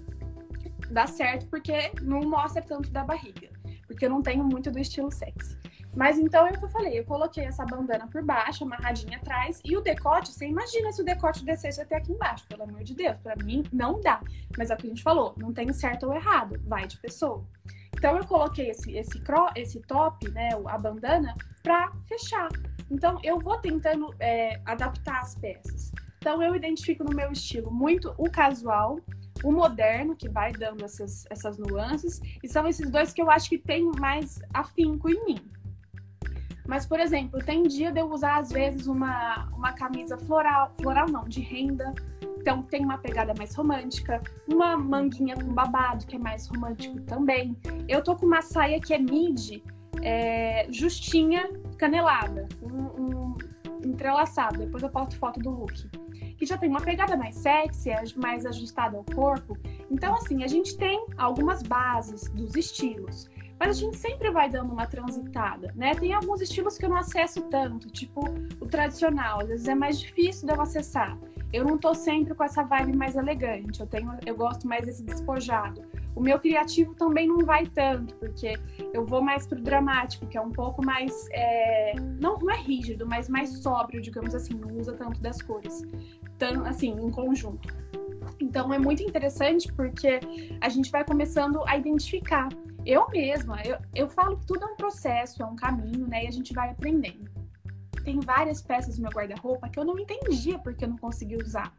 dá 0.90 1.06
certo 1.06 1.46
porque 1.48 1.92
não 2.00 2.20
mostra 2.20 2.62
tanto 2.62 2.90
da 2.90 3.04
barriga. 3.04 3.50
Porque 3.86 4.06
eu 4.06 4.08
não 4.08 4.22
tenho 4.22 4.42
muito 4.42 4.70
do 4.70 4.78
estilo 4.78 5.10
sexy. 5.10 5.58
Mas 5.94 6.18
então 6.18 6.46
é 6.46 6.52
eu 6.52 6.68
falei, 6.68 6.98
eu 6.98 7.04
coloquei 7.04 7.44
essa 7.44 7.64
bandana 7.66 8.06
por 8.06 8.24
baixo, 8.24 8.64
amarradinha 8.64 9.18
atrás, 9.18 9.60
e 9.64 9.76
o 9.76 9.80
decote, 9.80 10.32
você 10.32 10.46
imagina 10.46 10.90
se 10.90 11.02
o 11.02 11.04
decote 11.04 11.44
descesse 11.44 11.80
até 11.80 11.96
aqui 11.96 12.12
embaixo, 12.12 12.46
pelo 12.48 12.62
amor 12.62 12.82
de 12.82 12.94
Deus, 12.94 13.16
para 13.18 13.36
mim 13.44 13.62
não 13.72 14.00
dá. 14.00 14.20
Mas 14.56 14.70
é 14.70 14.74
o 14.74 14.76
que 14.76 14.86
a 14.86 14.90
gente 14.90 15.02
falou, 15.02 15.34
não 15.36 15.52
tem 15.52 15.70
certo 15.72 16.06
ou 16.06 16.14
errado, 16.14 16.58
vai 16.64 16.86
de 16.86 16.98
pessoa. 16.98 17.44
Então 17.94 18.16
eu 18.16 18.26
coloquei 18.26 18.70
esse 18.70 18.92
esse 18.96 19.20
cro, 19.20 19.50
esse 19.54 19.80
top, 19.80 20.28
né, 20.30 20.50
a 20.66 20.78
bandana, 20.78 21.36
para 21.62 21.92
fechar. 22.08 22.48
Então 22.90 23.18
eu 23.22 23.38
vou 23.38 23.58
tentando 23.58 24.14
é, 24.18 24.60
adaptar 24.64 25.20
as 25.20 25.34
peças. 25.34 25.92
Então 26.18 26.42
eu 26.42 26.54
identifico 26.54 27.04
no 27.04 27.14
meu 27.14 27.32
estilo 27.32 27.70
muito 27.70 28.14
o 28.16 28.30
casual, 28.30 28.98
o 29.44 29.52
moderno, 29.52 30.16
que 30.16 30.28
vai 30.28 30.52
dando 30.52 30.84
essas, 30.84 31.24
essas 31.28 31.58
nuances, 31.58 32.20
e 32.42 32.48
são 32.48 32.66
esses 32.66 32.90
dois 32.90 33.12
que 33.12 33.20
eu 33.20 33.30
acho 33.30 33.48
que 33.48 33.58
tem 33.58 33.90
mais 33.98 34.40
afinco 34.54 35.10
em 35.10 35.24
mim. 35.24 35.52
Mas, 36.66 36.86
por 36.86 37.00
exemplo, 37.00 37.42
tem 37.44 37.62
dia 37.64 37.90
de 37.90 38.00
eu 38.00 38.10
usar, 38.10 38.38
às 38.38 38.50
vezes, 38.50 38.86
uma, 38.86 39.48
uma 39.52 39.72
camisa 39.72 40.16
floral, 40.16 40.72
floral 40.80 41.08
não, 41.08 41.24
de 41.24 41.40
renda. 41.40 41.92
Então, 42.38 42.62
tem 42.62 42.84
uma 42.84 42.98
pegada 42.98 43.34
mais 43.36 43.54
romântica. 43.54 44.22
Uma 44.48 44.76
manguinha 44.76 45.34
com 45.36 45.52
babado, 45.52 46.06
que 46.06 46.16
é 46.16 46.18
mais 46.18 46.46
romântico 46.46 47.00
também. 47.02 47.56
Eu 47.88 48.02
tô 48.02 48.14
com 48.16 48.26
uma 48.26 48.42
saia 48.42 48.80
que 48.80 48.94
é 48.94 48.98
midi, 48.98 49.62
é, 50.02 50.66
justinha, 50.70 51.50
canelada. 51.76 52.48
Um, 52.62 53.02
um 53.02 53.36
entrelaçado. 53.84 54.58
Depois 54.58 54.82
eu 54.82 54.90
posto 54.90 55.16
foto 55.16 55.40
do 55.40 55.50
look. 55.50 55.88
Que 56.36 56.46
já 56.46 56.56
tem 56.56 56.68
uma 56.68 56.80
pegada 56.80 57.16
mais 57.16 57.36
sexy, 57.36 57.90
mais 58.16 58.46
ajustada 58.46 58.96
ao 58.96 59.04
corpo. 59.04 59.56
Então, 59.90 60.14
assim, 60.14 60.42
a 60.42 60.46
gente 60.46 60.76
tem 60.76 61.04
algumas 61.16 61.62
bases 61.62 62.28
dos 62.30 62.56
estilos. 62.56 63.28
Mas 63.64 63.76
a 63.76 63.80
gente 63.80 63.96
sempre 63.96 64.28
vai 64.28 64.50
dando 64.50 64.72
uma 64.72 64.88
transitada, 64.88 65.72
né? 65.76 65.94
Tem 65.94 66.12
alguns 66.12 66.40
estilos 66.40 66.76
que 66.76 66.84
eu 66.84 66.88
não 66.88 66.96
acesso 66.96 67.42
tanto, 67.42 67.88
tipo 67.90 68.20
o 68.60 68.66
tradicional, 68.66 69.40
às 69.40 69.46
vezes 69.46 69.68
é 69.68 69.74
mais 69.74 70.00
difícil 70.00 70.48
de 70.48 70.52
eu 70.52 70.60
acessar. 70.60 71.16
Eu 71.52 71.64
não 71.64 71.78
tô 71.78 71.94
sempre 71.94 72.34
com 72.34 72.42
essa 72.42 72.64
vibe 72.64 72.96
mais 72.96 73.14
elegante, 73.14 73.78
eu 73.78 73.86
tenho, 73.86 74.18
eu 74.26 74.34
gosto 74.34 74.66
mais 74.66 74.84
desse 74.84 75.04
despojado. 75.04 75.80
O 76.14 76.20
meu 76.20 76.38
criativo 76.38 76.94
também 76.94 77.26
não 77.26 77.38
vai 77.38 77.66
tanto, 77.66 78.14
porque 78.16 78.54
eu 78.92 79.04
vou 79.04 79.22
mais 79.22 79.46
pro 79.46 79.60
dramático, 79.60 80.26
que 80.26 80.36
é 80.36 80.40
um 80.40 80.50
pouco 80.50 80.84
mais. 80.84 81.28
É... 81.32 81.94
Não, 82.20 82.38
não 82.38 82.50
é 82.50 82.60
rígido, 82.60 83.06
mas 83.06 83.28
mais 83.28 83.62
sóbrio, 83.62 84.00
digamos 84.00 84.34
assim, 84.34 84.54
não 84.54 84.76
usa 84.78 84.92
tanto 84.92 85.20
das 85.20 85.40
cores. 85.40 85.82
Tão, 86.38 86.64
assim, 86.66 86.90
em 86.90 87.10
conjunto. 87.10 87.68
Então 88.40 88.72
é 88.72 88.78
muito 88.78 89.02
interessante 89.02 89.72
porque 89.72 90.20
a 90.60 90.68
gente 90.68 90.90
vai 90.90 91.04
começando 91.04 91.62
a 91.66 91.76
identificar 91.76 92.48
eu 92.84 93.08
mesma, 93.10 93.62
eu, 93.62 93.78
eu 93.94 94.08
falo 94.08 94.36
que 94.36 94.46
tudo 94.46 94.64
é 94.64 94.66
um 94.66 94.76
processo, 94.76 95.42
é 95.42 95.46
um 95.46 95.54
caminho, 95.54 96.06
né? 96.08 96.24
E 96.24 96.26
a 96.26 96.30
gente 96.30 96.52
vai 96.52 96.70
aprendendo. 96.70 97.30
Tem 98.04 98.18
várias 98.18 98.60
peças 98.60 98.96
no 98.96 99.02
meu 99.02 99.12
guarda-roupa 99.12 99.68
que 99.68 99.78
eu 99.78 99.84
não 99.84 99.98
entendia 99.98 100.58
porque 100.58 100.84
eu 100.84 100.88
não 100.88 100.98
conseguia 100.98 101.38
usar. 101.38 101.72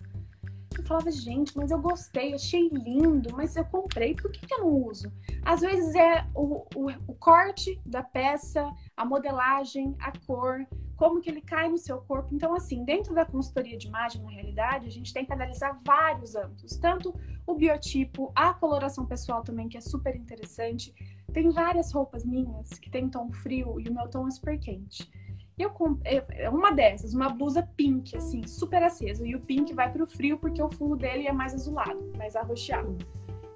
Eu 0.77 0.83
falava, 0.83 1.11
gente, 1.11 1.55
mas 1.55 1.71
eu 1.71 1.79
gostei, 1.79 2.33
achei 2.33 2.67
lindo, 2.69 3.33
mas 3.35 3.55
eu 3.55 3.65
comprei, 3.65 4.15
por 4.15 4.31
que, 4.31 4.45
que 4.45 4.53
eu 4.53 4.59
não 4.59 4.87
uso? 4.87 5.11
Às 5.43 5.61
vezes 5.61 5.95
é 5.95 6.25
o, 6.33 6.65
o, 6.75 6.89
o 7.07 7.13
corte 7.15 7.79
da 7.85 8.03
peça, 8.03 8.69
a 8.95 9.05
modelagem, 9.05 9.95
a 9.99 10.11
cor, 10.25 10.65
como 10.95 11.19
que 11.19 11.29
ele 11.29 11.41
cai 11.41 11.69
no 11.69 11.77
seu 11.77 11.99
corpo. 12.01 12.33
Então, 12.33 12.53
assim, 12.53 12.83
dentro 12.85 13.13
da 13.13 13.25
consultoria 13.25 13.77
de 13.77 13.87
imagem, 13.87 14.21
na 14.21 14.29
realidade, 14.29 14.87
a 14.87 14.91
gente 14.91 15.13
tem 15.13 15.25
que 15.25 15.33
analisar 15.33 15.79
vários 15.85 16.35
âmbitos, 16.35 16.77
tanto 16.77 17.13
o 17.45 17.53
biotipo, 17.55 18.31
a 18.35 18.53
coloração 18.53 19.05
pessoal 19.05 19.43
também, 19.43 19.67
que 19.67 19.77
é 19.77 19.81
super 19.81 20.15
interessante. 20.15 20.93
Tem 21.31 21.49
várias 21.49 21.91
roupas 21.91 22.23
minhas 22.23 22.69
que 22.79 22.89
tem 22.89 23.09
tom 23.09 23.31
frio 23.31 23.79
e 23.79 23.89
o 23.89 23.93
meu 23.93 24.07
tom 24.07 24.27
é 24.27 24.31
super 24.31 24.57
quente. 24.59 25.11
Eu 25.57 25.69
comprei 25.69 26.23
é 26.31 26.49
uma 26.49 26.71
dessas, 26.71 27.13
uma 27.13 27.29
blusa 27.29 27.67
pink, 27.75 28.15
assim, 28.15 28.45
super 28.47 28.81
acesa. 28.81 29.25
E 29.25 29.35
o 29.35 29.41
pink 29.41 29.73
vai 29.73 29.91
pro 29.91 30.07
frio 30.07 30.37
porque 30.37 30.61
o 30.61 30.69
fundo 30.69 30.95
dele 30.95 31.27
é 31.27 31.31
mais 31.31 31.53
azulado, 31.53 32.11
mais 32.17 32.35
arroxeado. 32.35 32.97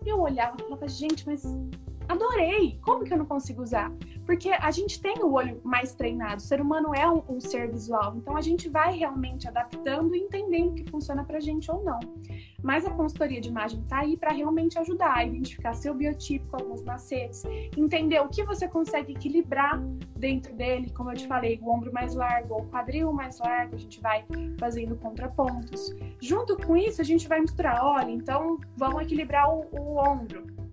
E 0.06 0.10
eu 0.10 0.20
olhava 0.20 0.56
e 0.60 0.64
falava, 0.64 0.88
gente, 0.88 1.26
mas 1.26 1.44
adorei! 2.08 2.80
Como 2.82 3.04
que 3.04 3.14
eu 3.14 3.18
não 3.18 3.26
consigo 3.26 3.62
usar? 3.62 3.92
Porque 4.26 4.50
a 4.50 4.72
gente 4.72 5.02
tem 5.02 5.24
o 5.24 5.32
olho 5.32 5.62
mais 5.64 5.96
treinado, 5.96 6.38
o 6.38 6.46
ser 6.46 6.60
humano 6.60 6.94
é 6.94 7.10
um, 7.10 7.24
um 7.30 7.40
ser 7.40 7.72
visual, 7.72 8.14
então 8.18 8.36
a 8.36 8.42
gente 8.42 8.68
vai 8.68 8.98
realmente 8.98 9.48
adaptando 9.48 10.14
e 10.14 10.20
entendendo 10.20 10.72
o 10.72 10.74
que 10.74 10.90
funciona 10.92 11.24
pra 11.24 11.40
gente 11.40 11.72
ou 11.72 11.82
não. 11.82 12.00
Mas 12.62 12.86
a 12.86 12.90
consultoria 12.90 13.40
de 13.40 13.48
imagem 13.48 13.82
tá 13.84 14.00
aí 14.00 14.18
para 14.18 14.34
realmente 14.34 14.78
ajudar 14.78 15.16
a 15.16 15.24
identificar 15.24 15.74
seu 15.74 15.94
biotipo 15.94 16.58
alguns 16.58 16.84
macetes, 16.84 17.46
entender 17.78 18.20
o 18.20 18.28
que 18.28 18.44
você 18.44 18.68
consegue 18.68 19.14
equilibrar 19.14 19.80
dentro 20.18 20.54
dele, 20.54 20.90
como 20.90 21.12
eu 21.12 21.16
te 21.16 21.26
falei, 21.26 21.58
o 21.62 21.70
ombro 21.70 21.94
mais 21.94 22.14
largo 22.14 22.56
ou 22.56 22.62
o 22.64 22.68
quadril 22.68 23.14
mais 23.14 23.40
largo, 23.40 23.76
a 23.76 23.80
gente 23.80 24.02
vai 24.02 24.26
fazendo 24.60 24.98
contrapontos. 24.98 25.96
Junto 26.20 26.58
com 26.58 26.76
isso, 26.76 27.00
a 27.00 27.06
gente 27.06 27.30
vai 27.30 27.40
misturar, 27.40 27.82
olha, 27.82 28.12
então 28.12 28.60
vamos 28.76 29.04
equilibrar 29.04 29.50
o, 29.50 29.66
o 29.72 29.98
ombro 29.98 30.67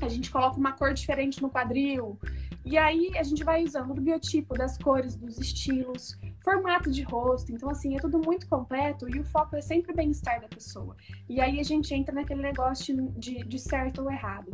a 0.00 0.08
gente 0.08 0.30
coloca 0.30 0.58
uma 0.58 0.72
cor 0.72 0.92
diferente 0.92 1.40
no 1.42 1.50
quadril. 1.50 2.18
E 2.64 2.76
aí 2.76 3.12
a 3.16 3.22
gente 3.22 3.44
vai 3.44 3.62
usando 3.62 3.94
do 3.94 4.00
biotipo, 4.00 4.58
das 4.58 4.76
cores, 4.76 5.14
dos 5.14 5.38
estilos, 5.38 6.18
formato 6.42 6.90
de 6.90 7.02
rosto. 7.02 7.52
Então, 7.52 7.70
assim, 7.70 7.96
é 7.96 8.00
tudo 8.00 8.18
muito 8.18 8.48
completo 8.48 9.08
e 9.08 9.20
o 9.20 9.24
foco 9.24 9.54
é 9.56 9.60
sempre 9.60 9.92
o 9.92 9.94
bem-estar 9.94 10.40
da 10.40 10.48
pessoa. 10.48 10.96
E 11.28 11.40
aí 11.40 11.60
a 11.60 11.62
gente 11.62 11.94
entra 11.94 12.14
naquele 12.14 12.42
negócio 12.42 13.12
de, 13.16 13.44
de 13.44 13.58
certo 13.58 14.02
ou 14.02 14.10
errado. 14.10 14.52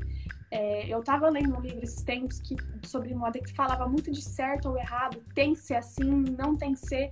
É, 0.51 0.87
eu 0.87 1.01
estava 1.01 1.31
lendo 1.31 1.57
um 1.57 1.61
livro 1.61 1.83
esses 1.83 2.03
tempos 2.03 2.39
que, 2.39 2.55
sobre 2.87 3.15
moda 3.15 3.39
que 3.39 3.55
falava 3.55 3.89
muito 3.89 4.13
de 4.13 4.21
certo 4.21 4.69
ou 4.69 4.77
errado, 4.77 5.23
tem 5.35 5.55
que 5.55 5.61
ser 5.61 5.77
assim, 5.77 6.11
não 6.39 6.55
tem 6.55 6.75
que 6.75 6.81
ser 6.81 7.11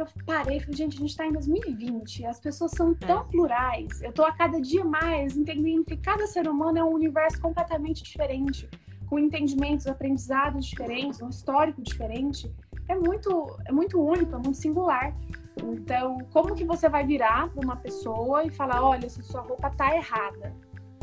eu 0.00 0.06
parei 0.24 0.58
e 0.58 0.60
falei, 0.60 0.76
gente, 0.76 0.96
a 0.96 1.00
gente 1.00 1.10
está 1.10 1.26
em 1.26 1.32
2020, 1.32 2.26
as 2.26 2.40
pessoas 2.40 2.72
são 2.72 2.94
tão 2.94 3.20
é. 3.20 3.24
plurais. 3.24 4.02
Eu 4.02 4.10
estou 4.10 4.24
a 4.24 4.32
cada 4.32 4.60
dia 4.60 4.84
mais 4.84 5.36
entendendo 5.36 5.84
que 5.84 5.96
cada 5.96 6.26
ser 6.26 6.48
humano 6.48 6.78
é 6.78 6.84
um 6.84 6.92
universo 6.92 7.40
completamente 7.40 8.02
diferente, 8.02 8.68
com 9.06 9.18
entendimentos, 9.18 9.86
aprendizados 9.86 10.66
diferentes, 10.66 11.20
um 11.20 11.28
histórico 11.28 11.82
diferente. 11.82 12.52
É 12.88 12.94
muito, 12.94 13.58
é 13.66 13.72
muito 13.72 14.00
único, 14.00 14.34
é 14.34 14.38
muito 14.38 14.54
singular. 14.54 15.14
Então, 15.62 16.18
como 16.32 16.54
que 16.54 16.64
você 16.64 16.88
vai 16.88 17.04
virar 17.04 17.50
para 17.50 17.64
uma 17.64 17.76
pessoa 17.76 18.44
e 18.44 18.50
falar, 18.50 18.82
olha, 18.82 19.06
essa 19.06 19.22
sua 19.22 19.40
roupa 19.40 19.70
tá 19.70 19.94
errada? 19.94 20.54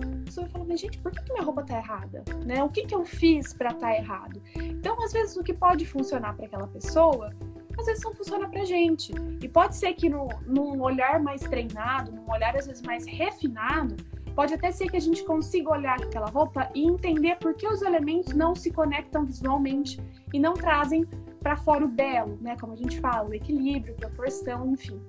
A 0.02 0.26
pessoa 0.26 0.46
vai 0.46 0.52
falar, 0.52 0.66
mas 0.66 0.80
gente, 0.80 0.98
por 1.00 1.12
que, 1.12 1.22
que 1.24 1.34
minha 1.34 1.44
roupa 1.44 1.64
tá 1.64 1.78
errada? 1.78 2.24
Né? 2.46 2.64
O 2.64 2.70
que, 2.70 2.86
que 2.86 2.96
eu 2.96 3.06
fiz 3.06 3.54
para 3.54 3.72
estar 3.72 3.88
tá 3.88 3.96
errado? 3.96 4.42
Então, 4.56 5.02
às 5.04 5.12
vezes, 5.12 5.36
o 5.38 5.44
que 5.44 5.54
pode 5.54 5.86
funcionar 5.86 6.36
para 6.36 6.46
aquela 6.46 6.68
pessoa 6.68 7.32
às 7.78 7.86
vezes 7.86 8.04
não 8.04 8.14
funciona 8.14 8.50
pra 8.50 8.66
gente. 8.66 9.14
E 9.42 9.48
pode 9.48 9.76
ser 9.76 9.94
que 9.94 10.10
no, 10.10 10.28
num 10.46 10.82
olhar 10.82 11.20
mais 11.20 11.42
treinado, 11.42 12.12
num 12.12 12.30
olhar 12.30 12.56
às 12.56 12.68
vezes 12.68 12.82
mais 12.82 13.06
refinado, 13.06 13.96
pode 14.36 14.54
até 14.54 14.72
ser 14.72 14.90
que 14.90 14.98
a 14.98 15.02
gente 15.02 15.24
consiga 15.24 15.72
olhar 15.72 16.02
aquela 16.02 16.28
roupa 16.28 16.70
e 16.76 16.86
entender 16.86 17.38
por 17.38 17.54
que 17.54 17.68
os 17.68 17.82
elementos 17.82 18.34
não 18.34 18.56
se 18.56 18.72
conectam 18.72 19.26
visualmente 19.26 20.00
e 20.34 20.40
não 20.40 20.54
trazem 20.54 21.06
para 21.40 21.56
fora 21.56 21.86
o 21.86 21.88
belo, 21.88 22.38
né? 22.42 22.56
Como 22.60 22.74
a 22.74 22.76
gente 22.76 23.00
fala, 23.00 23.30
o 23.30 23.34
equilíbrio, 23.34 23.96
proporção, 23.96 24.72
enfim. 24.72 25.02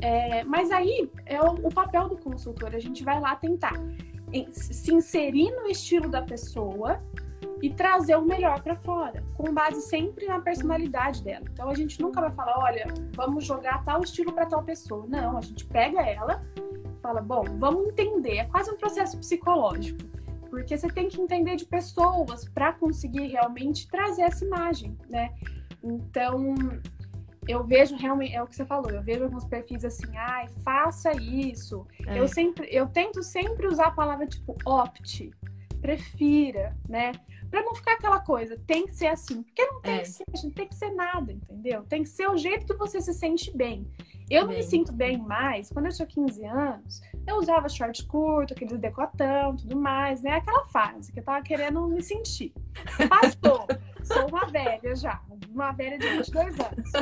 É, 0.00 0.44
mas 0.44 0.70
aí 0.70 1.10
é 1.26 1.40
o, 1.42 1.66
o 1.66 1.74
papel 1.74 2.08
do 2.08 2.16
consultor, 2.16 2.74
a 2.74 2.78
gente 2.78 3.02
vai 3.02 3.20
lá 3.20 3.34
tentar 3.34 3.74
se 4.52 4.94
inserir 4.94 5.50
no 5.52 5.66
estilo 5.66 6.08
da 6.08 6.22
pessoa 6.22 7.02
e 7.62 7.70
trazer 7.70 8.16
o 8.16 8.24
melhor 8.24 8.62
para 8.62 8.76
fora, 8.76 9.22
com 9.36 9.52
base 9.52 9.82
sempre 9.82 10.26
na 10.26 10.40
personalidade 10.40 11.22
dela. 11.22 11.44
Então 11.52 11.68
a 11.68 11.74
gente 11.74 12.00
nunca 12.00 12.20
vai 12.20 12.30
falar, 12.30 12.58
olha, 12.58 12.86
vamos 13.14 13.44
jogar 13.44 13.84
tal 13.84 14.02
estilo 14.02 14.32
para 14.32 14.46
tal 14.46 14.62
pessoa. 14.62 15.06
Não, 15.08 15.36
a 15.36 15.40
gente 15.40 15.66
pega 15.66 16.00
ela, 16.00 16.42
fala, 17.02 17.20
bom, 17.20 17.44
vamos 17.58 17.88
entender. 17.88 18.38
É 18.38 18.44
quase 18.44 18.70
um 18.70 18.76
processo 18.76 19.18
psicológico, 19.18 19.98
porque 20.48 20.76
você 20.76 20.88
tem 20.88 21.08
que 21.08 21.20
entender 21.20 21.56
de 21.56 21.66
pessoas 21.66 22.48
para 22.48 22.72
conseguir 22.72 23.26
realmente 23.26 23.88
trazer 23.88 24.22
essa 24.22 24.44
imagem, 24.44 24.96
né? 25.08 25.34
Então 25.82 26.54
eu 27.48 27.64
vejo 27.64 27.96
realmente, 27.96 28.34
é 28.34 28.42
o 28.42 28.46
que 28.46 28.54
você 28.54 28.64
falou, 28.66 28.90
eu 28.90 29.02
vejo 29.02 29.24
alguns 29.24 29.44
perfis 29.44 29.84
assim, 29.84 30.16
ai, 30.16 30.46
faça 30.62 31.12
isso. 31.12 31.86
É. 32.06 32.18
Eu 32.18 32.28
sempre, 32.28 32.68
eu 32.70 32.86
tento 32.86 33.22
sempre 33.22 33.66
usar 33.66 33.86
a 33.86 33.90
palavra 33.90 34.26
tipo 34.26 34.54
opte 34.64 35.32
prefira, 35.80 36.76
né? 36.88 37.12
Pra 37.50 37.62
não 37.62 37.74
ficar 37.74 37.92
aquela 37.92 38.20
coisa, 38.20 38.58
tem 38.66 38.86
que 38.86 38.92
ser 38.92 39.06
assim. 39.06 39.42
Porque 39.42 39.64
não 39.64 39.80
tem 39.80 39.94
é. 39.94 39.98
que 40.00 40.08
ser, 40.08 40.24
gente, 40.34 40.54
tem 40.54 40.68
que 40.68 40.74
ser 40.74 40.90
nada, 40.90 41.32
entendeu? 41.32 41.82
Tem 41.84 42.02
que 42.02 42.08
ser 42.08 42.28
o 42.28 42.36
jeito 42.36 42.66
que 42.66 42.74
você 42.76 43.00
se 43.00 43.14
sente 43.14 43.56
bem. 43.56 43.86
Eu 44.30 44.42
não 44.42 44.48
bem. 44.48 44.58
me 44.58 44.62
sinto 44.62 44.92
bem 44.92 45.16
mais. 45.16 45.70
Quando 45.70 45.86
eu 45.86 45.92
tinha 45.92 46.06
15 46.06 46.44
anos, 46.44 47.00
eu 47.26 47.36
usava 47.36 47.68
short 47.68 48.04
curto, 48.06 48.52
aquele 48.52 48.76
decotão, 48.76 49.56
tudo 49.56 49.76
mais, 49.76 50.22
né? 50.22 50.32
Aquela 50.32 50.64
fase 50.66 51.10
que 51.10 51.20
eu 51.20 51.24
tava 51.24 51.42
querendo 51.42 51.86
me 51.88 52.02
sentir. 52.02 52.52
Passou. 53.08 53.66
sou 54.04 54.28
uma 54.28 54.46
velha 54.46 54.94
já. 54.94 55.22
Uma 55.50 55.72
velha 55.72 55.98
de 55.98 56.06
22 56.06 56.60
anos. 56.60 56.92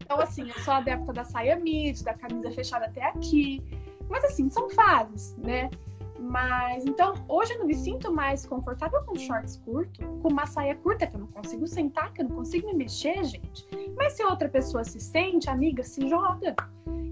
Então, 0.00 0.20
assim, 0.20 0.48
eu 0.48 0.58
sou 0.60 0.72
adepta 0.74 1.12
da 1.12 1.22
saia 1.22 1.54
mid, 1.56 2.02
da 2.02 2.14
camisa 2.14 2.50
fechada 2.50 2.86
até 2.86 3.04
aqui. 3.04 3.62
Mas, 4.08 4.24
assim, 4.24 4.48
são 4.48 4.70
fases, 4.70 5.36
né? 5.36 5.70
Mas 6.18 6.84
então, 6.84 7.14
hoje 7.28 7.52
eu 7.52 7.60
não 7.60 7.66
me 7.66 7.74
sinto 7.74 8.12
mais 8.12 8.44
confortável 8.44 9.02
com 9.04 9.16
shorts 9.16 9.56
curto, 9.64 10.04
com 10.20 10.28
uma 10.28 10.46
saia 10.46 10.74
curta 10.74 11.06
que 11.06 11.14
eu 11.14 11.20
não 11.20 11.28
consigo 11.28 11.66
sentar, 11.66 12.12
que 12.12 12.22
eu 12.22 12.28
não 12.28 12.36
consigo 12.36 12.66
me 12.66 12.74
mexer, 12.74 13.22
gente. 13.24 13.66
Mas 13.96 14.14
se 14.14 14.24
outra 14.24 14.48
pessoa 14.48 14.84
se 14.84 15.00
sente, 15.00 15.48
amiga, 15.48 15.82
se 15.82 16.08
joga 16.08 16.56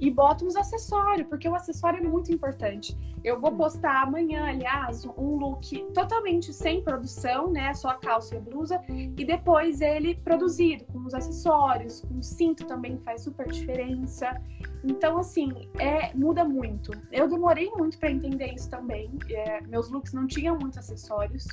e 0.00 0.10
bota 0.10 0.44
uns 0.44 0.56
acessórios, 0.56 1.26
porque 1.28 1.48
o 1.48 1.54
acessório 1.54 2.04
é 2.04 2.08
muito 2.08 2.32
importante. 2.32 2.96
Eu 3.24 3.40
vou 3.40 3.52
postar 3.52 4.02
amanhã, 4.02 4.44
aliás, 4.44 5.04
um 5.04 5.36
look 5.36 5.84
totalmente 5.92 6.52
sem 6.52 6.82
produção, 6.82 7.50
né? 7.50 7.74
Só 7.74 7.88
a 7.88 7.94
calça 7.94 8.34
e 8.34 8.38
a 8.38 8.40
blusa, 8.40 8.80
e 8.88 9.24
depois 9.24 9.80
ele 9.80 10.14
produzido, 10.14 10.84
com 10.84 11.00
os 11.00 11.12
acessórios, 11.12 12.02
com 12.02 12.18
o 12.18 12.22
cinto 12.22 12.64
também 12.66 12.98
faz 12.98 13.22
super 13.22 13.50
diferença. 13.50 14.40
Então, 14.84 15.18
assim, 15.18 15.68
é, 15.78 16.14
muda 16.14 16.44
muito. 16.44 16.92
Eu 17.10 17.28
demorei 17.28 17.70
muito 17.70 17.98
para 17.98 18.10
entender 18.10 18.52
isso 18.54 18.70
também. 18.70 19.10
É, 19.28 19.60
meus 19.62 19.90
looks 19.90 20.12
não 20.12 20.26
tinham 20.26 20.56
muitos 20.56 20.78
acessórios. 20.78 21.46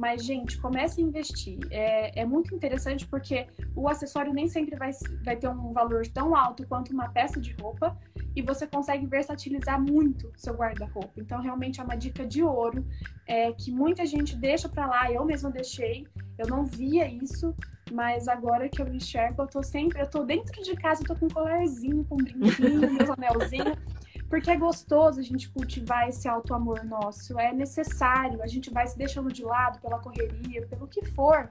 Mas, 0.00 0.24
gente, 0.24 0.58
comece 0.58 0.98
a 0.98 1.04
investir. 1.04 1.58
É, 1.70 2.22
é 2.22 2.24
muito 2.24 2.54
interessante 2.54 3.06
porque 3.06 3.46
o 3.76 3.86
acessório 3.86 4.32
nem 4.32 4.48
sempre 4.48 4.74
vai, 4.74 4.92
vai 5.22 5.36
ter 5.36 5.46
um 5.46 5.74
valor 5.74 6.06
tão 6.06 6.34
alto 6.34 6.66
quanto 6.66 6.90
uma 6.90 7.10
peça 7.10 7.38
de 7.38 7.52
roupa 7.60 7.94
e 8.34 8.40
você 8.40 8.66
consegue 8.66 9.04
versatilizar 9.04 9.78
muito 9.78 10.32
seu 10.36 10.54
guarda-roupa. 10.54 11.12
Então, 11.18 11.42
realmente 11.42 11.82
é 11.82 11.84
uma 11.84 11.96
dica 11.96 12.26
de 12.26 12.42
ouro 12.42 12.82
é, 13.26 13.52
que 13.52 13.70
muita 13.70 14.06
gente 14.06 14.34
deixa 14.34 14.70
para 14.70 14.86
lá. 14.86 15.12
Eu 15.12 15.22
mesma 15.22 15.50
deixei, 15.50 16.06
eu 16.38 16.46
não 16.46 16.64
via 16.64 17.06
isso, 17.06 17.54
mas 17.92 18.26
agora 18.26 18.70
que 18.70 18.80
eu 18.80 18.86
me 18.86 18.96
enxergo, 18.96 19.42
eu 19.42 19.48
tô 19.48 19.62
sempre, 19.62 20.00
eu 20.00 20.08
tô 20.08 20.24
dentro 20.24 20.62
de 20.62 20.74
casa, 20.76 21.02
eu 21.02 21.08
tô 21.08 21.14
com 21.14 21.26
um 21.26 21.28
colarzinho, 21.28 22.06
com 22.06 22.14
um 22.14 22.24
brinquinho, 22.24 22.90
meus 22.90 23.10
anelzinhos. 23.18 23.76
Porque 24.30 24.48
é 24.48 24.56
gostoso 24.56 25.18
a 25.18 25.22
gente 25.24 25.50
cultivar 25.50 26.08
esse 26.08 26.28
auto-amor 26.28 26.84
nosso, 26.84 27.36
é 27.36 27.52
necessário, 27.52 28.40
a 28.40 28.46
gente 28.46 28.70
vai 28.70 28.86
se 28.86 28.96
deixando 28.96 29.30
de 29.32 29.42
lado 29.42 29.80
pela 29.80 29.98
correria, 29.98 30.64
pelo 30.68 30.86
que 30.86 31.04
for. 31.04 31.50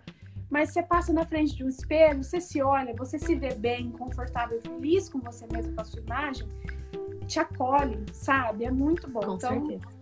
Mas 0.50 0.72
você 0.72 0.82
passa 0.82 1.12
na 1.12 1.26
frente 1.26 1.54
de 1.56 1.64
um 1.64 1.68
espelho, 1.68 2.24
você 2.24 2.40
se 2.40 2.62
olha, 2.62 2.96
você 2.96 3.20
se 3.20 3.36
vê 3.36 3.54
bem, 3.54 3.92
confortável, 3.92 4.62
feliz 4.62 5.10
com 5.10 5.20
você 5.20 5.46
mesmo, 5.52 5.76
com 5.76 5.82
a 5.82 5.84
sua 5.84 6.00
imagem, 6.00 6.48
te 7.28 7.38
acolhe, 7.38 8.00
sabe? 8.14 8.64
É 8.64 8.72
muito 8.72 9.10
bom. 9.10 9.20
Com 9.20 9.36
então, 9.36 9.68
certeza. 9.68 10.00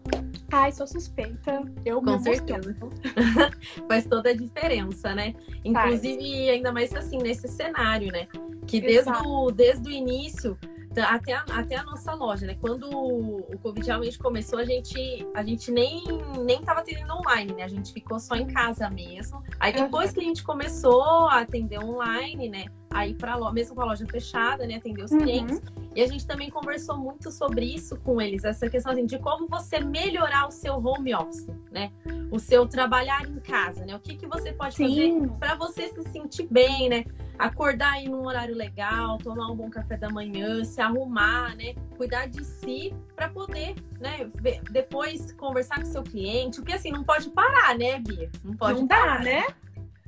Ai, 0.51 0.71
sou 0.71 0.85
suspeita. 0.85 1.63
Eu 1.83 1.99
Com 2.01 2.19
certeza. 2.19 2.77
Faz 3.89 4.05
toda 4.05 4.29
a 4.29 4.33
diferença, 4.33 5.15
né? 5.15 5.33
Inclusive, 5.65 6.23
Faz. 6.23 6.49
ainda 6.49 6.71
mais 6.71 6.95
assim, 6.95 7.17
nesse 7.17 7.47
cenário, 7.47 8.11
né? 8.11 8.27
Que 8.67 8.79
desde 8.79 9.11
o, 9.11 9.51
desde 9.51 9.89
o 9.89 9.91
início 9.91 10.57
até 11.01 11.33
a, 11.33 11.45
até 11.51 11.75
a 11.75 11.83
nossa 11.83 12.13
loja, 12.13 12.45
né? 12.45 12.57
Quando 12.59 12.89
o 12.89 13.57
Covid 13.59 13.85
realmente 13.85 14.17
começou, 14.17 14.59
a 14.59 14.65
gente, 14.65 15.27
a 15.33 15.43
gente 15.43 15.71
nem, 15.71 16.03
nem 16.45 16.61
tava 16.61 16.81
atendendo 16.81 17.13
online, 17.13 17.53
né? 17.53 17.63
A 17.63 17.67
gente 17.67 17.93
ficou 17.93 18.19
só 18.19 18.35
em 18.35 18.47
casa 18.47 18.89
mesmo. 18.89 19.41
Aí 19.59 19.73
depois 19.73 20.11
que 20.11 20.19
a 20.19 20.23
gente 20.23 20.43
começou 20.43 21.27
a 21.27 21.41
atender 21.41 21.79
online, 21.79 22.49
né? 22.49 22.65
Aí 22.89 23.13
para 23.13 23.35
loja, 23.35 23.53
mesmo 23.53 23.75
com 23.75 23.81
a 23.81 23.85
loja 23.85 24.05
fechada, 24.05 24.65
né? 24.65 24.75
Atender 24.75 25.03
os 25.03 25.11
uhum. 25.11 25.19
clientes. 25.19 25.61
E 25.95 26.01
a 26.01 26.07
gente 26.07 26.25
também 26.25 26.49
conversou 26.49 26.97
muito 26.97 27.31
sobre 27.31 27.65
isso 27.65 27.97
com 27.97 28.21
eles, 28.21 28.43
essa 28.43 28.69
questão 28.69 28.91
assim, 28.91 29.05
de 29.05 29.17
como 29.17 29.47
você 29.47 29.79
melhorar 29.79 30.47
o 30.47 30.51
seu 30.51 30.75
home 30.75 31.13
office, 31.15 31.47
né? 31.71 31.91
O 32.31 32.39
seu 32.39 32.67
trabalhar 32.67 33.27
em 33.27 33.39
casa, 33.39 33.85
né? 33.85 33.95
O 33.95 33.99
que, 33.99 34.15
que 34.15 34.27
você 34.27 34.53
pode 34.53 34.75
Sim. 34.75 34.87
fazer 34.87 35.37
para 35.39 35.55
você 35.55 35.89
se 35.89 36.03
sentir 36.11 36.47
bem, 36.49 36.89
né? 36.89 37.05
acordar 37.37 37.93
aí 37.93 38.09
num 38.09 38.25
horário 38.25 38.55
legal, 38.55 39.17
tomar 39.19 39.51
um 39.51 39.55
bom 39.55 39.69
café 39.69 39.95
da 39.95 40.09
manhã, 40.09 40.63
se 40.63 40.81
arrumar, 40.81 41.55
né? 41.55 41.75
Cuidar 41.95 42.27
de 42.27 42.43
si 42.43 42.93
para 43.15 43.29
poder, 43.29 43.75
né? 43.99 44.29
Depois 44.71 45.31
conversar 45.33 45.79
com 45.79 45.85
seu 45.85 46.03
cliente. 46.03 46.57
Porque 46.57 46.73
assim, 46.73 46.91
não 46.91 47.03
pode 47.03 47.29
parar, 47.29 47.77
né, 47.77 47.99
Bia? 47.99 48.29
Não 48.43 48.55
pode 48.55 48.79
não 48.79 48.87
parar, 48.87 49.19
dá, 49.19 49.23
né? 49.23 49.45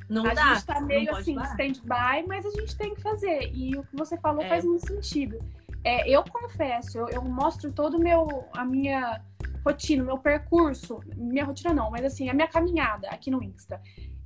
Não 0.10 0.26
a 0.26 0.34
dá. 0.34 0.54
gente 0.56 0.66
tá 0.66 0.82
meio 0.82 1.16
assim, 1.16 1.40
stand-by, 1.40 2.28
mas 2.28 2.46
a 2.46 2.50
gente 2.50 2.76
tem 2.76 2.96
que 2.96 3.02
fazer. 3.02 3.52
E 3.54 3.78
o 3.78 3.84
que 3.84 3.96
você 3.96 4.18
falou 4.18 4.44
é. 4.44 4.50
faz 4.50 4.66
muito 4.66 4.88
sentido. 4.88 5.40
É, 5.84 6.10
eu 6.10 6.24
confesso, 6.24 6.98
eu, 6.98 7.08
eu 7.10 7.22
mostro 7.22 7.72
todo 7.72 7.98
o 7.98 8.00
meu, 8.00 8.46
a 8.54 8.66
minha 8.66 9.22
rotina, 9.66 10.04
o 10.04 10.06
meu 10.06 10.18
percurso. 10.18 11.00
Minha 11.16 11.46
rotina 11.46 11.74
não, 11.74 11.92
mas 11.92 12.04
assim, 12.04 12.30
a 12.30 12.34
minha 12.34 12.48
caminhada 12.48 13.08
aqui 13.10 13.30
no 13.30 13.42
Insta 13.44 13.80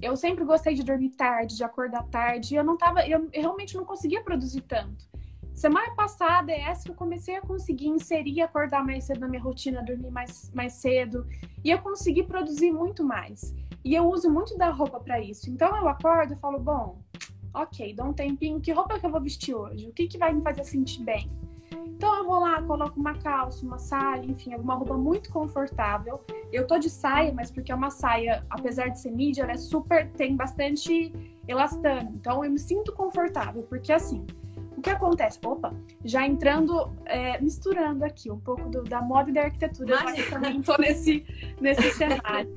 eu 0.03 0.17
sempre 0.17 0.43
gostei 0.43 0.73
de 0.73 0.83
dormir 0.83 1.11
tarde, 1.11 1.55
de 1.55 1.63
acordar 1.63 2.03
tarde, 2.09 2.53
e 2.53 2.57
eu 2.57 2.63
não 2.63 2.75
tava, 2.75 3.07
eu, 3.07 3.29
eu 3.31 3.41
realmente 3.41 3.75
não 3.77 3.85
conseguia 3.85 4.21
produzir 4.21 4.61
tanto. 4.61 5.05
Semana 5.53 5.95
passada 5.95 6.51
é 6.51 6.61
essa 6.61 6.83
que 6.83 6.91
eu 6.91 6.95
comecei 6.95 7.37
a 7.37 7.41
conseguir 7.41 7.87
inserir, 7.87 8.41
acordar 8.41 8.83
mais 8.83 9.05
cedo 9.05 9.21
na 9.21 9.29
minha 9.29 9.41
rotina, 9.41 9.81
dormir 9.81 10.11
mais, 10.11 10.51
mais 10.53 10.73
cedo, 10.73 11.25
e 11.63 11.69
eu 11.71 11.79
consegui 11.79 12.23
produzir 12.23 12.71
muito 12.71 13.03
mais. 13.03 13.55
E 13.83 13.93
eu 13.93 14.07
uso 14.09 14.29
muito 14.29 14.57
da 14.57 14.69
roupa 14.69 14.99
para 14.99 15.19
isso. 15.19 15.49
Então 15.49 15.75
eu 15.75 15.87
acordo 15.87 16.33
e 16.33 16.37
falo, 16.37 16.59
bom, 16.59 16.99
ok, 17.53 17.93
dá 17.93 18.03
um 18.03 18.13
tempinho, 18.13 18.61
que 18.61 18.71
roupa 18.71 18.97
que 18.97 19.05
eu 19.05 19.11
vou 19.11 19.21
vestir 19.21 19.53
hoje? 19.53 19.87
O 19.87 19.93
que, 19.93 20.07
que 20.07 20.17
vai 20.17 20.33
me 20.33 20.41
fazer 20.41 20.63
sentir 20.63 21.03
bem? 21.03 21.29
Então 21.85 22.15
eu 22.17 22.25
vou 22.25 22.39
lá, 22.39 22.61
coloco 22.61 22.99
uma 22.99 23.13
calça, 23.15 23.65
uma 23.65 23.77
saia, 23.77 24.25
enfim, 24.25 24.53
alguma 24.53 24.75
roupa 24.75 24.97
muito 24.97 25.31
confortável. 25.31 26.21
Eu 26.51 26.65
tô 26.65 26.77
de 26.77 26.89
saia, 26.89 27.31
mas 27.33 27.51
porque 27.51 27.71
é 27.71 27.75
uma 27.75 27.89
saia, 27.89 28.45
apesar 28.49 28.89
de 28.89 28.99
ser 28.99 29.11
mídia, 29.11 29.43
ela 29.43 29.51
é 29.51 29.57
super, 29.57 30.09
tem 30.11 30.35
bastante 30.35 31.13
elastano. 31.47 32.11
Então 32.15 32.43
eu 32.43 32.51
me 32.51 32.59
sinto 32.59 32.93
confortável, 32.93 33.63
porque 33.63 33.91
assim, 33.91 34.25
o 34.77 34.81
que 34.81 34.89
acontece? 34.89 35.39
Opa, 35.45 35.73
já 36.03 36.25
entrando, 36.25 36.91
é, 37.05 37.39
misturando 37.41 38.03
aqui 38.03 38.31
um 38.31 38.39
pouco 38.39 38.69
do, 38.69 38.83
da 38.83 39.01
moda 39.01 39.29
e 39.29 39.33
da 39.33 39.43
arquitetura, 39.43 39.97
já 39.97 40.11
que 40.11 40.29
também 40.29 40.61
tô 40.61 40.77
nesse, 40.77 41.25
nesse 41.59 41.91
cenário 41.91 42.53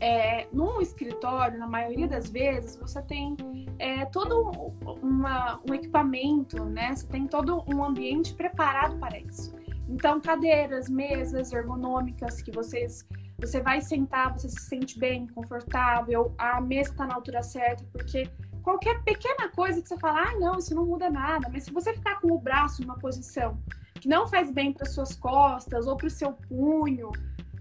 é, 0.00 0.46
num 0.52 0.80
escritório, 0.80 1.58
na 1.58 1.66
maioria 1.66 2.08
das 2.08 2.28
vezes, 2.28 2.76
você 2.76 3.00
tem 3.02 3.36
é, 3.78 4.04
todo 4.06 4.72
uma, 5.02 5.60
um 5.68 5.74
equipamento, 5.74 6.64
né? 6.64 6.94
Você 6.94 7.06
tem 7.06 7.26
todo 7.26 7.64
um 7.72 7.84
ambiente 7.84 8.34
preparado 8.34 8.98
para 8.98 9.18
isso. 9.18 9.54
Então, 9.88 10.20
cadeiras, 10.20 10.88
mesas 10.88 11.52
ergonômicas 11.52 12.42
que 12.42 12.50
vocês 12.50 13.06
você 13.38 13.60
vai 13.60 13.82
sentar, 13.82 14.32
você 14.32 14.48
se 14.48 14.60
sente 14.62 14.98
bem, 14.98 15.26
confortável, 15.26 16.34
a 16.38 16.58
mesa 16.60 16.90
está 16.90 17.06
na 17.06 17.14
altura 17.14 17.42
certa, 17.42 17.84
porque 17.92 18.30
qualquer 18.62 19.02
pequena 19.04 19.50
coisa 19.50 19.80
que 19.82 19.88
você 19.88 19.98
fala, 19.98 20.22
ah, 20.22 20.38
não, 20.38 20.58
isso 20.58 20.74
não 20.74 20.86
muda 20.86 21.10
nada, 21.10 21.48
mas 21.52 21.64
se 21.64 21.70
você 21.70 21.92
ficar 21.92 22.18
com 22.20 22.32
o 22.32 22.38
braço 22.38 22.80
numa 22.80 22.98
posição 22.98 23.58
que 24.00 24.08
não 24.08 24.26
faz 24.26 24.50
bem 24.50 24.72
para 24.72 24.86
suas 24.86 25.14
costas 25.14 25.86
ou 25.86 25.96
para 25.96 26.06
o 26.06 26.10
seu 26.10 26.32
punho, 26.32 27.10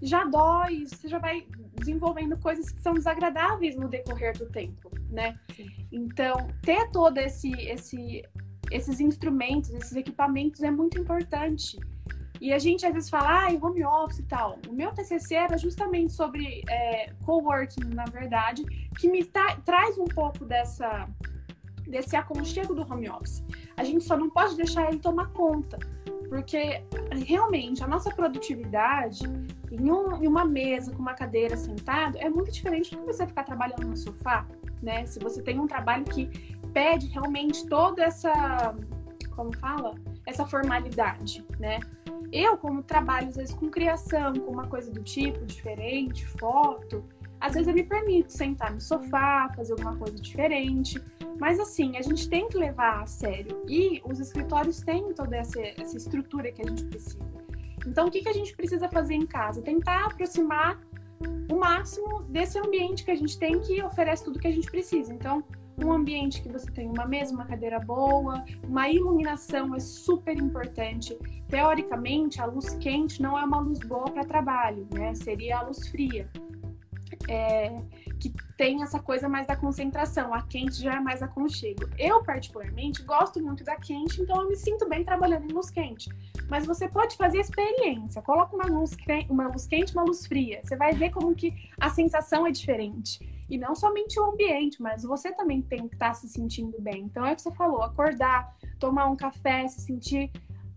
já 0.01 0.23
dói, 0.23 0.85
você 0.85 1.07
já 1.07 1.19
vai 1.19 1.45
desenvolvendo 1.75 2.37
coisas 2.37 2.69
que 2.69 2.79
são 2.79 2.93
desagradáveis 2.93 3.75
no 3.75 3.87
decorrer 3.87 4.37
do 4.37 4.45
tempo, 4.47 4.89
né? 5.09 5.37
Sim. 5.55 5.69
Então, 5.91 6.47
ter 6.61 6.89
todo 6.91 7.17
esse, 7.17 7.51
esse, 7.51 8.23
esses 8.71 8.99
instrumentos, 8.99 9.69
esses 9.71 9.95
equipamentos 9.95 10.61
é 10.63 10.71
muito 10.71 10.99
importante. 10.99 11.77
E 12.41 12.51
a 12.51 12.59
gente 12.59 12.85
às 12.85 12.93
vezes 12.93 13.09
fala, 13.09 13.45
ah, 13.45 13.65
home 13.65 13.83
office 13.83 14.19
e 14.19 14.23
tal. 14.23 14.59
O 14.67 14.73
meu 14.73 14.91
TCC 14.91 15.35
era 15.35 15.57
justamente 15.57 16.13
sobre 16.13 16.63
é, 16.69 17.13
coworking, 17.25 17.93
na 17.93 18.05
verdade, 18.05 18.63
que 18.99 19.07
me 19.07 19.23
tra 19.23 19.55
traz 19.57 19.97
um 19.97 20.05
pouco 20.05 20.45
dessa 20.45 21.07
desse 21.87 22.15
aconchego 22.15 22.73
do 22.73 22.81
home 22.81 23.09
office. 23.09 23.43
A 23.77 23.83
gente 23.83 24.03
só 24.03 24.17
não 24.17 24.29
pode 24.29 24.55
deixar 24.57 24.89
ele 24.89 24.99
tomar 24.99 25.31
conta, 25.31 25.77
porque 26.29 26.81
realmente 27.25 27.83
a 27.83 27.87
nossa 27.87 28.09
produtividade 28.09 29.23
em, 29.71 29.91
um, 29.91 30.23
em, 30.23 30.27
uma 30.27 30.45
mesa 30.45 30.91
com 30.91 30.99
uma 30.99 31.13
cadeira 31.13 31.55
sentado 31.57 32.17
é 32.17 32.29
muito 32.29 32.51
diferente 32.51 32.95
do 32.95 33.01
que 33.01 33.05
você 33.05 33.25
ficar 33.25 33.43
trabalhando 33.43 33.85
no 33.87 33.95
sofá, 33.95 34.45
né? 34.81 35.05
Se 35.05 35.19
você 35.19 35.41
tem 35.41 35.59
um 35.59 35.67
trabalho 35.67 36.05
que 36.05 36.27
pede 36.73 37.07
realmente 37.07 37.65
toda 37.67 38.03
essa, 38.03 38.75
como 39.35 39.55
fala, 39.57 39.95
essa 40.25 40.45
formalidade, 40.45 41.45
né? 41.59 41.79
Eu, 42.31 42.57
como 42.57 42.83
trabalho 42.83 43.29
às 43.29 43.35
vezes 43.35 43.55
com 43.55 43.69
criação, 43.69 44.33
com 44.33 44.51
uma 44.51 44.67
coisa 44.67 44.91
do 44.91 45.01
tipo 45.01 45.45
diferente, 45.45 46.25
foto, 46.25 47.03
às 47.39 47.53
vezes 47.53 47.67
eu 47.67 47.73
me 47.73 47.83
permito 47.83 48.31
sentar 48.31 48.71
no 48.73 48.79
sofá, 48.79 49.51
fazer 49.55 49.73
alguma 49.73 49.95
coisa 49.95 50.15
diferente. 50.15 51.01
Mas 51.39 51.59
assim, 51.59 51.97
a 51.97 52.01
gente 52.01 52.29
tem 52.29 52.47
que 52.47 52.57
levar 52.57 53.03
a 53.03 53.05
sério. 53.05 53.63
E 53.67 54.01
os 54.05 54.19
escritórios 54.19 54.81
têm 54.81 55.13
toda 55.13 55.35
essa, 55.35 55.59
essa 55.59 55.97
estrutura 55.97 56.51
que 56.51 56.61
a 56.61 56.65
gente 56.65 56.85
precisa. 56.85 57.19
Então, 57.85 58.07
o 58.07 58.11
que, 58.11 58.21
que 58.21 58.29
a 58.29 58.33
gente 58.33 58.55
precisa 58.55 58.89
fazer 58.89 59.13
em 59.13 59.25
casa? 59.25 59.61
Tentar 59.61 60.05
aproximar 60.05 60.79
o 61.51 61.55
máximo 61.55 62.23
desse 62.23 62.57
ambiente 62.57 63.03
que 63.03 63.11
a 63.11 63.15
gente 63.15 63.37
tem 63.37 63.59
que 63.59 63.81
oferece 63.83 64.23
tudo 64.23 64.39
que 64.39 64.47
a 64.47 64.51
gente 64.51 64.69
precisa. 64.69 65.13
Então, 65.13 65.43
um 65.83 65.91
ambiente 65.91 66.41
que 66.41 66.49
você 66.49 66.71
tem 66.71 66.89
uma 66.89 67.05
mesa, 67.05 67.33
uma 67.33 67.45
cadeira 67.45 67.79
boa, 67.79 68.43
uma 68.63 68.89
iluminação 68.89 69.75
é 69.75 69.79
super 69.79 70.37
importante. 70.37 71.17
Teoricamente, 71.47 72.41
a 72.41 72.45
luz 72.45 72.75
quente 72.75 73.21
não 73.21 73.37
é 73.37 73.43
uma 73.43 73.59
luz 73.59 73.79
boa 73.79 74.05
para 74.05 74.23
trabalho, 74.23 74.87
né? 74.93 75.13
Seria 75.13 75.59
a 75.59 75.61
luz 75.63 75.87
fria. 75.89 76.29
É, 77.27 77.81
que 78.19 78.33
tem 78.57 78.81
essa 78.81 78.99
coisa 78.99 79.27
mais 79.27 79.47
da 79.47 79.55
concentração. 79.55 80.33
A 80.33 80.41
quente 80.41 80.81
já 80.81 80.95
é 80.95 80.99
mais 80.99 81.21
aconchego. 81.21 81.89
Eu, 81.97 82.23
particularmente, 82.23 83.03
gosto 83.03 83.41
muito 83.41 83.63
da 83.63 83.75
quente, 83.75 84.21
então 84.21 84.41
eu 84.41 84.49
me 84.49 84.55
sinto 84.55 84.87
bem 84.87 85.03
trabalhando 85.03 85.49
em 85.49 85.53
luz 85.53 85.69
quente. 85.69 86.09
Mas 86.49 86.65
você 86.65 86.87
pode 86.87 87.15
fazer 87.17 87.39
experiência. 87.39 88.21
Coloca 88.21 88.55
uma 88.55 88.65
luz, 88.65 88.95
uma 89.29 89.47
luz 89.47 89.67
quente 89.67 89.93
uma 89.93 90.03
luz 90.03 90.25
fria. 90.25 90.61
Você 90.63 90.75
vai 90.75 90.93
ver 90.93 91.11
como 91.11 91.35
que 91.35 91.53
a 91.79 91.89
sensação 91.89 92.45
é 92.47 92.51
diferente. 92.51 93.19
E 93.49 93.57
não 93.57 93.75
somente 93.75 94.19
o 94.19 94.25
ambiente, 94.25 94.81
mas 94.81 95.03
você 95.03 95.31
também 95.31 95.61
tem 95.61 95.87
que 95.87 95.95
estar 95.95 96.09
tá 96.09 96.13
se 96.13 96.27
sentindo 96.27 96.81
bem. 96.81 97.03
Então 97.03 97.25
é 97.25 97.33
o 97.33 97.35
que 97.35 97.41
você 97.41 97.51
falou, 97.51 97.83
acordar, 97.83 98.55
tomar 98.79 99.05
um 99.07 99.15
café, 99.15 99.67
se 99.67 99.81
sentir 99.81 100.31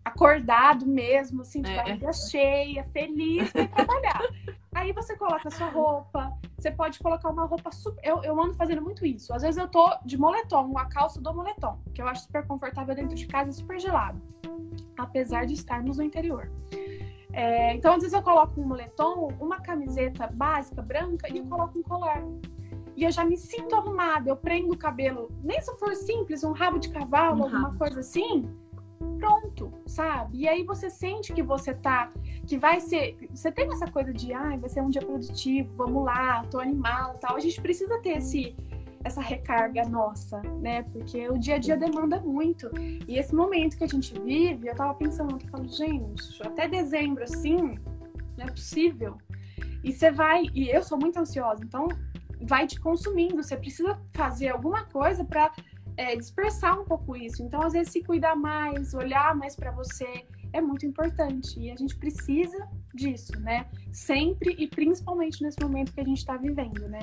acordado 0.09 0.87
mesmo, 0.87 1.43
assim, 1.43 1.63
de 1.63 1.71
é. 1.71 1.77
barriga 1.77 2.13
cheia, 2.13 2.85
feliz 2.93 3.51
para 3.53 3.67
trabalhar. 3.69 4.21
Aí 4.75 4.93
você 4.93 5.17
coloca 5.17 5.49
a 5.49 5.51
sua 5.51 5.69
roupa, 5.69 6.33
você 6.57 6.71
pode 6.71 6.99
colocar 6.99 7.31
uma 7.31 7.47
roupa 7.47 7.73
super. 7.73 8.01
Eu, 8.05 8.23
eu 8.23 8.41
ando 8.41 8.55
fazendo 8.55 8.83
muito 8.83 9.05
isso. 9.05 9.33
Às 9.33 9.43
vezes 9.43 9.57
eu 9.57 9.67
tô 9.69 9.97
de 10.05 10.19
moletom, 10.19 10.77
a 10.79 10.87
calça 10.87 11.21
do 11.21 11.35
moletom, 11.35 11.79
que 11.95 12.03
eu 12.03 12.07
acho 12.07 12.23
super 12.23 12.47
confortável 12.47 12.95
dentro 12.95 13.15
de 13.15 13.27
casa 13.27 13.51
e 13.51 13.53
super 13.53 13.81
gelado. 13.81 14.21
Apesar 14.97 15.47
de 15.47 15.55
estarmos 15.55 15.99
no 15.99 16.05
interior. 16.05 16.51
É, 17.33 17.75
então, 17.75 17.95
às 17.95 18.03
vezes 18.03 18.13
eu 18.13 18.23
coloco 18.23 18.61
um 18.61 18.65
moletom, 18.65 19.29
uma 19.41 19.61
camiseta 19.61 20.27
básica, 20.27 20.83
branca, 20.83 21.33
e 21.33 21.39
eu 21.39 21.47
coloco 21.47 21.79
um 21.79 21.83
colar. 21.83 22.23
E 22.97 23.05
eu 23.05 23.11
já 23.11 23.25
me 23.25 23.37
sinto 23.37 23.77
arrumada, 23.77 24.29
eu 24.29 24.37
prendo 24.37 24.73
o 24.73 24.77
cabelo, 24.77 25.31
nem 25.43 25.61
se 25.61 25.73
for 25.79 25.95
simples, 25.95 26.43
um 26.43 26.53
rabo 26.53 26.79
de 26.79 26.89
cavalo, 26.89 27.41
um 27.41 27.45
alguma 27.45 27.63
rabo. 27.69 27.79
coisa 27.79 28.01
assim 28.01 28.49
pronto, 29.19 29.73
sabe? 29.87 30.39
E 30.39 30.49
aí 30.49 30.63
você 30.63 30.89
sente 30.89 31.33
que 31.33 31.43
você 31.43 31.75
tá, 31.75 32.11
que 32.47 32.57
vai 32.57 32.81
ser, 32.81 33.17
você 33.31 33.51
tem 33.51 33.71
essa 33.73 33.87
coisa 33.87 34.13
de, 34.13 34.33
ah, 34.33 34.57
vai 34.57 34.69
ser 34.69 34.81
um 34.81 34.91
dia 34.91 35.03
produtivo, 35.03 35.75
vamos 35.77 36.05
lá, 36.05 36.45
tô 36.51 36.59
animado, 36.59 37.19
tal. 37.19 37.37
A 37.37 37.41
gente 37.41 37.61
precisa 37.61 37.99
ter 38.01 38.19
esse 38.19 38.57
essa 39.05 39.21
recarga 39.21 39.89
nossa, 39.89 40.41
né? 40.61 40.83
Porque 40.83 41.29
o 41.29 41.39
dia 41.39 41.55
a 41.55 41.59
dia 41.59 41.77
demanda 41.77 42.21
muito. 42.21 42.71
E 43.07 43.19
esse 43.19 43.35
momento 43.35 43.77
que 43.77 43.85
a 43.85 43.89
gente 43.89 44.19
vive, 44.21 44.69
eu 44.69 44.75
tava 44.75 44.95
pensando, 44.95 45.39
eu 45.41 45.49
falo, 45.49 45.69
gente, 45.69 46.43
até 46.43 46.69
dezembro 46.69 47.23
assim, 47.23 47.79
não 48.37 48.47
é 48.47 48.51
possível. 48.51 49.17
E 49.85 49.93
você 49.93 50.11
vai, 50.11 50.45
e 50.53 50.69
eu 50.69 50.83
sou 50.83 50.99
muito 50.99 51.19
ansiosa, 51.19 51.63
então 51.65 51.89
vai 52.41 52.67
te 52.67 52.79
consumindo, 52.81 53.43
você 53.43 53.57
precisa 53.57 54.01
fazer 54.13 54.49
alguma 54.49 54.85
coisa 54.85 55.25
para 55.25 55.53
é, 55.99 56.15
dispersar 56.15 56.81
um 56.81 56.85
pouco 56.85 57.17
isso. 57.17 57.43
Então, 57.43 57.61
às 57.61 57.73
vezes, 57.73 57.93
se 57.93 58.03
cuidar 58.05 58.37
mais, 58.37 58.95
olhar 58.95 59.35
mais 59.35 59.57
para 59.57 59.73
você 59.73 60.25
é 60.53 60.61
muito 60.61 60.87
importante. 60.87 61.59
E 61.59 61.73
a 61.73 61.77
gente 61.77 61.97
precisa 61.97 62.57
disso, 62.95 63.33
né? 63.41 63.67
Sempre 63.93 64.55
e 64.57 64.69
principalmente 64.69 65.43
nesse 65.43 65.61
momento 65.61 65.93
que 65.93 66.01
a 66.01 66.05
gente 66.05 66.19
está 66.19 66.37
vivendo, 66.37 66.89
né? 66.89 67.01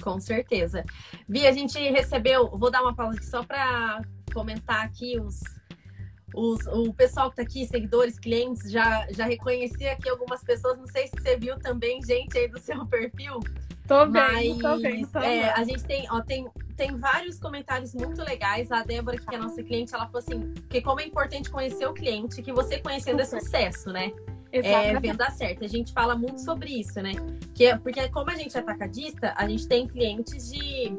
Com 0.00 0.20
certeza. 0.20 0.84
Vi, 1.28 1.44
a 1.44 1.50
gente 1.50 1.76
recebeu, 1.90 2.50
vou 2.56 2.70
dar 2.70 2.82
uma 2.82 2.94
pausa 2.94 3.18
aqui 3.18 3.26
só 3.26 3.42
para 3.42 4.00
comentar 4.32 4.86
aqui 4.86 5.20
os, 5.20 5.40
os, 6.34 6.66
o 6.66 6.92
pessoal 6.92 7.30
que 7.30 7.40
está 7.40 7.42
aqui, 7.42 7.66
seguidores, 7.66 8.18
clientes, 8.18 8.70
já, 8.70 9.06
já 9.10 9.24
reconheci 9.26 9.86
aqui 9.86 10.08
algumas 10.08 10.42
pessoas. 10.42 10.78
Não 10.78 10.86
sei 10.86 11.06
se 11.06 11.14
você 11.20 11.36
viu 11.36 11.58
também, 11.58 12.02
gente, 12.02 12.36
aí 12.36 12.48
do 12.48 12.58
seu 12.58 12.84
perfil. 12.86 13.40
Tô 13.86 14.06
vendo, 14.06 14.58
tô 14.60 14.78
vendo. 14.78 15.06
Tô 15.08 15.18
é, 15.18 15.50
a 15.50 15.64
gente 15.64 15.84
tem, 15.84 16.06
ó, 16.10 16.20
tem, 16.20 16.48
tem 16.76 16.96
vários 16.96 17.38
comentários 17.38 17.94
muito 17.94 18.22
legais. 18.22 18.70
A 18.70 18.82
Débora, 18.82 19.18
que 19.18 19.34
é 19.34 19.38
a 19.38 19.42
nossa 19.42 19.62
cliente, 19.62 19.94
ela 19.94 20.06
falou 20.06 20.20
assim: 20.20 20.54
que 20.68 20.80
como 20.80 21.00
é 21.00 21.06
importante 21.06 21.50
conhecer 21.50 21.86
o 21.86 21.92
cliente, 21.92 22.40
que 22.42 22.52
você 22.52 22.78
conhecendo 22.78 23.20
é 23.20 23.24
sucesso, 23.24 23.90
né? 23.90 24.12
É, 24.52 24.98
venda 25.00 25.30
certa. 25.30 25.64
A 25.64 25.68
gente 25.68 25.92
fala 25.92 26.14
muito 26.14 26.40
sobre 26.42 26.70
isso, 26.70 27.00
né? 27.00 27.12
Que 27.54 27.66
é, 27.66 27.76
porque 27.76 28.08
como 28.10 28.30
a 28.30 28.34
gente 28.34 28.56
é 28.56 28.60
atacadista, 28.60 29.32
a 29.36 29.48
gente 29.48 29.66
tem 29.66 29.88
clientes 29.88 30.50
de 30.50 30.92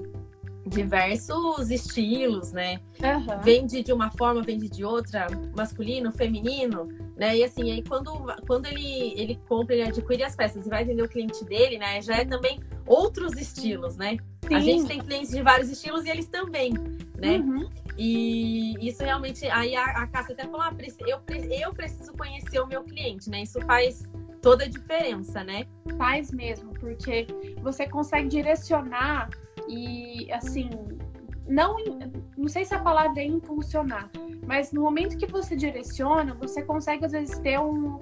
diversos 0.65 1.69
estilos, 1.69 2.51
né? 2.51 2.79
Uhum. 3.01 3.39
Vende 3.41 3.83
de 3.83 3.91
uma 3.91 4.09
forma, 4.11 4.41
vende 4.41 4.69
de 4.69 4.83
outra, 4.83 5.27
masculino, 5.55 6.11
feminino, 6.11 6.87
né? 7.17 7.37
E 7.37 7.43
assim, 7.43 7.71
aí 7.71 7.83
quando, 7.83 8.11
quando 8.47 8.65
ele, 8.65 9.13
ele 9.17 9.39
compra, 9.47 9.75
ele 9.75 9.89
adquire 9.89 10.23
as 10.23 10.35
peças 10.35 10.65
e 10.65 10.69
vai 10.69 10.85
vender 10.85 11.03
o 11.03 11.09
cliente 11.09 11.43
dele, 11.45 11.77
né? 11.77 12.01
Já 12.01 12.17
é 12.17 12.25
também 12.25 12.59
outros 12.85 13.33
estilos, 13.33 13.97
né? 13.97 14.17
Sim. 14.47 14.55
A 14.55 14.59
gente 14.59 14.87
tem 14.87 14.99
clientes 14.99 15.31
de 15.31 15.41
vários 15.41 15.69
estilos 15.69 16.05
e 16.05 16.09
eles 16.09 16.27
também, 16.27 16.73
né? 17.17 17.37
Uhum. 17.37 17.69
E 17.97 18.73
isso 18.87 19.03
realmente, 19.03 19.45
aí 19.47 19.75
a, 19.75 19.83
a 19.83 20.07
Cássia 20.07 20.33
até 20.33 20.43
falou, 20.43 20.61
ah, 20.61 20.73
eu, 21.05 21.21
eu 21.51 21.73
preciso 21.73 22.11
conhecer 22.13 22.59
o 22.59 22.67
meu 22.67 22.83
cliente, 22.83 23.29
né? 23.29 23.43
Isso 23.43 23.59
faz 23.61 24.03
toda 24.41 24.65
a 24.65 24.67
diferença, 24.67 25.43
né? 25.43 25.65
Faz 25.97 26.31
mesmo, 26.31 26.73
porque 26.73 27.27
você 27.61 27.87
consegue 27.87 28.27
direcionar 28.27 29.29
e 29.67 30.31
assim, 30.31 30.69
não, 31.47 31.75
não 32.37 32.47
sei 32.47 32.65
se 32.65 32.73
a 32.73 32.79
palavra 32.79 33.21
é 33.21 33.25
impulsionar, 33.25 34.09
mas 34.45 34.71
no 34.71 34.81
momento 34.81 35.17
que 35.17 35.25
você 35.25 35.55
direciona, 35.55 36.33
você 36.33 36.61
consegue 36.63 37.05
às 37.05 37.11
vezes 37.11 37.37
ter 37.39 37.59
um. 37.59 38.01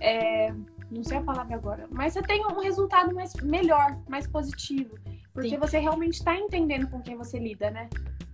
É, 0.00 0.52
não 0.90 1.02
sei 1.02 1.18
a 1.18 1.22
palavra 1.22 1.56
agora, 1.56 1.86
mas 1.90 2.12
você 2.12 2.22
tem 2.22 2.44
um 2.44 2.60
resultado 2.60 3.14
mais 3.14 3.32
melhor, 3.36 3.98
mais 4.08 4.26
positivo. 4.26 4.98
Porque 5.32 5.50
Sim. 5.50 5.58
você 5.58 5.78
realmente 5.78 6.14
está 6.14 6.36
entendendo 6.36 6.88
com 6.90 7.00
quem 7.00 7.16
você 7.16 7.38
lida, 7.38 7.70
né? 7.70 7.88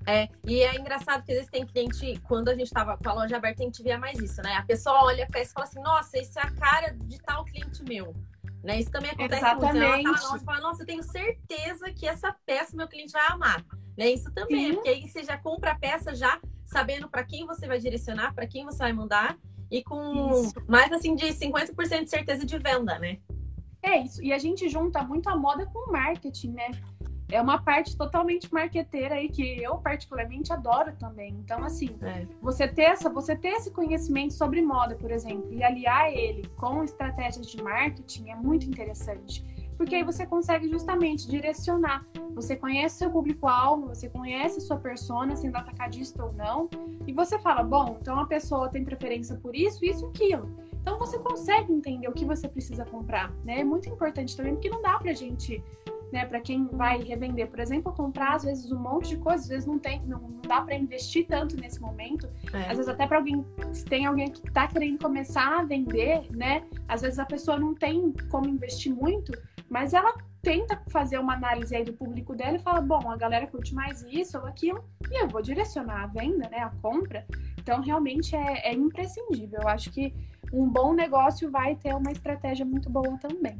É, 0.06 0.28
e 0.42 0.62
é 0.62 0.74
engraçado 0.74 1.22
que 1.22 1.32
às 1.32 1.36
vezes 1.36 1.50
tem 1.50 1.66
cliente, 1.66 2.18
quando 2.26 2.48
a 2.48 2.54
gente 2.54 2.70
tava 2.70 2.96
com 2.96 3.08
a 3.10 3.12
loja 3.12 3.36
aberta, 3.36 3.62
a 3.62 3.66
gente 3.66 3.82
via 3.82 3.98
mais 3.98 4.18
isso, 4.18 4.40
né? 4.42 4.54
A 4.54 4.62
pessoa 4.62 5.04
olha 5.04 5.24
a 5.24 5.26
peça 5.28 5.50
e 5.50 5.52
fala 5.52 5.66
assim, 5.66 5.80
nossa, 5.80 6.18
isso 6.18 6.38
é 6.38 6.42
a 6.42 6.50
cara 6.50 6.96
de 7.04 7.20
tal 7.20 7.44
cliente 7.44 7.84
meu. 7.84 8.14
Né? 8.62 8.80
Isso 8.80 8.90
também 8.90 9.10
acontece 9.10 9.44
Exatamente. 9.44 9.78
muito. 9.78 10.08
Ela 10.08 10.18
fala, 10.18 10.32
nossa, 10.32 10.44
fala, 10.44 10.60
nossa, 10.60 10.82
eu 10.82 10.86
tenho 10.86 11.02
certeza 11.02 11.92
que 11.92 12.06
essa 12.06 12.34
peça 12.44 12.76
meu 12.76 12.88
cliente 12.88 13.12
vai 13.12 13.26
amar. 13.28 13.64
Né? 13.96 14.10
Isso 14.10 14.32
também, 14.32 14.68
Sim. 14.68 14.74
porque 14.74 14.88
aí 14.88 15.08
você 15.08 15.22
já 15.22 15.36
compra 15.38 15.72
a 15.72 15.78
peça 15.78 16.14
já 16.14 16.40
sabendo 16.64 17.08
para 17.08 17.24
quem 17.24 17.46
você 17.46 17.66
vai 17.66 17.78
direcionar, 17.78 18.34
para 18.34 18.46
quem 18.46 18.64
você 18.64 18.78
vai 18.78 18.92
mandar 18.92 19.38
e 19.70 19.82
com 19.82 20.30
isso. 20.30 20.54
mais 20.66 20.92
assim 20.92 21.14
de 21.14 21.26
50% 21.26 22.04
de 22.04 22.10
certeza 22.10 22.44
de 22.44 22.58
venda, 22.58 22.98
né? 22.98 23.18
É 23.82 23.98
isso. 23.98 24.22
E 24.22 24.32
a 24.32 24.38
gente 24.38 24.68
junta 24.68 25.02
muito 25.02 25.28
a 25.28 25.36
moda 25.36 25.64
com 25.66 25.88
o 25.88 25.92
marketing, 25.92 26.52
né? 26.52 26.70
É 27.30 27.40
uma 27.40 27.62
parte 27.62 27.96
totalmente 27.96 28.52
marqueteira 28.52 29.16
aí 29.16 29.28
que 29.28 29.62
eu 29.62 29.76
particularmente 29.78 30.52
adoro 30.52 30.92
também. 30.98 31.34
Então, 31.44 31.62
assim, 31.62 31.94
é. 32.02 32.26
você 32.40 32.66
ter 32.66 32.82
essa, 32.82 33.10
você 33.10 33.36
ter 33.36 33.48
esse 33.48 33.70
conhecimento 33.70 34.32
sobre 34.32 34.62
moda, 34.62 34.96
por 34.96 35.10
exemplo, 35.10 35.52
e 35.52 35.62
aliar 35.62 36.10
ele 36.10 36.48
com 36.56 36.82
estratégias 36.82 37.46
de 37.46 37.62
marketing 37.62 38.30
é 38.30 38.34
muito 38.34 38.66
interessante. 38.66 39.44
Porque 39.76 39.94
aí 39.94 40.02
você 40.02 40.26
consegue 40.26 40.68
justamente 40.68 41.28
direcionar. 41.28 42.04
Você 42.34 42.56
conhece 42.56 42.98
seu 42.98 43.10
público-alvo, 43.10 43.88
você 43.88 44.08
conhece 44.08 44.60
sua 44.60 44.76
persona, 44.76 45.36
sendo 45.36 45.56
atacadista 45.56 46.24
ou 46.24 46.32
não, 46.32 46.68
e 47.06 47.12
você 47.12 47.38
fala, 47.38 47.62
bom, 47.62 47.96
então 48.00 48.18
a 48.18 48.26
pessoa 48.26 48.68
tem 48.68 48.84
preferência 48.84 49.36
por 49.36 49.54
isso, 49.54 49.84
isso 49.84 50.04
e 50.06 50.08
aquilo. 50.08 50.50
Então 50.80 50.98
você 50.98 51.18
consegue 51.18 51.72
entender 51.72 52.08
o 52.08 52.12
que 52.12 52.24
você 52.24 52.48
precisa 52.48 52.84
comprar, 52.84 53.30
né? 53.44 53.60
É 53.60 53.64
muito 53.64 53.88
importante 53.88 54.36
também, 54.36 54.54
porque 54.54 54.70
não 54.70 54.82
dá 54.82 54.98
pra 54.98 55.12
gente 55.12 55.62
né, 56.12 56.24
para 56.26 56.40
quem 56.40 56.66
vai 56.66 57.02
revender, 57.02 57.48
por 57.48 57.60
exemplo, 57.60 57.92
comprar 57.92 58.36
às 58.36 58.44
vezes 58.44 58.70
um 58.72 58.78
monte 58.78 59.10
de 59.10 59.16
coisa, 59.18 59.42
às 59.42 59.48
vezes 59.48 59.66
não 59.66 59.78
tem, 59.78 60.00
não, 60.06 60.20
não 60.20 60.40
dá 60.40 60.60
para 60.60 60.74
investir 60.74 61.26
tanto 61.26 61.56
nesse 61.56 61.80
momento. 61.80 62.28
É. 62.52 62.62
Às 62.62 62.76
vezes 62.76 62.88
até 62.88 63.06
para 63.06 63.18
alguém, 63.18 63.44
se 63.72 63.84
tem 63.84 64.06
alguém 64.06 64.30
que 64.30 64.46
está 64.46 64.66
querendo 64.66 64.98
começar 64.98 65.60
a 65.60 65.64
vender, 65.64 66.26
né? 66.30 66.64
Às 66.86 67.02
vezes 67.02 67.18
a 67.18 67.26
pessoa 67.26 67.58
não 67.58 67.74
tem 67.74 68.12
como 68.30 68.48
investir 68.48 68.94
muito, 68.94 69.32
mas 69.68 69.92
ela 69.92 70.14
tenta 70.42 70.80
fazer 70.88 71.18
uma 71.18 71.34
análise 71.34 71.74
aí 71.74 71.84
do 71.84 71.92
público 71.92 72.34
dela 72.34 72.56
e 72.56 72.60
fala, 72.60 72.80
bom, 72.80 73.10
a 73.10 73.16
galera 73.16 73.46
curte 73.46 73.74
mais 73.74 74.02
isso 74.04 74.38
ou 74.38 74.46
aquilo, 74.46 74.82
e 75.10 75.22
eu 75.22 75.28
vou 75.28 75.42
direcionar 75.42 76.04
a 76.04 76.06
venda, 76.06 76.48
né, 76.48 76.58
a 76.58 76.70
compra. 76.80 77.26
Então, 77.58 77.82
realmente 77.82 78.34
é, 78.34 78.70
é 78.70 78.72
imprescindível. 78.72 79.60
Eu 79.62 79.68
acho 79.68 79.90
que 79.90 80.14
um 80.52 80.66
bom 80.68 80.94
negócio 80.94 81.50
vai 81.50 81.74
ter 81.76 81.94
uma 81.94 82.10
estratégia 82.10 82.64
muito 82.64 82.88
boa 82.88 83.18
também. 83.18 83.58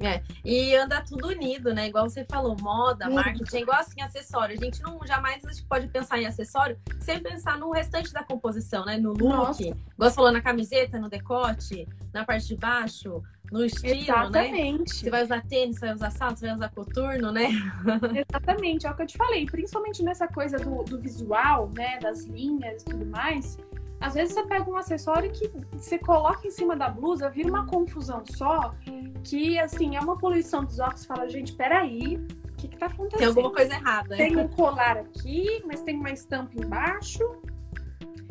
É, 0.00 0.22
e 0.44 0.74
anda 0.74 1.00
tudo 1.00 1.28
unido, 1.28 1.72
né? 1.72 1.86
Igual 1.86 2.08
você 2.08 2.24
falou, 2.24 2.56
moda, 2.60 3.08
marketing, 3.08 3.56
é 3.56 3.60
igual 3.60 3.78
assim, 3.78 4.02
acessório. 4.02 4.56
A 4.58 4.64
gente 4.64 4.82
não 4.82 4.98
jamais 5.06 5.44
a 5.44 5.52
gente 5.52 5.64
pode 5.66 5.86
pensar 5.86 6.20
em 6.20 6.26
acessório 6.26 6.76
sem 7.00 7.20
pensar 7.20 7.58
no 7.58 7.70
restante 7.70 8.12
da 8.12 8.24
composição, 8.24 8.84
né? 8.84 8.96
No 8.96 9.10
look, 9.10 9.22
Nossa. 9.22 9.62
igual 9.62 9.76
você 9.98 10.14
falou, 10.14 10.32
na 10.32 10.40
camiseta, 10.40 10.98
no 10.98 11.08
decote, 11.08 11.88
na 12.12 12.24
parte 12.24 12.48
de 12.48 12.56
baixo, 12.56 13.22
no 13.52 13.64
estilo, 13.64 13.94
né? 13.94 14.48
Exatamente. 14.48 14.78
né? 14.80 14.84
Você 14.86 15.10
vai 15.10 15.22
usar 15.22 15.42
tênis, 15.46 15.76
você 15.76 15.86
vai 15.86 15.94
usar 15.94 16.10
salto, 16.10 16.38
você 16.40 16.46
vai 16.46 16.54
usar 16.56 16.68
coturno, 16.70 17.30
né? 17.30 17.50
Exatamente, 18.28 18.86
é 18.86 18.90
o 18.90 18.96
que 18.96 19.02
eu 19.02 19.06
te 19.06 19.16
falei. 19.16 19.46
Principalmente 19.46 20.02
nessa 20.02 20.26
coisa 20.26 20.58
do, 20.58 20.82
do 20.82 20.98
visual, 20.98 21.70
né? 21.76 21.98
Das 22.00 22.24
linhas 22.24 22.82
e 22.82 22.86
tudo 22.86 23.06
mais 23.06 23.56
Às 24.04 24.12
vezes 24.12 24.34
você 24.34 24.42
pega 24.42 24.70
um 24.70 24.76
acessório 24.76 25.32
que 25.32 25.50
você 25.72 25.98
coloca 25.98 26.46
em 26.46 26.50
cima 26.50 26.76
da 26.76 26.90
blusa, 26.90 27.30
vira 27.30 27.48
uma 27.48 27.66
confusão 27.66 28.22
só, 28.22 28.74
que 29.24 29.58
assim, 29.58 29.96
é 29.96 30.00
uma 30.00 30.18
poluição 30.18 30.62
dos 30.62 30.78
óculos. 30.78 31.06
Fala, 31.06 31.26
gente, 31.26 31.54
peraí, 31.54 32.18
o 32.18 32.52
que, 32.54 32.68
que 32.68 32.76
tá 32.76 32.84
acontecendo? 32.84 33.18
Tem 33.18 33.26
alguma 33.28 33.50
coisa 33.50 33.72
errada. 33.72 34.14
Tem 34.14 34.36
um 34.36 34.46
colar 34.46 34.98
aqui, 34.98 35.62
mas 35.64 35.80
tem 35.80 35.96
uma 35.96 36.10
estampa 36.10 36.52
embaixo. 36.54 37.24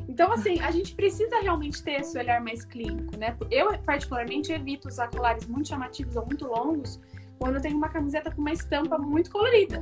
Então, 0.08 0.32
assim, 0.32 0.60
a 0.60 0.70
gente 0.70 0.94
precisa 0.94 1.40
realmente 1.40 1.82
ter 1.82 2.02
esse 2.02 2.16
olhar 2.20 2.40
mais 2.40 2.64
clínico, 2.64 3.18
né? 3.18 3.36
Eu, 3.50 3.76
particularmente, 3.80 4.52
evito 4.52 4.88
usar 4.88 5.08
colares 5.08 5.48
muito 5.48 5.70
chamativos 5.70 6.16
ou 6.16 6.24
muito 6.24 6.46
longos 6.46 7.02
quando 7.40 7.56
eu 7.56 7.62
tenho 7.64 7.78
uma 7.78 7.90
camiseta 7.90 8.30
com 8.30 8.42
uma 8.42 8.52
estampa 8.52 9.00
muito 9.00 9.32
colorida 9.32 9.82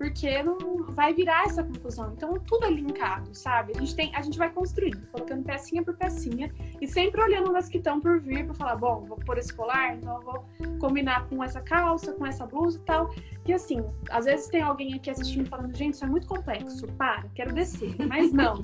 porque 0.00 0.42
não 0.42 0.56
vai 0.88 1.12
virar 1.12 1.44
essa 1.44 1.62
confusão. 1.62 2.10
Então 2.16 2.32
tudo 2.46 2.64
é 2.64 2.70
linkado, 2.70 3.34
sabe? 3.34 3.74
A 3.76 3.80
gente 3.80 3.94
tem, 3.94 4.10
a 4.16 4.22
gente 4.22 4.38
vai 4.38 4.48
construindo, 4.50 5.06
colocando 5.12 5.44
pecinha 5.44 5.84
por 5.84 5.94
pecinha 5.94 6.50
e 6.80 6.88
sempre 6.88 7.20
olhando 7.20 7.52
nas 7.52 7.68
que 7.68 7.76
estão 7.76 8.00
por 8.00 8.18
vir 8.18 8.46
para 8.46 8.54
falar, 8.54 8.76
bom, 8.76 9.04
vou 9.04 9.18
pôr 9.18 9.36
esse 9.36 9.52
colar, 9.52 9.94
então 9.94 10.16
eu 10.16 10.22
vou 10.22 10.44
combinar 10.78 11.28
com 11.28 11.44
essa 11.44 11.60
calça, 11.60 12.14
com 12.14 12.24
essa 12.24 12.46
blusa 12.46 12.78
e 12.78 12.82
tal. 12.82 13.10
E 13.46 13.52
assim, 13.52 13.84
às 14.08 14.24
vezes 14.24 14.48
tem 14.48 14.62
alguém 14.62 14.94
aqui 14.94 15.10
assistindo 15.10 15.46
falando, 15.50 15.76
gente, 15.76 15.92
isso 15.92 16.04
é 16.06 16.08
muito 16.08 16.26
complexo, 16.26 16.86
para, 16.94 17.26
quero 17.34 17.52
descer. 17.52 17.94
Mas 18.08 18.32
não. 18.32 18.58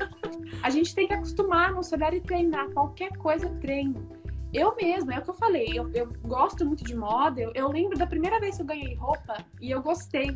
A 0.62 0.70
gente 0.70 0.94
tem 0.94 1.06
que 1.06 1.12
acostumar 1.12 1.70
no 1.70 1.80
olhar 1.92 2.14
e 2.14 2.20
treinar. 2.22 2.70
Qualquer 2.70 3.14
coisa 3.18 3.46
treino. 3.60 4.08
Eu 4.54 4.74
mesma, 4.74 5.12
é 5.12 5.18
o 5.18 5.22
que 5.22 5.28
eu 5.28 5.34
falei, 5.34 5.66
eu, 5.74 5.90
eu 5.92 6.10
gosto 6.22 6.64
muito 6.64 6.82
de 6.82 6.96
moda. 6.96 7.38
Eu, 7.38 7.52
eu 7.54 7.70
lembro 7.70 7.98
da 7.98 8.06
primeira 8.06 8.40
vez 8.40 8.56
que 8.56 8.62
eu 8.62 8.66
ganhei 8.66 8.94
roupa 8.94 9.36
e 9.60 9.70
eu 9.70 9.82
gostei 9.82 10.34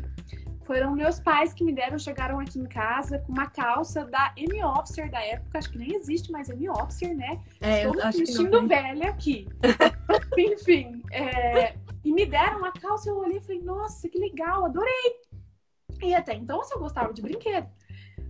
foram 0.71 0.95
meus 0.95 1.19
pais 1.19 1.53
que 1.53 1.65
me 1.65 1.73
deram, 1.73 1.99
chegaram 1.99 2.39
aqui 2.39 2.57
em 2.57 2.65
casa 2.65 3.19
com 3.19 3.33
uma 3.33 3.45
calça 3.45 4.05
da 4.05 4.33
M 4.37 4.63
Officer 4.63 5.11
da 5.11 5.21
época, 5.21 5.57
acho 5.57 5.69
que 5.69 5.77
nem 5.77 5.93
existe 5.95 6.31
mais 6.31 6.49
M 6.49 6.69
Officer, 6.69 7.13
né? 7.13 7.41
É, 7.59 7.83
Estou 7.83 8.05
me 8.05 8.13
sentindo 8.13 8.65
velha 8.65 9.09
aqui. 9.09 9.49
Enfim, 10.39 11.03
é, 11.11 11.75
e 12.05 12.13
me 12.13 12.25
deram 12.25 12.59
uma 12.59 12.71
calça, 12.71 13.09
eu 13.09 13.17
olhei 13.17 13.39
e 13.39 13.41
falei, 13.41 13.61
nossa, 13.61 14.07
que 14.07 14.17
legal, 14.17 14.63
adorei. 14.63 15.19
E 16.01 16.15
até 16.15 16.35
então 16.35 16.61
eu 16.71 16.79
gostava 16.79 17.13
de 17.13 17.21
brinquedo. 17.21 17.67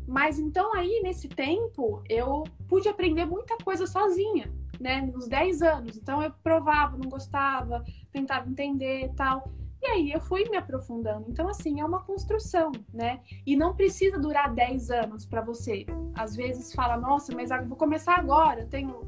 Mas 0.08 0.40
então 0.40 0.74
aí, 0.74 1.00
nesse 1.04 1.30
tempo, 1.30 2.04
eu 2.10 2.44
pude 2.68 2.90
aprender 2.90 3.24
muita 3.24 3.56
coisa 3.58 3.86
sozinha, 3.86 4.52
né? 4.80 5.00
Nos 5.00 5.28
10 5.28 5.62
anos. 5.62 5.96
Então 5.96 6.24
eu 6.24 6.34
provava, 6.44 6.98
não 6.98 7.08
gostava, 7.08 7.84
tentava 8.12 8.50
entender 8.50 9.06
e 9.06 9.10
tal. 9.10 9.48
E 9.82 9.88
aí 9.88 10.12
eu 10.12 10.22
fui 10.22 10.48
me 10.50 10.58
aprofundando. 10.58 11.26
Então, 11.28 11.50
assim, 11.50 11.80
é 11.80 11.86
uma 11.86 12.04
construção, 12.04 12.72
né? 12.94 13.20
E 13.46 13.56
não 13.56 13.76
precisa 13.76 14.20
durar 14.20 14.54
10 14.54 14.92
anos 14.92 15.26
para 15.26 15.42
você. 15.42 15.86
Às 16.14 16.36
vezes 16.36 16.74
fala, 16.74 16.98
nossa, 16.98 17.34
mas 17.34 17.50
vou 17.68 17.78
começar 17.78 18.16
agora, 18.16 18.62
eu 18.62 18.68
tenho 18.68 19.02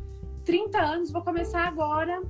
30 0.44 0.80
anos, 0.80 1.12
vou 1.12 1.22
começar 1.22 1.68
agora 1.68 2.22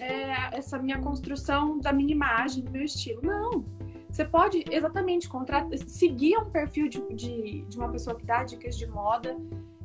é, 0.00 0.56
essa 0.56 0.78
minha 0.78 1.00
construção 1.00 1.78
da 1.78 1.92
minha 1.92 2.12
imagem, 2.12 2.64
do 2.64 2.72
meu 2.72 2.82
estilo. 2.82 3.20
Não. 3.22 3.64
Você 4.10 4.24
pode 4.24 4.64
exatamente 4.70 5.28
contratar, 5.28 5.78
seguir 5.86 6.36
um 6.36 6.50
perfil 6.50 6.88
de, 6.88 7.00
de, 7.14 7.62
de 7.62 7.78
uma 7.78 7.88
pessoa 7.88 8.16
que 8.16 8.26
dá 8.26 8.42
dicas 8.42 8.76
de 8.76 8.86
moda. 8.86 9.36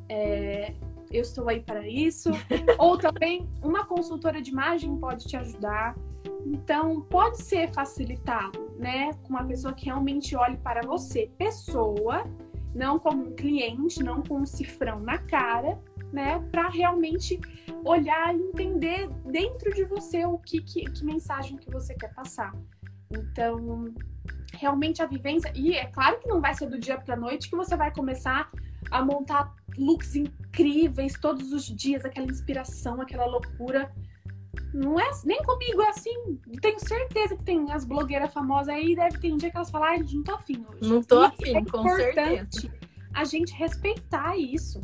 É, 0.08 0.74
eu 1.10 1.22
estou 1.22 1.48
aí 1.48 1.60
para 1.60 1.88
isso. 1.88 2.30
Ou 2.78 2.98
também 2.98 3.48
uma 3.62 3.86
consultora 3.86 4.42
de 4.42 4.50
imagem 4.50 4.94
pode 4.98 5.26
te 5.26 5.36
ajudar. 5.36 5.96
Então, 6.46 7.00
pode 7.02 7.42
ser 7.42 7.72
facilitado, 7.72 8.70
né? 8.78 9.12
Com 9.22 9.30
uma 9.30 9.44
pessoa 9.44 9.74
que 9.74 9.86
realmente 9.86 10.36
olhe 10.36 10.56
para 10.58 10.80
você, 10.86 11.30
pessoa, 11.36 12.24
não 12.74 12.98
como 12.98 13.28
um 13.28 13.34
cliente, 13.34 14.02
não 14.02 14.22
com 14.22 14.38
um 14.38 14.46
cifrão 14.46 15.00
na 15.00 15.18
cara, 15.18 15.78
né? 16.12 16.38
Para 16.50 16.68
realmente 16.68 17.40
olhar 17.84 18.34
e 18.34 18.40
entender 18.40 19.08
dentro 19.26 19.72
de 19.74 19.84
você 19.84 20.24
o 20.24 20.38
que, 20.38 20.60
que, 20.62 20.84
que 20.84 21.04
mensagem 21.04 21.56
que 21.56 21.70
você 21.70 21.94
quer 21.94 22.14
passar. 22.14 22.54
Então, 23.10 23.92
realmente 24.54 25.02
a 25.02 25.06
vivência. 25.06 25.52
E 25.54 25.74
é 25.74 25.86
claro 25.86 26.18
que 26.18 26.28
não 26.28 26.40
vai 26.40 26.54
ser 26.54 26.68
do 26.68 26.78
dia 26.78 26.98
para 26.98 27.16
noite 27.16 27.48
que 27.48 27.56
você 27.56 27.76
vai 27.76 27.92
começar 27.92 28.50
a 28.90 29.04
montar 29.04 29.54
looks 29.76 30.14
incríveis 30.14 31.14
todos 31.20 31.52
os 31.52 31.64
dias, 31.64 32.04
aquela 32.04 32.26
inspiração, 32.26 33.00
aquela 33.00 33.26
loucura. 33.26 33.92
Não 34.74 34.98
é 34.98 35.10
nem 35.24 35.42
comigo 35.42 35.82
é 35.82 35.88
assim. 35.88 36.38
Tenho 36.60 36.78
certeza 36.80 37.36
que 37.36 37.44
tem 37.44 37.70
as 37.72 37.84
blogueiras 37.84 38.32
famosas 38.32 38.68
aí, 38.68 38.94
deve 38.94 39.18
ter 39.18 39.32
um 39.32 39.36
dia 39.36 39.50
que 39.50 39.56
elas 39.56 39.70
falam, 39.70 39.88
ai, 39.88 40.04
não 40.12 40.22
tô 40.22 40.34
afim 40.34 40.64
hoje. 40.68 40.90
Não 40.90 41.02
tô 41.02 41.22
e 41.22 41.26
afim, 41.26 41.56
é 41.56 41.64
com 41.64 41.88
certeza. 41.88 42.70
A 43.14 43.24
gente 43.24 43.52
respeitar 43.54 44.36
isso. 44.36 44.82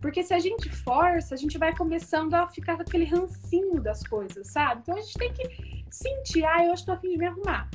Porque 0.00 0.22
se 0.22 0.32
a 0.32 0.38
gente 0.38 0.70
força, 0.70 1.34
a 1.34 1.38
gente 1.38 1.58
vai 1.58 1.76
começando 1.76 2.34
a 2.34 2.46
ficar 2.48 2.76
com 2.76 2.82
aquele 2.82 3.04
rancinho 3.04 3.80
das 3.80 4.02
coisas, 4.02 4.50
sabe? 4.50 4.80
Então 4.82 4.96
a 4.96 5.00
gente 5.00 5.18
tem 5.18 5.32
que 5.32 5.84
sentir, 5.90 6.44
ah, 6.44 6.70
hoje 6.72 6.86
tô 6.86 6.92
afim 6.92 7.10
de 7.10 7.18
me 7.18 7.26
arrumar 7.26 7.68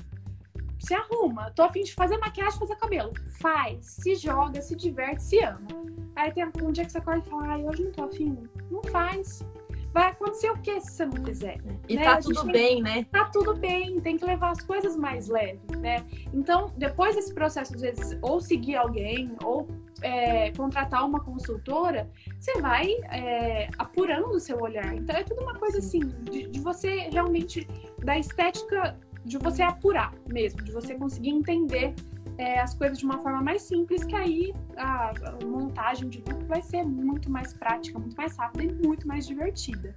se 0.86 0.94
arruma. 0.94 1.52
Tô 1.52 1.64
afim 1.64 1.82
de 1.82 1.94
fazer 1.94 2.18
maquiagem, 2.18 2.60
fazer 2.60 2.76
cabelo. 2.76 3.12
Faz, 3.40 3.86
se 3.86 4.16
joga, 4.16 4.62
se 4.62 4.76
diverte, 4.76 5.24
se 5.24 5.40
ama. 5.40 5.68
Aí 6.16 6.32
tem 6.32 6.46
um 6.62 6.72
dia 6.72 6.86
que 6.86 6.92
você 6.92 7.00
acorda 7.00 7.26
e 7.26 7.30
fala, 7.30 7.48
ai, 7.48 7.64
hoje 7.64 7.84
não 7.84 7.92
tô 7.92 8.04
afim. 8.04 8.38
Não 8.70 8.84
faz. 8.84 9.46
Vai 9.96 10.10
acontecer 10.10 10.50
o 10.50 10.58
que 10.58 10.78
se 10.82 10.92
você 10.92 11.06
não 11.06 11.24
fizer? 11.24 11.58
E 11.88 11.96
né? 11.96 12.04
tá 12.04 12.18
tudo 12.18 12.44
bem, 12.44 12.82
né? 12.82 13.06
Tá 13.10 13.30
tudo 13.32 13.56
bem, 13.56 13.98
tem 14.02 14.18
que 14.18 14.26
levar 14.26 14.52
as 14.52 14.60
coisas 14.60 14.98
mais 14.98 15.30
leves, 15.30 15.80
né? 15.80 16.06
Então, 16.34 16.74
depois 16.76 17.16
desse 17.16 17.34
processo, 17.34 17.74
às 17.74 17.80
vezes, 17.80 18.20
ou 18.22 18.42
seguir 18.42 18.76
alguém, 18.76 19.32
ou 19.42 19.70
é, 20.02 20.52
contratar 20.52 21.06
uma 21.06 21.22
consultora, 21.22 22.12
você 22.38 22.60
vai 22.60 22.92
é, 23.10 23.70
apurando 23.78 24.32
o 24.32 24.40
seu 24.42 24.60
olhar. 24.60 24.94
Então, 24.94 25.16
é 25.16 25.24
tudo 25.24 25.42
uma 25.42 25.56
coisa 25.58 25.78
assim, 25.78 26.02
de, 26.30 26.46
de 26.46 26.60
você 26.60 27.08
realmente, 27.10 27.66
da 28.04 28.20
estética 28.20 29.00
de 29.24 29.38
você 29.38 29.64
apurar 29.64 30.14
mesmo, 30.28 30.62
de 30.62 30.74
você 30.74 30.96
conseguir 30.96 31.30
entender 31.30 31.96
é, 32.38 32.60
as 32.60 32.74
coisas 32.74 32.98
de 32.98 33.06
uma 33.06 33.18
forma 33.20 33.42
mais 33.42 33.62
simples, 33.62 34.04
que 34.04 34.16
aí 34.16 34.54
a, 34.78 35.12
a 35.12 35.46
montagem 35.46 36.10
de 36.10 36.24
look 36.28 36.44
vai 36.46 36.62
ser 36.62 36.84
muito 36.84 37.30
mais 37.30 37.54
prática, 37.54 37.98
muito 37.98 38.16
mais 38.16 38.36
rápida 38.38 38.64
e 38.64 38.74
muito 38.86 39.08
mais 39.08 39.26
divertida. 39.26 39.94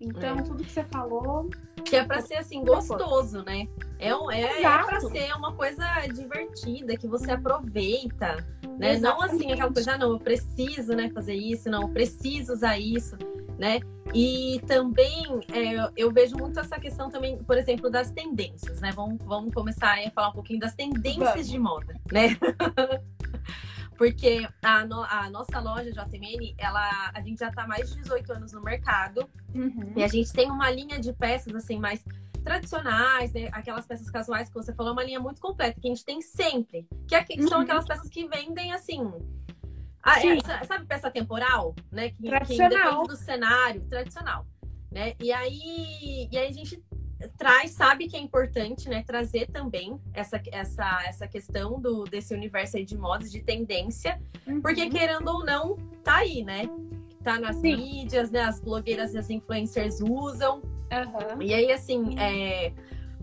Então, 0.00 0.38
é. 0.38 0.42
tudo 0.42 0.62
que 0.62 0.70
você 0.70 0.84
falou. 0.84 1.48
Que 1.84 1.96
é 1.96 2.04
para 2.04 2.20
ser 2.20 2.36
assim, 2.36 2.64
gostoso, 2.64 3.42
né? 3.44 3.68
É, 3.98 4.10
é, 4.10 4.62
é 4.62 4.62
para 4.62 5.00
ser 5.00 5.32
uma 5.34 5.54
coisa 5.54 5.84
divertida, 6.12 6.96
que 6.96 7.06
você 7.06 7.30
aproveita. 7.30 8.44
Né? 8.78 8.98
Não 8.98 9.22
assim, 9.22 9.52
aquela 9.52 9.72
coisa, 9.72 9.92
ah, 9.92 9.98
não, 9.98 10.10
eu 10.12 10.18
preciso 10.18 10.94
né, 10.94 11.08
fazer 11.10 11.34
isso, 11.34 11.70
não, 11.70 11.82
eu 11.82 11.88
preciso 11.88 12.52
usar 12.52 12.78
isso 12.78 13.16
né? 13.58 13.80
E 14.14 14.60
também 14.66 15.24
é, 15.52 15.90
eu 15.96 16.10
vejo 16.12 16.36
muito 16.36 16.58
essa 16.58 16.78
questão 16.78 17.10
também, 17.10 17.38
por 17.38 17.56
exemplo, 17.56 17.90
das 17.90 18.10
tendências, 18.10 18.80
né? 18.80 18.92
Vamos, 18.92 19.18
vamos 19.24 19.52
começar 19.52 19.98
a 19.98 20.10
falar 20.10 20.28
um 20.28 20.32
pouquinho 20.32 20.60
das 20.60 20.74
tendências 20.74 21.30
vamos. 21.30 21.48
de 21.48 21.58
moda, 21.58 22.00
né? 22.12 22.36
Porque 23.96 24.46
a, 24.62 24.84
no, 24.84 25.02
a, 25.04 25.30
nossa 25.30 25.58
loja 25.58 25.90
JMN, 25.90 26.54
ela, 26.58 27.10
a 27.14 27.20
gente 27.22 27.38
já 27.38 27.48
está 27.48 27.66
mais 27.66 27.88
de 27.88 27.96
18 28.02 28.30
anos 28.34 28.52
no 28.52 28.60
mercado 28.60 29.28
uhum. 29.54 29.92
e 29.96 30.04
a 30.04 30.08
gente 30.08 30.30
tem 30.32 30.50
uma 30.50 30.70
linha 30.70 30.98
de 30.98 31.14
peças 31.14 31.54
assim 31.54 31.78
mais 31.78 32.04
tradicionais, 32.44 33.32
né? 33.32 33.48
aquelas 33.52 33.86
peças 33.86 34.08
casuais 34.10 34.48
que 34.48 34.54
você 34.54 34.72
falou, 34.74 34.92
uma 34.92 35.02
linha 35.02 35.18
muito 35.18 35.40
completa 35.40 35.80
que 35.80 35.88
a 35.88 35.90
gente 35.90 36.04
tem 36.04 36.20
sempre, 36.20 36.86
que, 37.08 37.14
é, 37.14 37.24
que 37.24 37.42
são 37.42 37.58
uhum. 37.58 37.64
aquelas 37.64 37.86
peças 37.86 38.08
que 38.08 38.28
vendem 38.28 38.72
assim 38.72 39.10
ah, 40.06 40.20
é, 40.24 40.64
sabe 40.64 40.86
peça 40.86 41.10
temporal, 41.10 41.74
né? 41.90 42.10
Que, 42.10 42.22
que 42.22 42.56
depende 42.56 43.08
do 43.08 43.16
cenário 43.16 43.80
tradicional, 43.88 44.46
né? 44.90 45.14
E 45.20 45.32
aí, 45.32 46.28
e 46.30 46.38
aí 46.38 46.48
a 46.48 46.52
gente 46.52 46.80
traz, 47.36 47.72
sabe 47.72 48.06
que 48.06 48.16
é 48.16 48.20
importante, 48.20 48.88
né? 48.88 49.02
Trazer 49.04 49.48
também 49.50 50.00
essa, 50.14 50.40
essa, 50.52 51.02
essa 51.06 51.26
questão 51.26 51.80
do, 51.80 52.04
desse 52.04 52.32
universo 52.32 52.76
aí 52.76 52.84
de 52.84 52.96
modas, 52.96 53.32
de 53.32 53.42
tendência, 53.42 54.20
uhum. 54.46 54.60
porque 54.60 54.88
querendo 54.88 55.26
ou 55.28 55.44
não, 55.44 55.76
tá 56.04 56.18
aí, 56.18 56.44
né? 56.44 56.68
Tá 57.24 57.40
nas 57.40 57.56
Sim. 57.56 57.76
mídias, 57.76 58.30
né? 58.30 58.42
As 58.42 58.60
blogueiras 58.60 59.12
e 59.12 59.18
as 59.18 59.28
influencers 59.28 60.00
usam. 60.00 60.58
Uhum. 60.60 61.42
E 61.42 61.52
aí, 61.52 61.72
assim, 61.72 62.16
é 62.16 62.72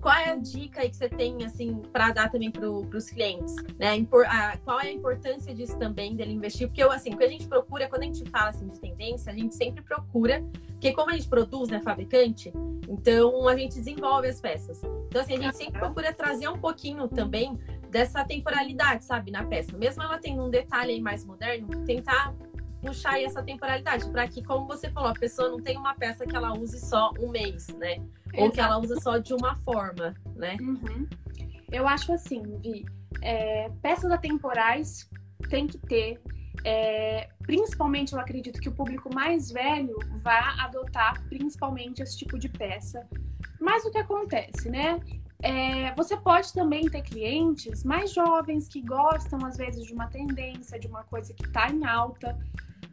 qual 0.03 0.13
é 0.13 0.31
a 0.31 0.35
dica 0.35 0.81
que 0.81 0.93
você 0.93 1.07
tem, 1.07 1.45
assim, 1.45 1.81
para 1.93 2.11
dar 2.11 2.29
também 2.29 2.51
para 2.51 2.67
os 2.67 3.09
clientes? 3.09 3.55
Né? 3.79 4.05
A, 4.27 4.57
qual 4.57 4.81
é 4.81 4.87
a 4.87 4.91
importância 4.91 5.55
disso 5.55 5.79
também, 5.79 6.13
dele 6.13 6.33
investir? 6.33 6.67
Porque, 6.67 6.83
eu, 6.83 6.91
assim, 6.91 7.13
o 7.13 7.17
que 7.17 7.23
a 7.23 7.29
gente 7.29 7.47
procura, 7.47 7.87
quando 7.87 8.01
a 8.03 8.05
gente 8.05 8.29
fala 8.29 8.49
assim, 8.49 8.67
de 8.67 8.77
tendência, 8.81 9.31
a 9.31 9.35
gente 9.35 9.55
sempre 9.55 9.81
procura, 9.81 10.43
porque 10.71 10.91
como 10.91 11.09
a 11.09 11.13
gente 11.13 11.29
produz, 11.29 11.69
né, 11.69 11.79
fabricante, 11.79 12.51
então 12.85 13.47
a 13.47 13.55
gente 13.55 13.75
desenvolve 13.75 14.27
as 14.27 14.41
peças. 14.41 14.81
Então, 15.07 15.21
assim, 15.21 15.37
a 15.37 15.41
gente 15.41 15.55
sempre 15.55 15.79
procura 15.79 16.11
trazer 16.11 16.49
um 16.49 16.57
pouquinho 16.57 17.07
também 17.07 17.57
dessa 17.89 18.25
temporalidade, 18.25 19.05
sabe, 19.05 19.31
na 19.31 19.45
peça. 19.45 19.77
Mesmo 19.77 20.03
ela 20.03 20.17
tendo 20.17 20.43
um 20.43 20.49
detalhe 20.49 20.91
aí 20.91 21.01
mais 21.01 21.23
moderno, 21.23 21.69
tentar 21.85 22.35
puxar 22.84 23.21
essa 23.21 23.41
temporalidade, 23.41 24.09
para 24.09 24.27
que, 24.27 24.43
como 24.43 24.67
você 24.67 24.89
falou, 24.89 25.09
a 25.09 25.13
pessoa 25.13 25.49
não 25.49 25.61
tenha 25.61 25.79
uma 25.79 25.95
peça 25.95 26.25
que 26.25 26.36
ela 26.36 26.53
use 26.53 26.79
só 26.79 27.11
um 27.19 27.29
mês, 27.29 27.67
né? 27.69 28.03
Ou 28.38 28.51
que 28.51 28.59
ela 28.59 28.77
usa 28.77 28.99
só 28.99 29.17
de 29.17 29.34
uma 29.34 29.55
forma, 29.57 30.13
né? 30.36 30.57
Uhum. 30.59 31.07
Eu 31.71 31.88
acho 31.88 32.11
assim, 32.11 32.41
Vi, 32.59 32.86
é, 33.21 33.69
peças 33.81 34.11
atemporais 34.11 35.09
tem 35.49 35.65
que 35.65 35.77
ter. 35.77 36.21
É, 36.65 37.29
principalmente 37.41 38.13
eu 38.13 38.19
acredito 38.19 38.59
que 38.59 38.69
o 38.69 38.71
público 38.71 39.13
mais 39.13 39.51
velho 39.51 39.97
vá 40.21 40.55
adotar 40.59 41.21
principalmente 41.27 42.01
esse 42.01 42.17
tipo 42.17 42.38
de 42.38 42.47
peça. 42.47 43.07
Mas 43.59 43.86
o 43.86 43.91
que 43.91 43.97
acontece, 43.97 44.69
né? 44.69 44.99
É, 45.41 45.93
você 45.95 46.15
pode 46.15 46.53
também 46.53 46.89
ter 46.89 47.01
clientes 47.01 47.84
mais 47.84 48.13
jovens 48.13 48.69
que 48.69 48.81
gostam, 48.81 49.45
às 49.45 49.57
vezes, 49.57 49.86
de 49.86 49.93
uma 49.93 50.07
tendência, 50.07 50.79
de 50.79 50.88
uma 50.88 51.03
coisa 51.03 51.34
que 51.34 51.45
está 51.45 51.69
em 51.69 51.86
alta. 51.86 52.38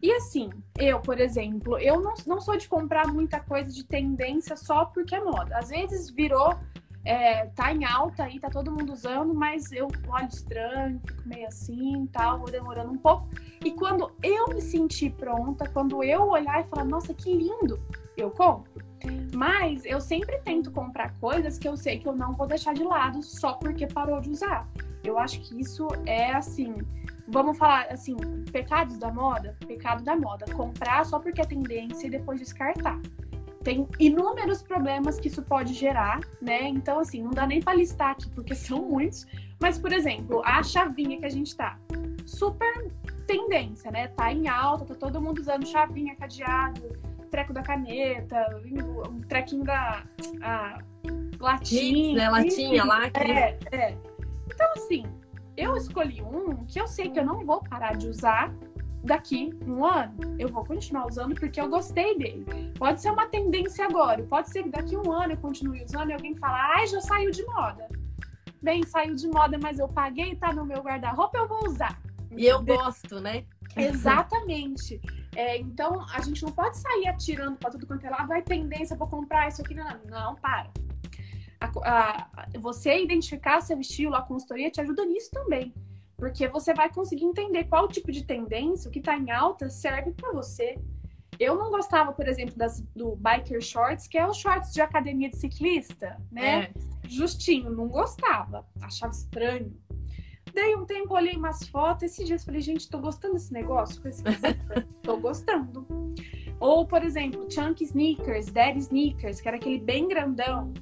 E 0.03 0.11
assim, 0.12 0.51
eu, 0.78 0.98
por 1.01 1.20
exemplo, 1.20 1.78
eu 1.78 2.01
não, 2.01 2.14
não 2.26 2.40
sou 2.40 2.57
de 2.57 2.66
comprar 2.66 3.07
muita 3.07 3.38
coisa 3.40 3.70
de 3.70 3.84
tendência 3.84 4.57
só 4.57 4.86
porque 4.86 5.14
é 5.14 5.20
moda. 5.22 5.59
Às 5.59 5.68
vezes 5.68 6.11
virou, 6.11 6.57
é, 7.05 7.46
tá 7.46 7.72
em 7.72 7.84
alta 7.84 8.24
aí, 8.24 8.40
tá 8.40 8.48
todo 8.48 8.72
mundo 8.72 8.92
usando, 8.92 9.34
mas 9.34 9.72
eu 9.72 9.88
olho 10.09 10.28
estranho, 10.28 11.01
fico 11.07 11.28
meio 11.28 11.46
assim 11.46 12.07
tal, 12.12 12.38
vou 12.38 12.51
demorando 12.51 12.92
um 12.92 12.98
pouco. 12.98 13.28
E 13.62 13.70
quando 13.72 14.11
eu 14.22 14.48
me 14.48 14.62
sentir 14.62 15.11
pronta, 15.12 15.68
quando 15.68 16.03
eu 16.03 16.28
olhar 16.28 16.61
e 16.61 16.68
falar, 16.68 16.84
nossa, 16.84 17.12
que 17.12 17.34
lindo, 17.34 17.78
eu 18.16 18.30
compro. 18.30 18.82
Mas 19.34 19.84
eu 19.84 20.01
sempre 20.01 20.38
tento 20.40 20.70
comprar 20.70 21.14
coisas 21.18 21.59
que 21.59 21.68
eu 21.68 21.76
sei 21.76 21.98
que 21.98 22.07
eu 22.07 22.14
não 22.14 22.34
vou 22.34 22.46
deixar 22.46 22.74
de 22.74 22.84
lado 22.84 23.22
só 23.22 23.55
porque 23.55 23.86
parou 23.86 24.20
de 24.20 24.30
usar. 24.30 24.68
Eu 25.03 25.18
acho 25.18 25.40
que 25.40 25.59
isso 25.59 25.88
é 26.05 26.32
assim, 26.32 26.74
vamos 27.31 27.57
falar 27.57 27.87
assim, 27.91 28.16
pecados 28.53 28.99
da 28.99 29.12
moda, 29.12 29.57
pecado 29.66 30.03
da 30.03 30.16
moda, 30.16 30.47
comprar 30.53 31.05
só 31.05 31.18
porque 31.18 31.41
é 31.41 31.45
tendência 31.45 32.07
e 32.07 32.11
depois 32.11 32.41
descartar. 32.41 33.01
Tem 33.62 33.87
inúmeros 33.99 34.62
problemas 34.62 35.20
que 35.20 35.28
isso 35.28 35.43
pode 35.43 35.74
gerar, 35.74 36.20
né? 36.41 36.68
Então 36.68 36.99
assim, 36.99 37.22
não 37.22 37.31
dá 37.31 37.47
nem 37.47 37.61
para 37.61 37.74
listar 37.74 38.11
aqui 38.11 38.28
porque 38.31 38.55
são 38.57 38.83
muitos, 38.83 39.26
mas 39.61 39.78
por 39.78 39.93
exemplo, 39.93 40.43
a 40.45 40.62
chavinha 40.62 41.18
que 41.18 41.26
a 41.26 41.31
gente 41.31 41.55
tá, 41.55 41.78
super 42.26 42.91
tendência, 43.26 43.91
né? 43.91 44.09
Tá 44.09 44.33
em 44.33 44.49
alta, 44.49 44.85
tá 44.85 44.95
todo 44.95 45.20
mundo 45.20 45.39
usando 45.39 45.66
chavinha, 45.66 46.16
cadeado, 46.16 46.97
treco 47.31 47.53
da 47.53 47.62
caneta, 47.62 48.61
um 49.09 49.20
trequinho 49.20 49.64
da 49.64 50.03
a, 50.43 50.78
latinha. 51.39 52.16
né? 52.16 52.31
Latinha, 52.31 52.85
lá. 52.85 53.07
É, 53.07 53.59
é. 53.70 53.97
Então, 54.47 54.72
assim, 54.76 55.05
eu 55.61 55.76
escolhi 55.76 56.22
um 56.22 56.64
que 56.64 56.80
eu 56.80 56.86
sei 56.86 57.11
que 57.11 57.18
eu 57.18 57.24
não 57.24 57.44
vou 57.44 57.62
parar 57.62 57.96
de 57.96 58.08
usar 58.08 58.52
daqui 59.04 59.50
um 59.66 59.84
ano. 59.84 60.36
Eu 60.38 60.48
vou 60.48 60.64
continuar 60.64 61.06
usando 61.06 61.34
porque 61.34 61.61
eu 61.61 61.68
gostei 61.68 62.16
dele. 62.16 62.72
Pode 62.78 63.00
ser 63.00 63.11
uma 63.11 63.26
tendência 63.26 63.84
agora, 63.84 64.22
pode 64.24 64.50
ser 64.50 64.62
que 64.62 64.70
daqui 64.70 64.96
um 64.96 65.12
ano 65.12 65.34
eu 65.34 65.36
continue 65.36 65.84
usando 65.84 66.11
e 66.11 66.12
alguém 66.12 66.34
fala, 66.34 66.76
ai, 66.76 66.86
já 66.86 67.00
saiu 67.00 67.30
de 67.30 67.44
moda. 67.44 67.88
Bem, 68.62 68.82
saiu 68.84 69.14
de 69.14 69.28
moda, 69.28 69.58
mas 69.61 69.78
eu 69.78 69.88
paguei, 69.88 70.34
tá 70.36 70.52
no 70.52 70.64
meu 70.64 70.82
guarda-roupa, 70.82 71.38
eu 71.38 71.48
vou 71.48 71.66
usar. 71.66 72.00
E 72.36 72.46
eu 72.46 72.62
gosto, 72.62 73.20
né? 73.20 73.44
Exatamente. 73.76 75.00
É, 75.34 75.58
então, 75.58 76.04
a 76.12 76.20
gente 76.20 76.42
não 76.42 76.52
pode 76.52 76.76
sair 76.76 77.08
atirando 77.08 77.56
para 77.56 77.70
tudo 77.70 77.86
quanto 77.86 78.04
é 78.04 78.11
lado, 78.11 78.28
vai 78.28 78.42
tendência, 78.42 78.96
vou 78.96 79.08
comprar 79.08 79.48
isso 79.48 79.62
aqui. 79.62 79.74
Não, 79.74 79.88
não, 80.08 80.34
para. 80.36 80.70
A, 81.61 81.66
a, 81.66 82.48
você 82.58 83.02
identificar 83.02 83.61
seu 83.61 83.78
estilo, 83.78 84.14
a 84.14 84.22
consultoria 84.22 84.70
te 84.70 84.80
ajuda 84.80 85.04
nisso 85.04 85.30
também. 85.30 85.74
Porque 86.16 86.48
você 86.48 86.74
vai 86.74 86.92
conseguir 86.92 87.24
entender 87.24 87.64
qual 87.64 87.88
tipo 87.88 88.11
de 88.11 88.24
tendência, 88.24 88.88
o 88.88 88.92
que 88.92 88.98
está 88.98 89.16
em 89.16 89.30
alta, 89.30 89.68
serve 89.68 90.12
para 90.12 90.32
você. 90.32 90.78
Eu 91.38 91.56
não 91.56 91.70
gostava, 91.70 92.12
por 92.12 92.28
exemplo, 92.28 92.54
das, 92.56 92.80
do 92.94 93.16
biker 93.16 93.62
shorts, 93.62 94.06
que 94.06 94.18
é 94.18 94.26
os 94.26 94.36
shorts 94.36 94.74
de 94.74 94.82
academia 94.82 95.30
de 95.30 95.36
ciclista, 95.36 96.20
né? 96.30 96.64
É. 96.64 96.72
Justinho, 97.08 97.70
não 97.70 97.88
gostava, 97.88 98.66
achava 98.82 99.12
estranho. 99.12 99.74
Daí 100.54 100.74
um 100.74 100.84
tempo 100.84 101.14
olhei 101.14 101.36
umas 101.36 101.66
fotos, 101.68 102.04
esses 102.04 102.26
dias 102.26 102.44
falei, 102.44 102.61
gente, 102.61 102.88
tô 102.90 102.98
gostando 102.98 103.34
desse 103.34 103.52
negócio 103.52 104.00
com 104.02 104.08
esse 104.08 104.22
tô 105.02 105.16
gostando. 105.16 105.86
Ou, 106.58 106.86
por 106.86 107.02
exemplo, 107.02 107.50
Chunk 107.50 107.82
Sneakers, 107.82 108.46
Daddy 108.46 108.80
Sneakers, 108.80 109.40
que 109.40 109.48
era 109.48 109.56
aquele 109.56 109.78
bem 109.78 110.06
grandão. 110.06 110.72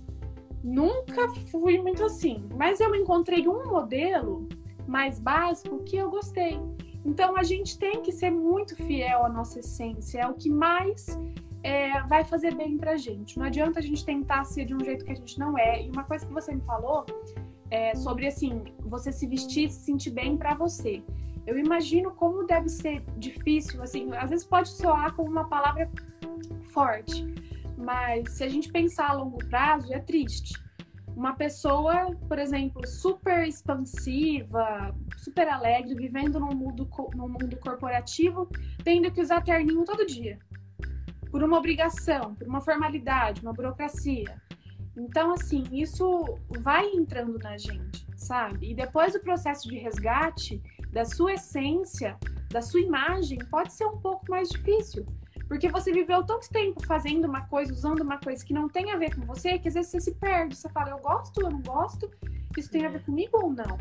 Nunca 0.62 1.28
fui 1.50 1.78
muito 1.78 2.04
assim, 2.04 2.44
mas 2.56 2.80
eu 2.80 2.94
encontrei 2.94 3.46
um 3.48 3.66
modelo 3.66 4.48
mais 4.86 5.18
básico 5.18 5.82
que 5.84 5.96
eu 5.96 6.10
gostei. 6.10 6.58
Então 7.04 7.36
a 7.36 7.42
gente 7.42 7.78
tem 7.78 8.02
que 8.02 8.12
ser 8.12 8.30
muito 8.30 8.74
fiel 8.76 9.24
à 9.24 9.28
nossa 9.28 9.60
essência, 9.60 10.20
é 10.20 10.26
o 10.26 10.34
que 10.34 10.50
mais 10.50 11.18
é, 11.62 12.00
vai 12.02 12.24
fazer 12.24 12.54
bem 12.54 12.76
pra 12.76 12.96
gente. 12.96 13.38
Não 13.38 13.46
adianta 13.46 13.78
a 13.78 13.82
gente 13.82 14.04
tentar 14.04 14.44
ser 14.44 14.64
de 14.64 14.74
um 14.74 14.80
jeito 14.80 15.04
que 15.04 15.12
a 15.12 15.14
gente 15.14 15.38
não 15.38 15.56
é. 15.58 15.82
E 15.82 15.90
uma 15.90 16.04
coisa 16.04 16.26
que 16.26 16.32
você 16.32 16.54
me 16.54 16.62
falou 16.62 17.04
é, 17.70 17.94
sobre 17.94 18.26
assim, 18.26 18.64
você 18.80 19.12
se 19.12 19.26
vestir, 19.26 19.70
se 19.70 19.80
sentir 19.80 20.10
bem 20.10 20.36
para 20.36 20.54
você. 20.54 21.02
Eu 21.46 21.58
imagino 21.58 22.10
como 22.10 22.44
deve 22.44 22.68
ser 22.68 23.02
difícil, 23.16 23.82
assim, 23.82 24.12
às 24.14 24.30
vezes 24.30 24.44
pode 24.44 24.68
soar 24.68 25.14
como 25.14 25.30
uma 25.30 25.48
palavra 25.48 25.90
forte, 26.64 27.26
mas 27.78 28.32
se 28.32 28.44
a 28.44 28.48
gente 28.48 28.70
pensar 28.70 29.10
a 29.10 29.12
longo 29.12 29.38
prazo, 29.48 29.92
é 29.92 30.00
triste. 30.00 30.52
Uma 31.16 31.34
pessoa, 31.34 32.14
por 32.28 32.38
exemplo, 32.38 32.86
super 32.86 33.46
expansiva, 33.46 34.94
super 35.16 35.48
alegre, 35.48 35.94
vivendo 35.94 36.38
num 36.38 36.54
mundo, 36.54 36.88
num 37.14 37.28
mundo 37.28 37.56
corporativo, 37.58 38.48
tendo 38.84 39.10
que 39.10 39.20
usar 39.20 39.42
terninho 39.42 39.84
todo 39.84 40.06
dia. 40.06 40.38
Por 41.30 41.42
uma 41.42 41.58
obrigação, 41.58 42.34
por 42.34 42.46
uma 42.46 42.60
formalidade, 42.60 43.42
uma 43.42 43.52
burocracia. 43.52 44.40
Então, 44.96 45.32
assim, 45.32 45.64
isso 45.72 46.24
vai 46.60 46.86
entrando 46.86 47.38
na 47.38 47.56
gente, 47.56 48.06
sabe? 48.16 48.70
E 48.70 48.74
depois 48.74 49.14
o 49.14 49.20
processo 49.20 49.68
de 49.68 49.78
resgate 49.78 50.60
da 50.92 51.04
sua 51.04 51.34
essência, 51.34 52.16
da 52.50 52.60
sua 52.60 52.80
imagem, 52.80 53.38
pode 53.50 53.72
ser 53.72 53.86
um 53.86 53.98
pouco 53.98 54.24
mais 54.28 54.48
difícil. 54.48 55.06
Porque 55.48 55.68
você 55.68 55.90
viveu 55.92 56.22
tanto 56.22 56.48
tempo 56.50 56.86
fazendo 56.86 57.24
uma 57.24 57.40
coisa, 57.46 57.72
usando 57.72 58.00
uma 58.00 58.18
coisa 58.18 58.44
que 58.44 58.52
não 58.52 58.68
tem 58.68 58.92
a 58.92 58.96
ver 58.96 59.16
com 59.16 59.24
você, 59.24 59.58
que 59.58 59.68
às 59.68 59.74
vezes 59.74 59.90
você 59.90 60.00
se 60.00 60.14
perde. 60.14 60.54
Você 60.54 60.68
fala, 60.68 60.90
eu 60.90 60.98
gosto, 60.98 61.40
eu 61.40 61.50
não 61.50 61.62
gosto, 61.62 62.10
isso 62.56 62.70
tem 62.70 62.84
a 62.84 62.90
ver 62.90 63.02
comigo 63.04 63.38
ou 63.42 63.50
não? 63.50 63.78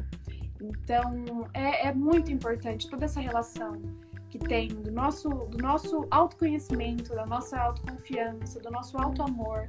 Então, 0.62 1.48
é, 1.54 1.88
é 1.88 1.94
muito 1.94 2.32
importante 2.32 2.90
toda 2.90 3.06
essa 3.06 3.20
relação 3.20 3.82
que 4.30 4.40
tem 4.40 4.70
do 4.70 4.92
nosso, 4.92 5.30
do 5.30 5.58
nosso 5.58 6.08
autoconhecimento, 6.10 7.14
da 7.14 7.26
nossa 7.26 7.60
autoconfiança, 7.60 8.60
do 8.60 8.72
nosso 8.72 8.98
auto-amor 8.98 9.68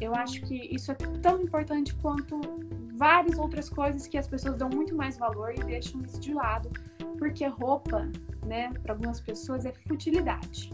eu 0.00 0.14
acho 0.14 0.40
que 0.42 0.54
isso 0.74 0.90
é 0.90 0.94
tão 0.94 1.42
importante 1.42 1.94
quanto 1.96 2.40
várias 2.96 3.38
outras 3.38 3.68
coisas 3.68 4.06
que 4.06 4.16
as 4.16 4.26
pessoas 4.26 4.56
dão 4.56 4.68
muito 4.68 4.94
mais 4.94 5.16
valor 5.18 5.52
e 5.54 5.62
deixam 5.62 6.02
isso 6.02 6.18
de 6.18 6.32
lado, 6.32 6.70
porque 7.18 7.46
roupa, 7.46 8.08
né, 8.46 8.72
para 8.82 8.94
algumas 8.94 9.20
pessoas 9.20 9.66
é 9.66 9.72
futilidade. 9.72 10.72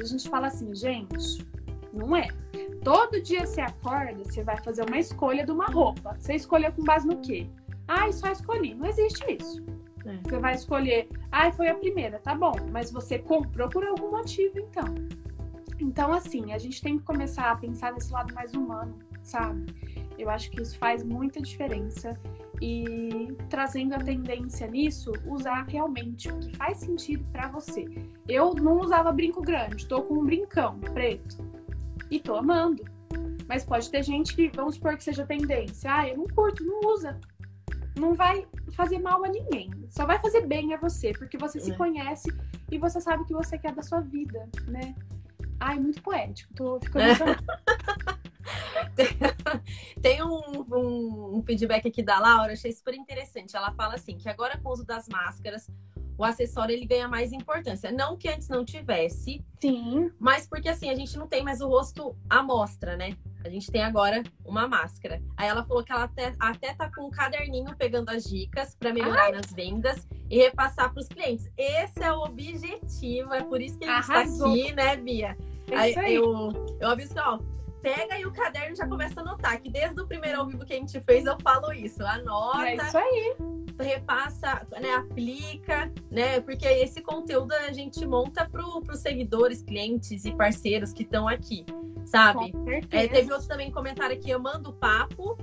A 0.00 0.04
gente 0.04 0.28
fala 0.28 0.46
assim, 0.46 0.74
gente, 0.74 1.46
não 1.92 2.16
é. 2.16 2.28
Todo 2.82 3.20
dia 3.20 3.46
você 3.46 3.60
acorda, 3.60 4.22
você 4.24 4.42
vai 4.42 4.56
fazer 4.62 4.82
uma 4.82 4.98
escolha 4.98 5.44
de 5.44 5.52
uma 5.52 5.66
roupa. 5.66 6.16
Você 6.18 6.34
escolheu 6.34 6.72
com 6.72 6.82
base 6.84 7.06
no 7.06 7.18
quê? 7.20 7.48
Ah, 7.86 8.10
só 8.12 8.30
escolhi. 8.30 8.74
Não 8.74 8.86
existe 8.86 9.24
isso. 9.40 9.62
É. 10.06 10.16
Você 10.22 10.38
vai 10.38 10.54
escolher, 10.54 11.08
ah, 11.30 11.50
foi 11.50 11.68
a 11.68 11.74
primeira, 11.74 12.18
tá 12.18 12.34
bom, 12.34 12.54
mas 12.70 12.90
você 12.90 13.18
comprou 13.18 13.68
por 13.68 13.84
algum 13.84 14.10
motivo, 14.10 14.58
então. 14.58 14.94
Então, 15.78 16.12
assim, 16.12 16.52
a 16.52 16.58
gente 16.58 16.80
tem 16.80 16.98
que 16.98 17.04
começar 17.04 17.50
a 17.50 17.56
pensar 17.56 17.92
nesse 17.92 18.12
lado 18.12 18.34
mais 18.34 18.54
humano, 18.54 18.98
sabe? 19.22 19.66
Eu 20.18 20.28
acho 20.30 20.50
que 20.50 20.60
isso 20.62 20.76
faz 20.78 21.04
muita 21.04 21.40
diferença. 21.40 22.18
E 22.60 23.36
trazendo 23.48 23.94
a 23.94 23.98
tendência 23.98 24.66
nisso, 24.66 25.12
usar 25.26 25.64
realmente 25.68 26.28
o 26.28 26.38
que 26.38 26.56
faz 26.56 26.78
sentido 26.78 27.24
para 27.30 27.48
você. 27.48 27.84
Eu 28.28 28.54
não 28.54 28.80
usava 28.80 29.12
brinco 29.12 29.40
grande, 29.40 29.86
tô 29.86 30.02
com 30.02 30.14
um 30.14 30.24
brincão 30.24 30.78
preto 30.80 31.38
e 32.10 32.18
tô 32.18 32.34
amando. 32.34 32.84
Mas 33.48 33.64
pode 33.64 33.90
ter 33.90 34.02
gente 34.02 34.34
que, 34.34 34.50
vamos 34.54 34.74
supor 34.74 34.96
que 34.96 35.04
seja 35.04 35.24
tendência. 35.24 35.90
Ah, 35.92 36.08
eu 36.08 36.18
não 36.18 36.26
curto, 36.26 36.64
não 36.64 36.80
usa. 36.92 37.18
Não 37.98 38.14
vai 38.14 38.46
fazer 38.72 38.98
mal 38.98 39.24
a 39.24 39.28
ninguém. 39.28 39.70
Só 39.88 40.04
vai 40.04 40.18
fazer 40.20 40.46
bem 40.46 40.74
a 40.74 40.78
você, 40.78 41.12
porque 41.12 41.38
você 41.38 41.58
é. 41.58 41.60
se 41.62 41.76
conhece 41.76 42.28
e 42.70 42.78
você 42.78 43.00
sabe 43.00 43.22
o 43.22 43.26
que 43.26 43.32
você 43.32 43.56
quer 43.56 43.74
da 43.74 43.82
sua 43.82 44.00
vida, 44.00 44.48
né? 44.66 44.94
Ai, 45.58 45.78
muito 45.78 46.02
poético. 46.02 46.52
Tô 46.54 46.78
ficando. 46.80 47.06
Tem 50.00 50.22
um, 50.22 50.40
um, 50.70 51.36
um, 51.36 51.42
feedback 51.42 51.86
aqui 51.88 52.02
da 52.02 52.18
Laura, 52.18 52.52
achei 52.52 52.72
super 52.72 52.94
interessante. 52.94 53.56
Ela 53.56 53.72
fala 53.72 53.94
assim 53.94 54.16
que 54.16 54.28
agora 54.28 54.58
com 54.58 54.68
o 54.68 54.72
uso 54.72 54.84
das 54.84 55.08
máscaras, 55.08 55.68
o 56.18 56.24
acessório 56.24 56.74
ele 56.74 56.84
ganha 56.84 57.06
mais 57.06 57.32
importância. 57.32 57.92
Não 57.92 58.16
que 58.16 58.28
antes 58.28 58.48
não 58.48 58.64
tivesse. 58.64 59.44
Sim. 59.60 60.10
Mas 60.18 60.48
porque 60.48 60.68
assim, 60.68 60.90
a 60.90 60.94
gente 60.94 61.16
não 61.16 61.28
tem 61.28 61.44
mais 61.44 61.60
o 61.60 61.68
rosto 61.68 62.16
à 62.28 62.42
mostra, 62.42 62.96
né? 62.96 63.16
A 63.44 63.48
gente 63.48 63.70
tem 63.70 63.82
agora 63.82 64.22
uma 64.44 64.66
máscara. 64.66 65.22
Aí 65.36 65.48
ela 65.48 65.64
falou 65.64 65.84
que 65.84 65.92
ela 65.92 66.04
até, 66.04 66.34
até 66.40 66.74
tá 66.74 66.90
com 66.92 67.06
um 67.06 67.10
caderninho 67.10 67.74
pegando 67.76 68.10
as 68.10 68.24
dicas 68.24 68.74
para 68.74 68.92
melhorar 68.92 69.26
Ai. 69.26 69.32
nas 69.32 69.52
vendas 69.52 70.06
e 70.28 70.38
repassar 70.38 70.92
para 70.92 71.00
os 71.00 71.08
clientes. 71.08 71.48
Esse 71.56 72.02
é 72.02 72.12
o 72.12 72.22
objetivo, 72.24 73.32
é 73.32 73.42
por 73.42 73.60
isso 73.62 73.78
que 73.78 73.84
a 73.84 74.00
gente 74.00 74.10
Arrasou. 74.10 74.46
tá 74.46 74.52
aqui, 74.52 74.72
né, 74.72 74.96
Bia? 74.96 75.36
É 75.70 75.76
aí, 75.76 75.98
aí. 75.98 76.14
Eu, 76.16 76.52
eu 76.80 76.88
aviso, 76.88 77.14
ó, 77.16 77.38
pega 77.82 78.14
aí 78.14 78.26
o 78.26 78.32
caderno 78.32 78.72
e 78.72 78.76
já 78.76 78.86
começa 78.86 79.20
a 79.20 79.22
anotar. 79.22 79.60
Que 79.60 79.70
desde 79.70 80.00
o 80.00 80.06
primeiro 80.06 80.40
ao 80.40 80.46
vivo 80.46 80.64
que 80.64 80.72
a 80.72 80.76
gente 80.76 81.00
fez, 81.00 81.26
eu 81.26 81.36
falo 81.42 81.72
isso. 81.72 82.04
Anota. 82.04 82.66
É 82.66 82.76
isso 82.76 82.98
aí. 82.98 83.36
repassa, 83.80 84.66
né, 84.80 84.94
aplica, 84.94 85.92
né? 86.10 86.40
Porque 86.40 86.66
esse 86.66 87.00
conteúdo 87.00 87.52
a 87.52 87.72
gente 87.72 88.04
monta 88.06 88.48
para 88.48 88.62
os 88.62 88.98
seguidores, 88.98 89.62
clientes 89.62 90.24
e 90.24 90.32
parceiros 90.32 90.92
que 90.92 91.02
estão 91.02 91.28
aqui, 91.28 91.64
sabe? 92.04 92.52
É, 92.90 93.06
teve 93.06 93.32
outro 93.32 93.46
também 93.46 93.70
comentário 93.70 94.16
aqui, 94.16 94.30
eu 94.30 94.40
mando 94.40 94.72
papo, 94.72 95.38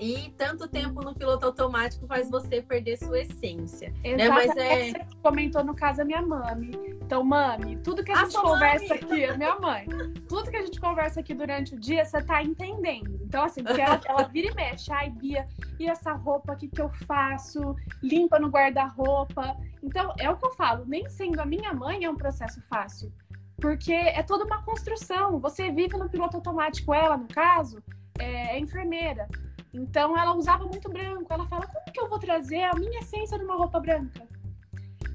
e 0.00 0.32
tanto 0.38 0.66
tempo 0.66 1.02
no 1.04 1.14
piloto 1.14 1.44
automático 1.44 2.06
faz 2.06 2.30
você 2.30 2.62
perder 2.62 2.96
sua 2.96 3.20
essência. 3.20 3.92
Exatamente. 4.02 4.16
Né? 4.16 4.28
Mas 4.30 4.56
é... 4.56 4.90
Você 4.90 5.06
comentou 5.22 5.62
no 5.62 5.74
caso 5.74 5.98
da 5.98 6.04
minha 6.06 6.22
mãe. 6.22 6.70
Então, 7.02 7.22
mãe, 7.22 7.78
tudo 7.84 8.02
que 8.02 8.10
a, 8.10 8.20
a 8.20 8.24
gente 8.24 8.40
conversa 8.40 8.88
mãe. 8.88 8.96
aqui, 8.96 9.36
minha 9.36 9.58
mãe, 9.58 9.86
tudo 10.26 10.50
que 10.50 10.56
a 10.56 10.62
gente 10.62 10.80
conversa 10.80 11.20
aqui 11.20 11.34
durante 11.34 11.74
o 11.74 11.78
dia, 11.78 12.04
você 12.04 12.22
tá 12.22 12.42
entendendo. 12.42 13.20
Então, 13.22 13.44
assim, 13.44 13.62
porque 13.62 13.80
ela, 13.80 14.00
ela 14.06 14.22
vira 14.22 14.50
e 14.50 14.54
mexe. 14.54 14.90
Ai, 14.90 15.10
Bia, 15.10 15.44
e 15.78 15.86
essa 15.86 16.12
roupa 16.12 16.52
aqui 16.52 16.68
que 16.68 16.80
eu 16.80 16.88
faço? 17.06 17.76
Limpa 18.02 18.38
no 18.38 18.48
guarda-roupa. 18.48 19.54
Então, 19.82 20.14
é 20.18 20.30
o 20.30 20.36
que 20.36 20.46
eu 20.46 20.52
falo. 20.52 20.84
Nem 20.86 21.08
sendo 21.10 21.40
a 21.40 21.44
minha 21.44 21.74
mãe 21.74 22.04
é 22.04 22.10
um 22.10 22.16
processo 22.16 22.62
fácil. 22.62 23.12
Porque 23.60 23.92
é 23.92 24.22
toda 24.22 24.44
uma 24.44 24.62
construção. 24.62 25.38
Você 25.40 25.70
vive 25.70 25.98
no 25.98 26.08
piloto 26.08 26.36
automático. 26.36 26.94
Ela, 26.94 27.18
no 27.18 27.28
caso, 27.28 27.82
é, 28.18 28.56
é 28.56 28.58
enfermeira. 28.58 29.28
Então 29.72 30.16
ela 30.16 30.34
usava 30.34 30.64
muito 30.64 30.88
branco. 30.88 31.26
Ela 31.32 31.46
fala: 31.46 31.66
como 31.66 31.92
que 31.92 32.00
eu 32.00 32.08
vou 32.08 32.18
trazer 32.18 32.64
a 32.64 32.74
minha 32.74 33.00
essência 33.00 33.38
numa 33.38 33.56
roupa 33.56 33.78
branca? 33.80 34.26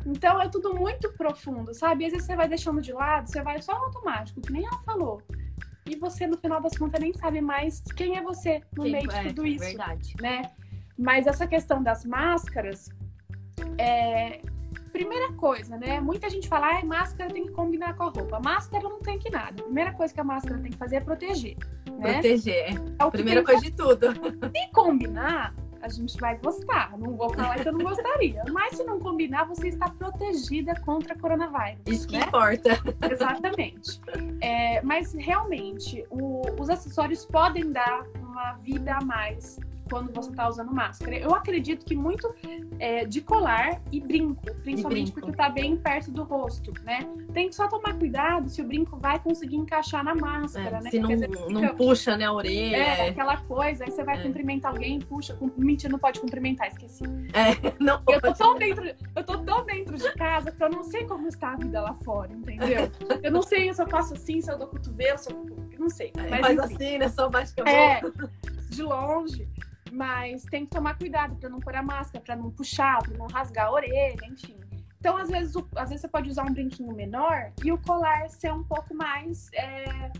Então 0.05 0.39
é 0.41 0.47
tudo 0.47 0.75
muito 0.75 1.11
profundo, 1.13 1.73
sabe? 1.73 2.05
Às 2.05 2.11
vezes 2.11 2.27
você 2.27 2.35
vai 2.35 2.47
deixando 2.47 2.81
de 2.81 2.93
lado, 2.93 3.27
você 3.27 3.41
vai 3.41 3.61
só 3.61 3.73
automático, 3.73 4.39
que 4.39 4.51
nem 4.51 4.65
ela 4.65 4.79
falou. 4.83 5.21
E 5.87 5.95
você, 5.95 6.25
no 6.25 6.37
final 6.37 6.61
das 6.61 6.77
contas, 6.77 6.99
nem 6.99 7.13
sabe 7.13 7.41
mais 7.41 7.81
quem 7.95 8.17
é 8.17 8.21
você 8.21 8.61
no 8.75 8.83
quem, 8.83 8.91
meio 8.91 9.07
de 9.07 9.15
é, 9.15 9.23
tudo 9.25 9.45
isso. 9.45 9.65
Verdade. 9.65 10.13
Né? 10.21 10.51
Mas 10.97 11.27
essa 11.27 11.45
questão 11.45 11.81
das 11.81 12.05
máscaras, 12.05 12.89
é... 13.77 14.41
primeira 14.95 15.33
coisa, 15.33 15.77
né? 15.77 15.99
Muita 15.99 16.29
gente 16.29 16.47
fala, 16.47 16.79
ah, 16.79 16.85
máscara 16.85 17.29
tem 17.29 17.45
que 17.45 17.51
combinar 17.51 17.97
com 17.97 18.03
a 18.03 18.09
roupa. 18.09 18.39
Máscara 18.39 18.87
não 18.87 18.99
tem 18.99 19.19
que 19.19 19.29
nada. 19.29 19.61
A 19.61 19.63
primeira 19.65 19.91
coisa 19.91 20.13
que 20.13 20.21
a 20.21 20.23
máscara 20.23 20.57
tem 20.57 20.71
que 20.71 20.77
fazer 20.77 20.95
é 20.95 20.99
proteger. 21.01 21.57
Né? 21.97 22.13
Proteger. 22.13 22.75
É 22.99 23.09
Primeira 23.09 23.43
coisa 23.43 23.61
de 23.61 23.71
tudo. 23.71 24.07
Se 24.55 24.71
combinar, 24.71 25.53
a 25.81 25.89
gente 25.89 26.17
vai 26.17 26.37
gostar. 26.37 26.97
Não 26.97 27.13
vou 27.17 27.29
falar 27.29 27.59
que 27.59 27.67
eu 27.67 27.73
não 27.73 27.83
gostaria. 27.83 28.41
Mas 28.53 28.77
se 28.77 28.85
não 28.85 28.97
combinar, 28.97 29.43
você 29.43 29.67
está 29.67 29.89
protegida 29.89 30.73
contra 30.81 31.13
coronavírus. 31.17 31.81
Isso 31.85 32.07
que 32.07 32.17
né? 32.17 32.25
importa. 32.25 32.79
Exatamente. 33.11 33.99
É, 34.39 34.81
mas 34.81 35.13
realmente, 35.13 36.05
o, 36.09 36.41
os 36.57 36.69
acessórios 36.69 37.25
podem 37.25 37.69
dar 37.69 38.05
uma 38.17 38.53
vida 38.53 38.95
a 38.95 39.03
mais 39.03 39.59
quando 39.89 40.11
você 40.13 40.29
está 40.29 40.47
usando 40.47 40.73
máscara. 40.73 41.15
Eu 41.17 41.33
acredito 41.33 41.85
que 41.85 41.95
muito 41.95 42.33
é, 42.79 43.05
de 43.05 43.21
colar 43.21 43.81
e 43.91 43.99
brinco, 43.99 44.43
principalmente 44.63 45.11
brinco. 45.11 45.13
porque 45.13 45.31
está 45.31 45.49
bem 45.49 45.77
perto 45.77 46.11
do 46.11 46.23
rosto, 46.23 46.73
né? 46.83 47.07
Tem 47.33 47.49
que 47.49 47.55
só 47.55 47.67
tomar 47.67 47.97
cuidado 47.97 48.49
se 48.49 48.61
o 48.61 48.65
brinco 48.65 48.97
vai 48.97 49.19
conseguir 49.19 49.55
encaixar 49.55 50.03
na 50.03 50.15
máscara, 50.15 50.77
é, 50.77 50.81
né? 50.81 50.89
Se 50.89 50.99
não, 50.99 51.09
fica... 51.09 51.27
não 51.49 51.75
puxa, 51.75 52.17
né, 52.17 52.25
a 52.25 52.33
orelha. 52.33 52.75
É, 52.75 53.09
aquela 53.09 53.37
coisa, 53.37 53.85
aí 53.85 53.91
você 53.91 54.03
vai 54.03 54.19
é. 54.19 54.23
cumprimentar 54.23 54.71
alguém, 54.71 54.99
puxa, 54.99 55.37
mentira, 55.57 55.91
não 55.91 55.99
pode 55.99 56.19
cumprimentar, 56.19 56.67
esqueci. 56.67 57.03
É, 57.33 57.73
não 57.79 58.01
eu 58.07 58.21
tô 58.21 58.33
tão 58.33 58.57
dentro, 58.57 58.93
eu 59.15 59.23
tô 59.23 59.37
tão 59.39 59.65
dentro 59.65 59.97
de 59.97 60.11
casa 60.13 60.51
que 60.51 60.63
eu 60.63 60.69
não 60.69 60.83
sei 60.83 61.05
como 61.05 61.27
está 61.27 61.53
a 61.53 61.55
vida 61.55 61.81
lá 61.81 61.93
fora, 61.93 62.31
entendeu? 62.31 62.91
Eu 63.21 63.31
não 63.31 63.41
sei 63.41 63.73
se 63.73 63.81
eu 63.81 63.87
faço 63.87 64.13
assim, 64.13 64.41
se 64.41 64.51
eu 64.51 64.57
dou 64.57 64.67
cotovelo, 64.67 65.17
se 65.17 65.31
eu... 65.31 65.45
não 65.77 65.89
sei. 65.89 66.11
É, 66.17 66.29
mas, 66.29 66.41
Faz 66.41 66.59
enfim. 66.59 66.75
assim, 66.75 66.97
né? 66.97 67.09
Só 67.09 67.29
baixa 67.29 67.53
que 67.53 67.61
eu 67.61 67.67
É, 67.67 68.01
de 68.69 68.83
longe. 68.83 69.47
Mas 69.95 70.43
tem 70.43 70.65
que 70.65 70.71
tomar 70.71 70.97
cuidado 70.97 71.35
para 71.37 71.49
não 71.49 71.59
pôr 71.59 71.75
a 71.75 71.81
máscara, 71.81 72.23
para 72.23 72.35
não 72.35 72.51
puxar, 72.51 73.01
para 73.01 73.17
não 73.17 73.27
rasgar 73.27 73.67
a 73.67 73.71
orelha, 73.71 74.25
enfim. 74.25 74.59
Então, 74.99 75.17
às 75.17 75.29
vezes, 75.29 75.55
o, 75.55 75.65
às 75.75 75.89
vezes 75.89 76.01
você 76.01 76.07
pode 76.07 76.29
usar 76.29 76.43
um 76.43 76.53
brinquinho 76.53 76.93
menor 76.93 77.53
e 77.63 77.71
o 77.71 77.77
colar 77.77 78.27
ser 78.29 78.51
um 78.51 78.63
pouco 78.63 78.93
mais. 78.93 79.49
É, 79.53 80.11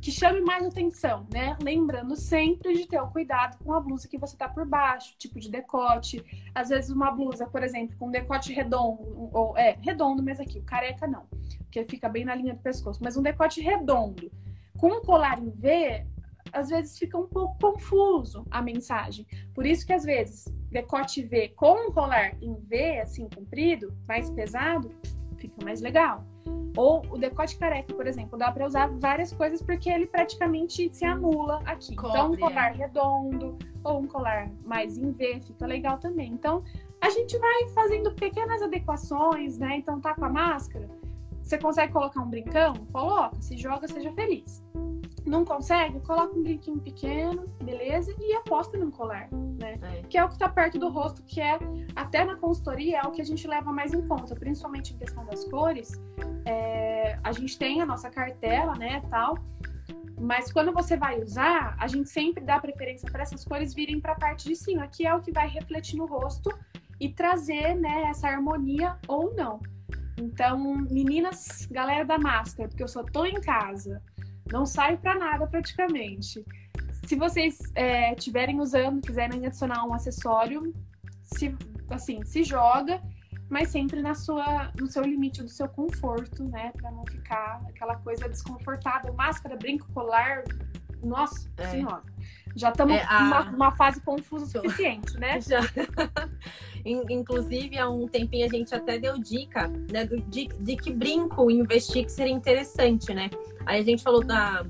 que 0.00 0.10
chame 0.10 0.40
mais 0.40 0.66
atenção, 0.66 1.26
né? 1.32 1.56
Lembrando 1.62 2.16
sempre 2.16 2.74
de 2.74 2.88
ter 2.88 3.00
o 3.00 3.06
cuidado 3.06 3.56
com 3.62 3.72
a 3.72 3.80
blusa 3.80 4.08
que 4.08 4.18
você 4.18 4.36
tá 4.36 4.48
por 4.48 4.66
baixo, 4.66 5.14
tipo 5.16 5.38
de 5.38 5.48
decote. 5.48 6.24
Às 6.54 6.70
vezes, 6.70 6.90
uma 6.90 7.10
blusa, 7.12 7.46
por 7.46 7.62
exemplo, 7.62 7.96
com 7.98 8.10
decote 8.10 8.52
redondo, 8.52 9.30
ou 9.32 9.56
é, 9.56 9.76
redondo, 9.80 10.22
mas 10.22 10.40
aqui, 10.40 10.58
o 10.58 10.64
careca 10.64 11.06
não, 11.06 11.26
porque 11.58 11.84
fica 11.84 12.08
bem 12.08 12.24
na 12.24 12.34
linha 12.34 12.54
do 12.54 12.60
pescoço, 12.60 12.98
mas 13.02 13.16
um 13.16 13.22
decote 13.22 13.60
redondo. 13.60 14.30
Com 14.76 14.88
um 14.88 15.02
colar 15.02 15.38
em 15.38 15.50
V, 15.50 16.04
às 16.52 16.68
vezes 16.68 16.98
fica 16.98 17.18
um 17.18 17.26
pouco 17.26 17.56
confuso 17.60 18.46
a 18.50 18.60
mensagem. 18.62 19.26
Por 19.54 19.66
isso 19.66 19.86
que 19.86 19.92
às 19.92 20.04
vezes 20.04 20.44
decote 20.70 21.22
V 21.22 21.48
com 21.56 21.88
um 21.88 21.92
colar 21.92 22.36
em 22.40 22.54
V, 22.54 23.00
assim, 23.00 23.28
comprido, 23.34 23.92
mais 24.06 24.30
pesado, 24.30 24.90
fica 25.36 25.64
mais 25.64 25.80
legal. 25.80 26.24
Ou 26.76 27.02
o 27.10 27.18
decote 27.18 27.58
careca, 27.58 27.94
por 27.94 28.06
exemplo, 28.06 28.38
dá 28.38 28.50
para 28.50 28.66
usar 28.66 28.86
várias 28.98 29.32
coisas 29.32 29.60
porque 29.60 29.90
ele 29.90 30.06
praticamente 30.06 30.92
se 30.92 31.04
anula 31.04 31.60
aqui. 31.66 31.94
Cobre, 31.94 32.18
então, 32.18 32.32
um 32.32 32.36
colar 32.36 32.74
é. 32.74 32.76
redondo 32.76 33.58
ou 33.84 34.00
um 34.00 34.06
colar 34.06 34.50
mais 34.64 34.96
em 34.96 35.10
V 35.10 35.40
fica 35.40 35.66
legal 35.66 35.98
também. 35.98 36.32
Então, 36.32 36.62
a 37.00 37.10
gente 37.10 37.36
vai 37.36 37.68
fazendo 37.74 38.14
pequenas 38.14 38.62
adequações, 38.62 39.58
né? 39.58 39.76
Então, 39.76 40.00
tá 40.00 40.14
com 40.14 40.24
a 40.24 40.30
máscara, 40.30 40.88
você 41.42 41.58
consegue 41.58 41.92
colocar 41.92 42.22
um 42.22 42.30
brincão? 42.30 42.74
Coloca, 42.92 43.40
se 43.42 43.56
joga, 43.56 43.88
seja 43.88 44.12
feliz. 44.12 44.64
Não 45.24 45.44
consegue? 45.44 46.00
Coloca 46.00 46.36
um 46.36 46.42
brinquinho 46.42 46.80
pequeno, 46.80 47.46
beleza? 47.62 48.14
E 48.18 48.34
aposta 48.34 48.76
num 48.76 48.90
colar, 48.90 49.28
né? 49.32 49.78
É. 49.82 50.02
Que 50.02 50.18
é 50.18 50.24
o 50.24 50.28
que 50.28 50.38
tá 50.38 50.48
perto 50.48 50.78
do 50.78 50.88
rosto, 50.88 51.22
que 51.22 51.40
é, 51.40 51.58
até 51.94 52.24
na 52.24 52.36
consultoria, 52.36 52.98
é 52.98 53.06
o 53.06 53.10
que 53.10 53.22
a 53.22 53.24
gente 53.24 53.46
leva 53.46 53.72
mais 53.72 53.92
em 53.92 54.06
conta, 54.06 54.34
principalmente 54.34 54.94
em 54.94 54.98
questão 54.98 55.24
das 55.26 55.44
cores. 55.44 55.92
É, 56.44 57.18
a 57.22 57.32
gente 57.32 57.56
tem 57.56 57.80
a 57.80 57.86
nossa 57.86 58.10
cartela, 58.10 58.74
né, 58.74 59.00
tal. 59.08 59.36
Mas 60.20 60.52
quando 60.52 60.72
você 60.72 60.96
vai 60.96 61.20
usar, 61.20 61.76
a 61.78 61.86
gente 61.88 62.08
sempre 62.08 62.44
dá 62.44 62.60
preferência 62.60 63.10
para 63.10 63.22
essas 63.22 63.44
cores 63.44 63.74
virem 63.74 64.00
para 64.00 64.12
a 64.12 64.16
parte 64.16 64.48
de 64.48 64.54
cima, 64.54 64.86
que 64.86 65.06
é 65.06 65.14
o 65.14 65.20
que 65.20 65.32
vai 65.32 65.48
refletir 65.48 65.96
no 65.96 66.06
rosto 66.06 66.50
e 67.00 67.08
trazer, 67.08 67.74
né, 67.74 68.04
essa 68.04 68.28
harmonia 68.28 68.96
ou 69.08 69.34
não. 69.34 69.60
Então, 70.16 70.58
meninas, 70.90 71.66
galera 71.70 72.04
da 72.04 72.18
máscara, 72.18 72.68
porque 72.68 72.82
eu 72.82 72.88
só 72.88 73.02
tô 73.02 73.24
em 73.24 73.40
casa, 73.40 74.00
não 74.50 74.64
saio 74.66 74.98
para 74.98 75.18
nada 75.18 75.46
praticamente. 75.46 76.44
Se 77.06 77.16
vocês 77.16 77.58
estiverem 78.16 78.58
é, 78.58 78.60
usando, 78.60 79.00
quiserem 79.00 79.44
adicionar 79.44 79.84
um 79.84 79.92
acessório, 79.92 80.72
se, 81.22 81.54
assim, 81.90 82.24
se 82.24 82.44
joga, 82.44 83.02
mas 83.48 83.68
sempre 83.68 84.00
na 84.00 84.14
sua, 84.14 84.72
no 84.78 84.86
seu 84.86 85.02
limite 85.02 85.42
do 85.42 85.48
seu 85.48 85.68
conforto, 85.68 86.44
né? 86.44 86.72
Para 86.76 86.90
não 86.90 87.04
ficar 87.04 87.60
aquela 87.68 87.96
coisa 87.96 88.28
desconfortável. 88.28 89.12
Máscara, 89.12 89.56
brinco, 89.56 89.86
colar, 89.92 90.44
nossa 91.02 91.50
é. 91.58 91.66
senhora. 91.66 92.02
Já 92.54 92.70
estamos 92.70 92.96
é, 92.96 93.04
a... 93.08 93.50
numa 93.50 93.72
fase 93.72 94.00
confusa 94.00 94.44
o 94.44 94.48
suficiente, 94.48 95.18
né? 95.18 95.40
Já. 95.42 95.60
Inclusive, 96.84 97.78
há 97.78 97.88
um 97.88 98.06
tempinho 98.06 98.46
a 98.46 98.48
gente 98.48 98.74
até 98.74 98.98
deu 98.98 99.18
dica 99.18 99.68
né, 99.90 100.04
de, 100.04 100.48
de 100.48 100.76
que 100.76 100.92
brinco 100.92 101.50
investir 101.50 102.04
que 102.04 102.12
seria 102.12 102.32
interessante, 102.32 103.14
né? 103.14 103.30
Aí 103.64 103.80
a 103.80 103.84
gente 103.84 104.02
falou 104.02 104.24
da, 104.24 104.64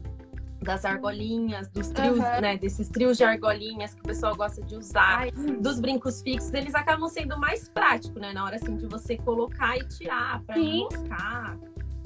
das 0.62 0.84
argolinhas, 0.84 1.68
dos 1.68 1.88
trios, 1.88 2.18
uhum. 2.18 2.40
né? 2.40 2.56
Desses 2.56 2.88
trios 2.88 3.16
de 3.16 3.24
argolinhas 3.24 3.94
que 3.94 4.00
o 4.00 4.04
pessoal 4.04 4.36
gosta 4.36 4.62
de 4.62 4.76
usar, 4.76 5.20
Ai. 5.20 5.30
dos 5.32 5.80
brincos 5.80 6.22
fixos, 6.22 6.52
eles 6.52 6.74
acabam 6.74 7.08
sendo 7.08 7.38
mais 7.38 7.68
práticos, 7.68 8.20
né? 8.20 8.32
Na 8.32 8.44
hora 8.44 8.56
assim 8.56 8.76
de 8.76 8.86
você 8.86 9.16
colocar 9.16 9.76
e 9.76 9.84
tirar 9.88 10.42
para 10.42 10.58
enroscar 10.58 11.58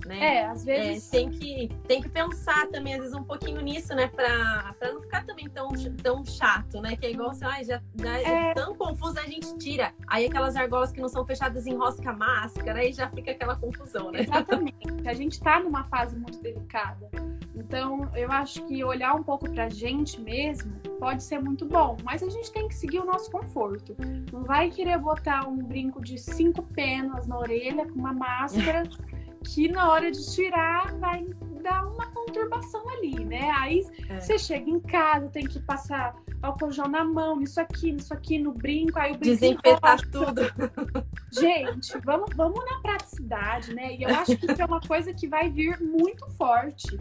né? 0.07 0.37
É, 0.37 0.47
às 0.47 0.65
vezes. 0.65 1.13
É, 1.13 1.19
tem, 1.19 1.31
que, 1.31 1.69
tem 1.87 2.01
que 2.01 2.09
pensar 2.09 2.67
também, 2.69 2.95
às 2.95 3.01
vezes, 3.01 3.15
um 3.15 3.25
pouquinho 3.25 3.61
nisso, 3.61 3.95
né? 3.95 4.09
Pra, 4.09 4.75
pra 4.79 4.93
não 4.93 5.03
ficar 5.03 5.25
também 5.25 5.49
tão, 5.49 5.69
tão 6.03 6.25
chato, 6.25 6.81
né? 6.81 6.97
Que 6.97 7.07
é 7.07 7.11
igual 7.11 7.31
assim, 7.31 7.45
ah, 7.45 7.63
já, 7.63 7.83
já 7.95 8.19
é... 8.19 8.51
é 8.51 8.55
tão 8.55 8.75
confuso, 8.75 9.19
a 9.19 9.25
gente 9.25 9.57
tira. 9.59 9.93
Aí 10.07 10.27
aquelas 10.27 10.57
argolas 10.57 10.93
que 10.93 11.01
não 11.01 11.09
são 11.09 11.27
fechadas 11.27 11.67
enrosca 11.67 12.11
a 12.11 12.17
máscara, 12.17 12.81
aí 12.81 12.93
já 12.93 13.11
fica 13.11 13.33
aquela 13.33 13.57
confusão, 13.57 14.11
né? 14.11 14.21
Exatamente. 14.21 14.77
A 15.07 15.15
gente 15.15 15.41
tá 15.41 15.61
numa 15.61 15.85
fase 15.85 16.17
muito 16.17 16.41
delicada. 16.41 17.11
Então, 17.55 18.09
eu 18.15 18.31
acho 18.31 18.65
que 18.67 18.85
olhar 18.85 19.15
um 19.15 19.23
pouco 19.23 19.51
pra 19.51 19.69
gente 19.69 20.21
mesmo 20.21 20.79
pode 21.01 21.23
ser 21.23 21.41
muito 21.41 21.65
bom, 21.65 21.97
mas 22.05 22.23
a 22.23 22.29
gente 22.29 22.53
tem 22.53 22.69
que 22.69 22.75
seguir 22.75 23.01
o 23.01 23.05
nosso 23.05 23.31
conforto. 23.31 23.97
Não 24.33 24.45
vai 24.45 24.71
querer 24.71 24.99
botar 24.99 25.49
um 25.49 25.57
brinco 25.57 26.03
de 26.03 26.19
cinco 26.19 26.63
penas 26.63 27.27
na 27.27 27.39
orelha 27.39 27.87
com 27.87 27.99
uma 27.99 28.13
máscara 28.13 28.83
que 29.47 29.69
na 29.69 29.91
hora 29.91 30.11
de 30.11 30.35
tirar 30.35 30.93
vai 30.99 31.25
dar 31.63 31.87
uma 31.87 32.07
conturbação 32.13 32.89
ali, 32.91 33.25
né? 33.25 33.51
Aí 33.59 33.85
é. 34.09 34.21
você 34.21 34.39
chega 34.39 34.71
em 34.71 34.81
casa, 34.81 35.29
tem 35.29 35.47
que 35.47 35.61
passar 35.61 36.15
álcool 36.43 36.71
gel 36.71 36.89
na 36.89 37.05
mão, 37.05 37.41
isso 37.41 37.61
aqui, 37.61 37.91
isso 37.91 38.13
aqui, 38.13 38.39
no 38.39 38.53
brinco, 38.53 38.99
aí 38.99 39.13
o 39.13 39.19
brinco. 39.19 39.39
Desinfetar 39.39 40.01
tudo. 40.11 40.43
Gente, 41.33 41.99
vamos, 42.05 42.31
vamos 42.37 42.65
na 42.65 42.81
praticidade, 42.81 43.75
né? 43.75 43.95
E 43.95 44.03
eu 44.03 44.11
acho 44.11 44.37
que 44.37 44.47
isso 44.51 44.63
é 44.63 44.65
uma 44.65 44.81
coisa 44.81 45.13
que 45.13 45.27
vai 45.27 45.51
vir 45.51 45.81
muito 45.81 46.29
forte. 46.31 46.99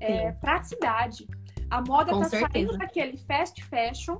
É, 0.00 0.32
praticidade. 0.32 1.28
A 1.70 1.80
moda 1.80 2.12
Com 2.12 2.22
tá 2.22 2.28
certeza. 2.28 2.52
saindo 2.52 2.78
daquele 2.78 3.16
fast 3.16 3.62
fashion 3.64 4.18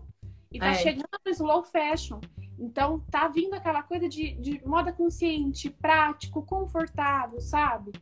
e 0.52 0.58
tá 0.58 0.68
é. 0.68 0.74
chegando 0.74 1.08
no 1.24 1.32
slow 1.32 1.64
fashion. 1.64 2.20
Então, 2.60 3.00
tá 3.10 3.26
vindo 3.26 3.54
aquela 3.54 3.82
coisa 3.82 4.06
de, 4.06 4.32
de 4.34 4.62
moda 4.66 4.92
consciente, 4.92 5.70
prático, 5.70 6.42
confortável, 6.42 7.40
sabe? 7.40 7.92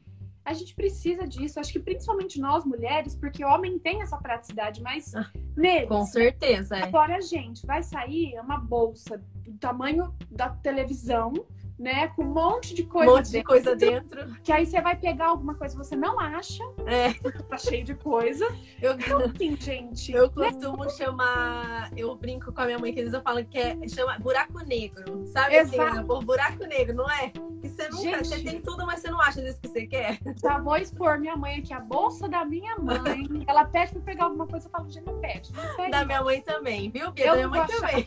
A 0.45 0.53
gente 0.53 0.75
precisa 0.75 1.29
disso. 1.29 1.61
Acho 1.61 1.73
que 1.73 1.79
principalmente 1.79 2.41
nós 2.41 2.65
mulheres, 2.65 3.15
porque 3.15 3.45
homem 3.45 3.79
tem 3.79 4.03
essa 4.03 4.17
praticidade, 4.17 4.83
mas 4.83 5.15
ah, 5.15 5.31
neles. 5.57 5.89
Com 5.89 6.05
certeza. 6.05 6.77
É. 6.77 6.83
Agora 6.83 7.19
a 7.19 7.21
gente 7.21 7.65
vai 7.65 7.83
sair 7.85 8.41
uma 8.41 8.59
bolsa 8.59 9.23
do 9.45 9.53
tamanho 9.59 10.13
da 10.29 10.49
televisão 10.49 11.33
né? 11.79 12.09
Com 12.09 12.23
um 12.23 12.33
monte 12.33 12.75
de 12.75 12.83
coisa 12.83 13.11
um 13.11 13.17
monte 13.17 13.31
dentro, 13.31 13.39
de 13.39 13.45
coisa 13.45 13.77
dentro. 13.77 14.37
Que 14.43 14.53
aí 14.53 14.67
você 14.67 14.81
vai 14.81 14.97
pegar 14.97 15.27
alguma 15.27 15.55
coisa 15.55 15.77
que 15.77 15.85
você 15.85 15.95
não 15.95 16.19
acha. 16.19 16.65
É. 16.87 17.13
Tá 17.49 17.57
cheio 17.57 17.85
de 17.85 17.95
coisa. 17.95 18.47
Eu, 18.83 18.95
então, 18.95 19.21
assim, 19.21 19.57
gente. 19.57 20.13
Eu 20.13 20.31
costumo 20.31 20.85
né? 20.85 20.91
chamar. 20.91 21.91
Eu 21.97 22.15
brinco 22.17 22.53
com 22.53 22.61
a 22.61 22.65
minha 22.67 22.79
mãe 22.79 22.93
que 22.93 23.01
às 23.01 23.05
vezes 23.05 23.15
eu 23.15 23.23
falo 23.23 23.45
que 23.45 23.59
é 23.59 23.77
chama 23.89 24.19
buraco 24.19 24.59
negro. 24.65 25.27
Sabe 25.27 25.59
assim, 25.59 25.75
Exato. 25.75 25.99
assim? 25.99 26.07
Por 26.07 26.25
buraco 26.25 26.65
negro, 26.65 26.97
não 26.97 27.11
é? 27.11 27.29
Que 27.61 27.69
você 27.69 27.89
nunca. 27.89 28.03
Gente, 28.03 28.29
você 28.29 28.41
tem 28.41 28.61
tudo, 28.61 28.87
mas 28.87 29.01
você 29.01 29.11
não 29.11 29.21
acha 29.21 29.41
disso 29.41 29.61
que 29.61 29.69
você 29.69 29.87
quer. 29.87 30.19
Já 30.41 30.59
vou 30.59 30.77
expor 30.77 31.19
minha 31.19 31.37
mãe 31.37 31.59
aqui, 31.59 31.73
a 31.73 31.81
bolsa 31.81 32.29
da 32.29 32.45
minha 32.45 32.77
mãe. 32.77 33.45
ela 33.47 33.65
pede 33.65 33.93
pra 33.93 34.03
pegar 34.03 34.25
alguma 34.25 34.47
coisa, 34.47 34.67
eu 34.67 34.71
falo, 34.71 34.91
gente, 34.91 35.07
não 35.07 35.19
pede. 35.19 35.53
Não 35.53 35.77
pede 35.77 35.91
da 35.91 36.05
minha 36.05 36.23
mãe 36.23 36.41
também, 36.41 36.91
viu? 36.91 37.07
Porque 37.07 37.25
da 37.25 37.35
minha 37.35 37.49
mãe 37.49 37.67
também. 37.67 38.07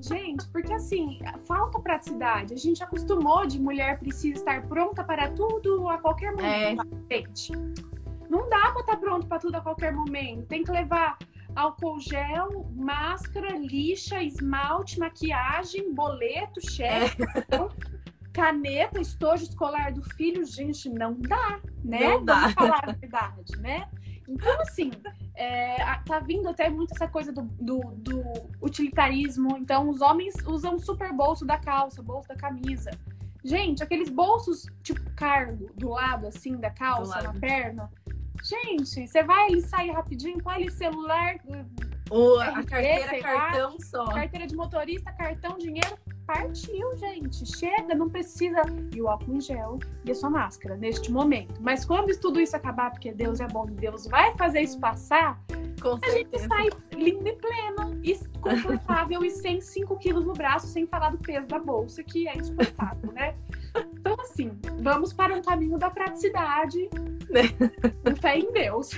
Gente, 0.00 0.48
porque 0.48 0.72
assim, 0.72 1.18
falta 1.46 1.78
praticidade. 1.80 2.54
A 2.54 2.56
gente 2.56 2.67
gente 2.68 2.82
acostumou 2.82 3.46
de 3.46 3.60
mulher 3.60 3.98
precisa 3.98 4.38
estar 4.38 4.66
pronta 4.66 5.02
para 5.02 5.30
tudo 5.30 5.88
a 5.88 5.98
qualquer 5.98 6.32
momento. 6.32 6.86
É. 7.10 7.18
Não 8.28 8.48
dá 8.48 8.70
para 8.72 8.80
estar 8.80 8.96
pronto 8.98 9.26
para 9.26 9.38
tudo 9.38 9.56
a 9.56 9.60
qualquer 9.60 9.92
momento. 9.92 10.46
Tem 10.46 10.62
que 10.62 10.70
levar 10.70 11.16
álcool 11.56 11.98
gel, 11.98 12.70
máscara, 12.76 13.56
lixa, 13.56 14.22
esmalte, 14.22 14.98
maquiagem, 14.98 15.92
boleto, 15.94 16.60
cheque, 16.60 17.22
é. 17.22 17.68
caneta, 18.32 19.00
estojo 19.00 19.44
escolar 19.44 19.92
do 19.92 20.02
filho. 20.14 20.44
Gente, 20.44 20.88
não 20.90 21.14
dá, 21.18 21.60
né? 21.82 22.00
Não 22.00 22.24
dá. 22.24 22.40
Vamos 22.40 22.54
falar 22.54 22.84
a 22.84 22.92
verdade, 22.92 23.58
né? 23.60 23.88
Então, 24.28 24.60
assim, 24.60 24.90
é, 25.34 25.76
tá 26.04 26.20
vindo 26.20 26.48
até 26.48 26.68
muito 26.68 26.94
essa 26.94 27.08
coisa 27.08 27.32
do, 27.32 27.42
do, 27.42 27.80
do, 27.96 28.22
utilitarismo. 28.60 29.56
Então, 29.56 29.88
os 29.88 30.02
homens 30.02 30.34
usam 30.46 30.78
super 30.78 31.12
bolso 31.12 31.46
da 31.46 31.56
calça, 31.56 32.02
bolso 32.02 32.28
da 32.28 32.36
camisa. 32.36 32.90
Gente, 33.42 33.82
aqueles 33.82 34.10
bolsos 34.10 34.66
tipo 34.82 35.00
cargo 35.14 35.70
do 35.74 35.88
lado, 35.88 36.26
assim, 36.26 36.56
da 36.56 36.70
calça, 36.70 37.22
na 37.22 37.32
perna. 37.32 37.90
Gente, 38.42 39.06
você 39.06 39.22
vai 39.22 39.46
ali 39.46 39.62
sair 39.62 39.90
rapidinho, 39.90 40.42
põe 40.42 40.56
ali 40.56 40.70
celular. 40.70 41.36
Ou 42.10 42.40
a 42.40 42.62
carteira, 42.64 43.20
cartão 43.20 43.76
só. 43.80 44.04
Carteira 44.06 44.46
de 44.46 44.54
motorista, 44.54 45.10
cartão, 45.12 45.56
dinheiro 45.56 45.96
partiu, 46.28 46.94
gente. 46.98 47.46
Chega, 47.56 47.94
não 47.94 48.10
precisa. 48.10 48.60
E 48.94 49.00
o 49.00 49.08
álcool 49.08 49.36
em 49.36 49.40
gel 49.40 49.78
e 50.04 50.10
a 50.10 50.14
sua 50.14 50.28
máscara 50.28 50.76
neste 50.76 51.10
momento. 51.10 51.54
Mas 51.62 51.86
quando 51.86 52.14
tudo 52.20 52.38
isso 52.38 52.54
acabar, 52.54 52.90
porque 52.90 53.10
Deus 53.12 53.40
é 53.40 53.48
bom 53.48 53.66
e 53.66 53.72
Deus 53.72 54.06
vai 54.06 54.36
fazer 54.36 54.60
isso 54.60 54.78
passar, 54.78 55.40
Com 55.80 55.94
a 55.94 55.98
certeza. 55.98 56.18
gente 56.18 56.38
sai 56.48 56.68
linda 56.94 57.30
e 57.30 57.36
plena, 57.36 57.98
e 58.04 58.18
confortável 58.40 59.24
e 59.24 59.30
sem 59.30 59.60
5 59.60 59.96
quilos 59.96 60.26
no 60.26 60.34
braço, 60.34 60.66
sem 60.66 60.86
falar 60.86 61.10
do 61.10 61.18
peso 61.18 61.46
da 61.46 61.58
bolsa, 61.58 62.02
que 62.04 62.28
é 62.28 62.36
insuportável, 62.36 63.10
né? 63.12 63.34
Então, 63.92 64.14
assim, 64.20 64.50
vamos 64.82 65.12
para 65.12 65.34
um 65.34 65.40
caminho 65.40 65.78
da 65.78 65.88
praticidade, 65.88 66.90
né? 67.30 67.42
fé 68.20 68.38
em 68.38 68.52
Deus. 68.52 68.90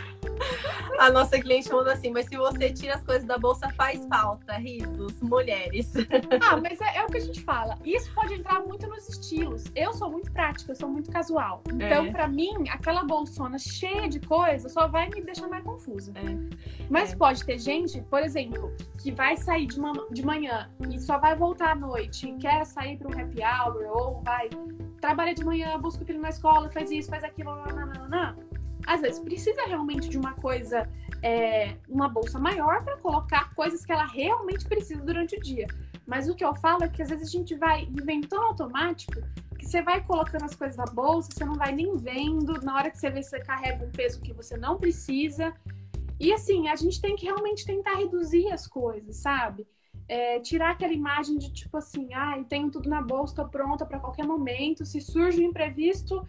A 0.99 1.11
nossa 1.11 1.41
cliente 1.41 1.69
falou 1.69 1.89
assim, 1.89 2.11
mas 2.11 2.27
se 2.27 2.37
você 2.37 2.71
tira 2.71 2.95
as 2.95 3.03
coisas 3.03 3.25
da 3.25 3.39
bolsa, 3.39 3.69
faz 3.71 4.07
falta, 4.07 4.53
risos, 4.55 5.21
mulheres. 5.23 5.93
Ah, 6.43 6.57
mas 6.57 6.81
é, 6.81 6.99
é, 6.99 7.05
o 7.05 7.07
que 7.07 7.19
a 7.19 7.21
gente 7.21 7.43
fala. 7.43 7.79
Isso 7.85 8.13
pode 8.15 8.35
entrar 8.35 8.61
muito 8.61 8.87
nos 8.87 9.09
estilos. 9.09 9.65
Eu 9.75 9.93
sou 9.93 10.11
muito 10.11 10.31
prática, 10.33 10.73
eu 10.73 10.77
sou 10.77 10.89
muito 10.89 11.11
casual. 11.11 11.63
Então, 11.73 12.07
é. 12.07 12.11
para 12.11 12.29
mim, 12.29 12.69
aquela 12.69 13.05
bolsona 13.05 13.59
cheia 13.59 14.09
de 14.09 14.21
coisa 14.21 14.69
só 14.69 14.87
vai 14.87 15.09
me 15.09 15.23
deixar 15.23 15.49
mais 15.49 15.63
confusa. 15.65 16.13
É. 16.15 16.85
Mas 16.89 17.13
é. 17.13 17.17
pode 17.17 17.45
ter 17.45 17.59
gente, 17.59 18.01
por 18.03 18.23
exemplo, 18.23 18.75
que 18.99 19.11
vai 19.11 19.37
sair 19.37 19.67
de, 19.67 19.79
uma, 19.79 19.93
de 20.11 20.25
manhã 20.25 20.71
e 20.91 20.99
só 20.99 21.19
vai 21.19 21.37
voltar 21.37 21.73
à 21.73 21.75
noite 21.75 22.29
e 22.29 22.37
quer 22.37 22.65
sair 22.65 22.97
para 22.97 23.09
um 23.09 23.21
happy 23.21 23.41
hour 23.43 23.83
ou 23.97 24.23
vai 24.23 24.49
trabalha 25.01 25.35
de 25.35 25.43
manhã, 25.43 25.79
busca 25.79 26.03
o 26.03 26.07
filho 26.07 26.21
na 26.21 26.29
escola, 26.29 26.71
faz 26.71 26.91
isso, 26.91 27.09
faz 27.09 27.25
aquilo, 27.25 27.55
nananana 27.55 28.37
às 28.87 29.01
vezes 29.01 29.19
precisa 29.19 29.63
realmente 29.67 30.09
de 30.09 30.19
uma 30.19 30.35
coisa, 30.35 30.89
é, 31.23 31.77
uma 31.89 32.09
bolsa 32.09 32.39
maior 32.39 32.83
para 32.85 32.97
colocar 32.99 33.55
coisas 33.55 33.85
que 33.85 33.93
ela 33.93 34.07
realmente 34.07 34.67
precisa 34.67 35.03
durante 35.03 35.37
o 35.37 35.41
dia. 35.41 35.67
Mas 36.07 36.29
o 36.29 36.35
que 36.35 36.45
eu 36.45 36.55
falo 36.57 36.85
é 36.85 36.89
que 36.89 37.03
às 37.03 37.11
vezes 37.11 37.29
a 37.29 37.31
gente 37.31 37.55
vai 37.55 37.89
tão 38.29 38.43
automático 38.43 39.21
que 39.59 39.67
você 39.67 39.83
vai 39.83 40.03
colocando 40.03 40.45
as 40.45 40.55
coisas 40.55 40.77
na 40.77 40.87
bolsa, 40.87 41.31
você 41.31 41.45
não 41.45 41.55
vai 41.55 41.71
nem 41.71 41.97
vendo, 41.97 42.55
na 42.63 42.75
hora 42.75 42.91
que 42.91 42.99
você 42.99 43.11
vê, 43.11 43.23
você 43.23 43.39
carrega 43.41 43.85
um 43.85 43.91
peso 43.91 44.21
que 44.21 44.33
você 44.33 44.57
não 44.57 44.79
precisa. 44.79 45.55
E 46.19 46.33
assim, 46.33 46.69
a 46.69 46.77
gente 46.77 47.01
tem 47.01 47.15
que 47.15 47.27
realmente 47.27 47.65
tentar 47.65 47.95
reduzir 47.95 48.51
as 48.51 48.67
coisas, 48.67 49.17
sabe? 49.17 49.67
É, 50.09 50.41
tirar 50.41 50.71
aquela 50.71 50.93
imagem 50.93 51.39
de 51.39 51.53
tipo 51.53 51.77
assim, 51.77 52.13
ah, 52.13 52.43
tenho 52.49 52.71
tudo 52.71 52.89
na 52.89 53.01
bolsa, 53.01 53.37
tô 53.37 53.49
pronta 53.49 53.87
para 53.87 54.01
qualquer 54.01 54.27
momento. 54.27 54.85
Se 54.85 55.01
surge 55.01 55.41
um 55.41 55.51
imprevisto, 55.51 56.27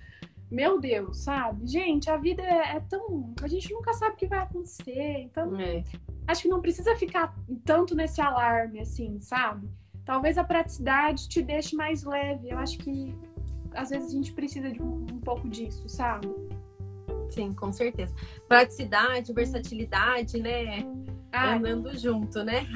meu 0.52 0.82
Deus, 0.82 1.20
sabe? 1.20 1.66
Gente, 1.66 2.10
a 2.10 2.18
vida 2.18 2.44
é, 2.44 2.76
é, 2.76 2.80
tão. 2.82 3.34
A 3.42 3.48
gente 3.48 3.74
nunca 3.74 3.94
sabe 3.94 4.16
o 4.16 4.18
que 4.18 4.28
vai 4.28 4.40
acontecer. 4.40 5.22
Então, 5.22 5.58
é. 5.58 5.82
acho 6.28 6.42
que 6.42 6.50
não 6.50 6.60
precisa 6.60 6.94
ficar 6.98 7.34
tanto 7.64 7.96
nesse 7.96 8.20
alarme, 8.20 8.82
assim, 8.82 9.18
sabe? 9.20 9.70
Talvez 10.04 10.38
a 10.38 10.44
praticidade 10.44 11.30
te 11.30 11.42
deixe 11.42 11.74
mais 11.74 12.04
leve. 12.04 12.50
Eu 12.50 12.58
acho 12.58 12.78
que 12.80 13.16
às 13.74 13.92
vezes 13.92 14.10
a 14.10 14.12
gente 14.12 14.34
precisa 14.34 14.70
de 14.70 14.82
um, 14.82 15.06
um 15.10 15.22
pouco 15.22 15.48
disso, 15.48 15.88
sabe? 15.88 16.28
Sim, 17.30 17.54
com 17.54 17.72
certeza. 17.72 18.14
Praticidade, 18.46 19.32
versatilidade, 19.32 20.38
né? 20.42 20.86
Ai, 21.32 21.58
Andando 21.60 21.98
junto, 21.98 22.44
né? 22.44 22.68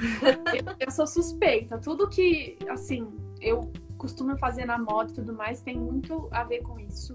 eu, 0.54 0.76
eu 0.80 0.92
sou 0.92 1.06
suspeita. 1.06 1.78
Tudo 1.78 2.08
que, 2.08 2.58
assim, 2.70 3.06
eu 3.42 3.70
costumo 3.98 4.38
fazer 4.38 4.64
na 4.64 4.78
moda 4.78 5.12
e 5.12 5.16
tudo 5.16 5.34
mais 5.34 5.62
tem 5.62 5.78
muito 5.78 6.30
a 6.32 6.46
ver 6.46 6.62
com 6.62 6.80
isso 6.80 7.14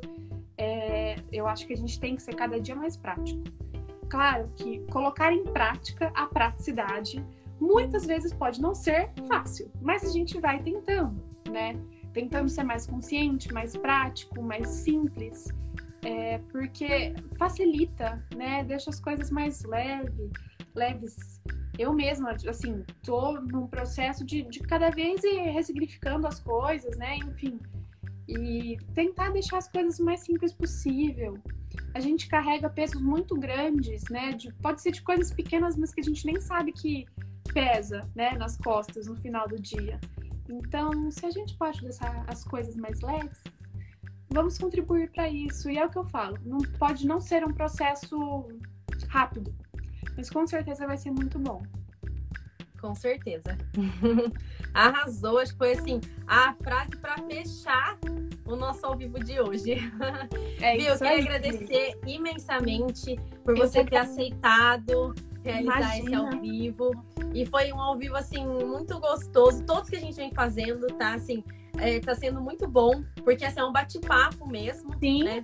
é, 0.60 1.16
eu 1.32 1.48
acho 1.48 1.66
que 1.66 1.72
a 1.72 1.76
gente 1.76 1.98
tem 1.98 2.14
que 2.14 2.22
ser 2.22 2.34
cada 2.34 2.60
dia 2.60 2.76
mais 2.76 2.94
prático. 2.94 3.42
Claro 4.10 4.52
que 4.56 4.80
colocar 4.90 5.32
em 5.32 5.44
prática 5.44 6.12
a 6.14 6.26
praticidade 6.26 7.24
muitas 7.58 8.04
vezes 8.04 8.32
pode 8.32 8.60
não 8.60 8.74
ser 8.74 9.10
fácil, 9.26 9.70
mas 9.80 10.04
a 10.04 10.10
gente 10.12 10.38
vai 10.38 10.62
tentando, 10.62 11.22
né? 11.48 11.74
Tentando 12.12 12.48
ser 12.50 12.64
mais 12.64 12.86
consciente, 12.86 13.52
mais 13.52 13.74
prático, 13.74 14.42
mais 14.42 14.68
simples, 14.68 15.48
é, 16.02 16.38
porque 16.50 17.14
facilita, 17.38 18.22
né? 18.36 18.62
Deixa 18.64 18.90
as 18.90 19.00
coisas 19.00 19.30
mais 19.30 19.64
leve, 19.64 20.30
leves. 20.74 21.40
Eu 21.78 21.94
mesma, 21.94 22.36
assim, 22.46 22.84
tô 23.02 23.40
num 23.40 23.66
processo 23.66 24.26
de, 24.26 24.42
de 24.42 24.60
cada 24.60 24.90
vez 24.90 25.24
ir 25.24 25.40
ressignificando 25.52 26.26
as 26.26 26.38
coisas, 26.40 26.98
né? 26.98 27.16
Enfim, 27.16 27.58
e 28.38 28.78
tentar 28.94 29.30
deixar 29.30 29.58
as 29.58 29.68
coisas 29.68 29.98
o 29.98 30.04
mais 30.04 30.20
simples 30.20 30.52
possível. 30.52 31.38
A 31.94 32.00
gente 32.00 32.28
carrega 32.28 32.68
pesos 32.68 33.02
muito 33.02 33.36
grandes, 33.36 34.04
né? 34.10 34.32
De, 34.32 34.52
pode 34.54 34.80
ser 34.80 34.92
de 34.92 35.02
coisas 35.02 35.32
pequenas, 35.32 35.76
mas 35.76 35.92
que 35.92 36.00
a 36.00 36.04
gente 36.04 36.24
nem 36.24 36.40
sabe 36.40 36.72
que 36.72 37.06
pesa, 37.52 38.08
né? 38.14 38.32
Nas 38.36 38.56
costas 38.56 39.06
no 39.06 39.16
final 39.16 39.48
do 39.48 39.60
dia. 39.60 39.98
Então, 40.48 41.10
se 41.10 41.26
a 41.26 41.30
gente 41.30 41.56
pode 41.56 41.80
deixar 41.80 42.24
as 42.28 42.44
coisas 42.44 42.76
mais 42.76 43.00
leves, 43.00 43.42
vamos 44.28 44.58
contribuir 44.58 45.10
para 45.10 45.28
isso. 45.28 45.70
E 45.70 45.78
é 45.78 45.84
o 45.84 45.90
que 45.90 45.98
eu 45.98 46.04
falo. 46.04 46.38
Não 46.44 46.58
pode 46.78 47.06
não 47.06 47.20
ser 47.20 47.44
um 47.44 47.52
processo 47.52 48.48
rápido, 49.08 49.52
mas 50.16 50.30
com 50.30 50.46
certeza 50.46 50.86
vai 50.86 50.96
ser 50.96 51.10
muito 51.10 51.38
bom. 51.38 51.62
Com 52.80 52.94
certeza. 52.94 53.58
Arrasou, 54.72 55.38
acho 55.38 55.52
que 55.52 55.58
foi 55.58 55.72
assim 55.72 56.00
a 56.26 56.54
frase 56.54 56.96
para 56.96 57.18
fechar 57.18 57.98
o 58.46 58.56
nosso 58.56 58.84
ao 58.86 58.96
vivo 58.96 59.18
de 59.18 59.40
hoje. 59.40 59.76
É 60.60 60.76
Viu, 60.76 60.88
eu 60.88 60.98
queria 60.98 61.12
aí. 61.12 61.20
agradecer 61.20 61.98
imensamente 62.06 63.16
por 63.44 63.56
você 63.56 63.84
ter 63.84 63.96
aceitado 63.96 65.14
realizar 65.42 65.78
Imagina. 65.78 66.04
esse 66.04 66.14
ao 66.14 66.40
vivo. 66.40 67.04
E 67.32 67.46
foi 67.46 67.72
um 67.72 67.80
ao 67.80 67.96
vivo, 67.96 68.16
assim, 68.16 68.46
muito 68.46 68.98
gostoso. 68.98 69.62
Todos 69.64 69.88
que 69.88 69.96
a 69.96 70.00
gente 70.00 70.16
vem 70.16 70.32
fazendo, 70.32 70.86
tá? 70.88 71.14
Assim, 71.14 71.44
é, 71.78 72.00
tá 72.00 72.14
sendo 72.14 72.40
muito 72.40 72.68
bom, 72.68 73.02
porque 73.24 73.44
assim, 73.44 73.60
é 73.60 73.64
um 73.64 73.72
bate-papo 73.72 74.46
mesmo. 74.46 74.94
Sim. 74.98 75.24
Né? 75.24 75.42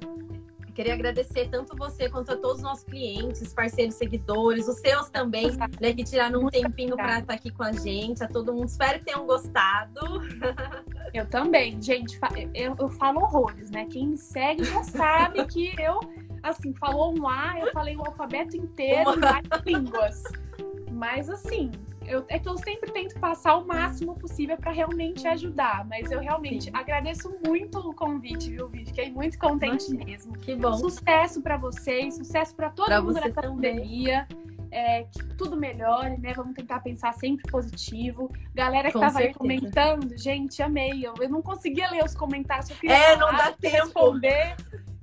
Queria 0.77 0.93
agradecer 0.93 1.49
tanto 1.49 1.75
você 1.75 2.07
quanto 2.11 2.33
a 2.33 2.37
todos 2.37 2.59
os 2.59 2.63
nossos 2.63 2.85
clientes, 2.85 3.55
parceiros, 3.55 3.95
seguidores, 3.95 4.69
os 4.69 4.77
seus 4.77 5.09
também, 5.09 5.51
né, 5.81 5.95
que 5.95 6.05
tiraram 6.05 6.43
um 6.43 6.49
tempinho 6.51 6.95
para 6.95 7.21
estar 7.21 7.33
aqui 7.33 7.51
com 7.51 7.63
a 7.63 7.73
gente, 7.73 8.23
a 8.23 8.29
todo 8.29 8.53
mundo. 8.53 8.69
Espero 8.69 8.99
que 8.99 9.07
tenham 9.07 9.25
gostado. 9.25 10.21
Eu 11.15 11.25
também, 11.25 11.81
gente, 11.81 12.19
eu, 12.55 12.77
eu 12.79 12.91
falo 12.91 13.21
horrores, 13.21 13.71
né? 13.71 13.87
Quem 13.87 14.09
me 14.09 14.19
segue 14.19 14.65
já 14.65 14.85
sabe 14.85 15.47
que 15.47 15.73
eu, 15.81 15.99
assim, 16.43 16.75
falou 16.75 17.19
um 17.19 17.27
A, 17.27 17.59
eu 17.59 17.73
falei 17.73 17.97
o 17.97 18.05
alfabeto 18.05 18.55
inteiro, 18.55 19.15
em 19.15 19.21
várias 19.21 19.65
línguas. 19.65 20.23
Mas 20.93 21.31
assim, 21.31 21.71
eu, 22.09 22.25
é 22.29 22.39
que 22.39 22.49
eu 22.49 22.57
sempre 22.59 22.91
tento 22.93 23.19
passar 23.19 23.57
o 23.57 23.67
máximo 23.67 24.15
possível 24.15 24.57
para 24.57 24.71
realmente 24.71 25.27
ajudar, 25.27 25.85
mas 25.87 26.11
eu 26.11 26.21
realmente 26.21 26.65
Sim. 26.65 26.71
agradeço 26.73 27.35
muito 27.45 27.79
o 27.79 27.95
convite, 27.95 28.51
viu, 28.51 28.69
Vi? 28.69 28.87
Fiquei 28.87 29.11
muito 29.11 29.39
contente 29.39 29.93
mesmo. 29.93 30.37
Que 30.39 30.55
bom. 30.55 30.77
Sucesso 30.77 31.43
para 31.43 31.57
vocês, 31.57 32.15
sucesso 32.17 32.55
para 32.55 32.71
todo 32.71 32.87
pra 32.87 33.01
mundo 33.01 33.15
nessa 33.15 33.31
pandemia. 33.31 34.27
É, 34.71 35.05
que 35.05 35.23
tudo 35.37 35.57
melhore, 35.57 36.19
né? 36.19 36.33
Vamos 36.35 36.55
tentar 36.55 36.81
pensar 36.81 37.15
sempre 37.15 37.51
positivo. 37.51 38.31
Galera 38.55 38.89
que 38.89 38.95
Com 38.95 39.01
tava 39.01 39.21
aí 39.21 39.33
comentando, 39.33 40.17
gente, 40.19 40.61
amei. 40.61 41.07
Eu, 41.07 41.15
eu 41.21 41.29
não 41.29 41.41
conseguia 41.41 41.89
ler 41.91 42.05
os 42.05 42.15
comentários, 42.15 42.69
eu 42.71 42.77
queria 42.77 42.97
é, 42.97 43.17
não 43.17 43.31
dá 43.35 43.53
tempo. 43.53 43.77
responder. 43.77 44.57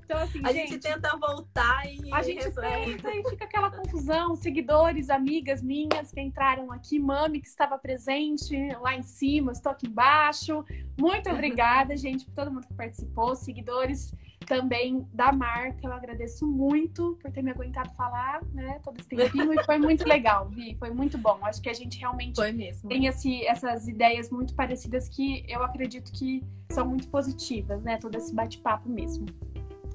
Então, 0.05 0.17
assim, 0.17 0.41
a 0.43 0.51
gente, 0.51 0.71
gente 0.71 0.81
tenta 0.81 1.17
voltar 1.17 1.85
e. 1.85 2.13
A 2.13 2.21
gente 2.21 2.43
resolve. 2.43 2.97
tenta 2.97 3.11
e 3.11 3.29
fica 3.29 3.45
aquela 3.45 3.71
confusão. 3.71 4.35
Seguidores, 4.35 5.09
amigas 5.09 5.61
minhas 5.61 6.11
que 6.11 6.21
entraram 6.21 6.71
aqui, 6.71 6.99
Mami, 6.99 7.39
que 7.39 7.47
estava 7.47 7.77
presente 7.77 8.55
lá 8.81 8.95
em 8.95 9.03
cima, 9.03 9.51
estou 9.51 9.71
aqui 9.71 9.87
embaixo. 9.87 10.63
Muito 10.99 11.29
obrigada, 11.31 11.95
gente, 11.95 12.25
por 12.25 12.33
todo 12.33 12.51
mundo 12.51 12.67
que 12.67 12.73
participou. 12.73 13.35
Seguidores 13.35 14.13
também 14.43 15.07
da 15.13 15.31
marca, 15.31 15.79
eu 15.83 15.93
agradeço 15.93 16.45
muito 16.45 17.17
por 17.21 17.31
ter 17.31 17.41
me 17.41 17.51
aguentado 17.51 17.89
falar, 17.95 18.43
né, 18.53 18.79
todo 18.83 18.99
esse 18.99 19.09
tempinho, 19.09 19.53
e 19.53 19.63
foi 19.63 19.77
muito 19.77 20.05
legal, 20.07 20.49
Vi, 20.49 20.75
foi 20.77 20.91
muito 20.91 21.17
bom. 21.17 21.39
Acho 21.41 21.61
que 21.61 21.69
a 21.69 21.73
gente 21.73 21.97
realmente 21.97 22.39
tem 22.87 23.07
esse, 23.07 23.45
essas 23.45 23.87
ideias 23.87 24.29
muito 24.29 24.53
parecidas 24.53 25.09
que 25.09 25.45
eu 25.47 25.63
acredito 25.63 26.11
que 26.11 26.43
são 26.69 26.85
muito 26.85 27.07
positivas, 27.07 27.81
né, 27.81 27.97
todo 27.97 28.15
esse 28.15 28.33
bate-papo 28.33 28.89
mesmo. 28.89 29.25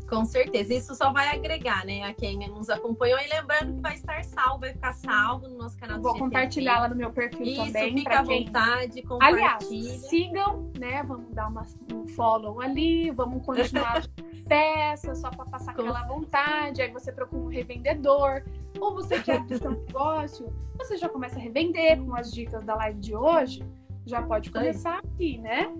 Com 0.09 0.25
certeza, 0.25 0.73
isso 0.73 0.95
só 0.95 1.13
vai 1.13 1.29
agregar, 1.37 1.85
né, 1.85 2.03
a 2.05 2.15
quem 2.15 2.39
nos 2.49 2.71
acompanhou. 2.71 3.19
E 3.19 3.29
lembrando 3.29 3.75
que 3.75 3.81
vai 3.83 3.95
estar 3.95 4.25
salvo, 4.25 4.61
vai 4.61 4.73
ficar 4.73 4.95
salvo 4.95 5.49
no 5.49 5.59
nosso 5.59 5.77
canal 5.77 6.01
Vou 6.01 6.17
compartilhar 6.17 6.81
lá 6.81 6.89
no 6.89 6.97
meu 6.97 7.11
perfil 7.11 7.45
isso, 7.45 7.67
também. 7.67 7.99
Fica 7.99 8.21
à 8.21 8.25
quem... 8.25 8.47
vontade, 8.47 9.03
compartilha. 9.03 9.57
Aliás, 9.59 10.09
sigam, 10.09 10.73
né? 10.79 11.03
Vamos 11.03 11.31
dar 11.35 11.49
uma, 11.49 11.67
um 11.93 12.07
follow 12.07 12.61
ali, 12.61 13.11
vamos 13.11 13.45
continuar 13.45 14.03
peças 14.49 15.19
só 15.19 15.31
para 15.31 15.45
passar 15.45 15.75
Com... 15.75 15.83
aquela 15.83 16.03
vontade. 16.07 16.81
Aí 16.81 16.91
você 16.91 17.13
procura 17.13 17.43
um 17.43 17.49
revendedor. 17.49 18.43
Ou 18.81 18.95
você 18.95 19.21
quer 19.21 19.37
abrir 19.37 19.59
seu 19.59 19.73
negócio, 19.87 20.51
você 20.79 20.97
já 20.97 21.09
começa 21.09 21.37
a 21.37 21.43
revender 21.43 22.03
com 22.03 22.15
as 22.15 22.33
dicas 22.33 22.65
da 22.65 22.75
live 22.77 22.99
de 22.99 23.15
hoje. 23.15 23.63
Já 24.07 24.23
pode 24.23 24.51
começar 24.51 25.01
aqui, 25.01 25.37
né? 25.37 25.71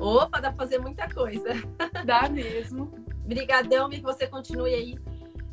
Opa, 0.00 0.40
dá 0.40 0.50
pra 0.50 0.56
fazer 0.56 0.78
muita 0.78 1.08
coisa. 1.08 1.50
Dá 2.04 2.26
mesmo. 2.30 3.03
Brigadão 3.24 3.92
e 3.92 3.96
que 3.96 4.02
você 4.02 4.26
continue 4.26 4.74
aí 4.74 4.98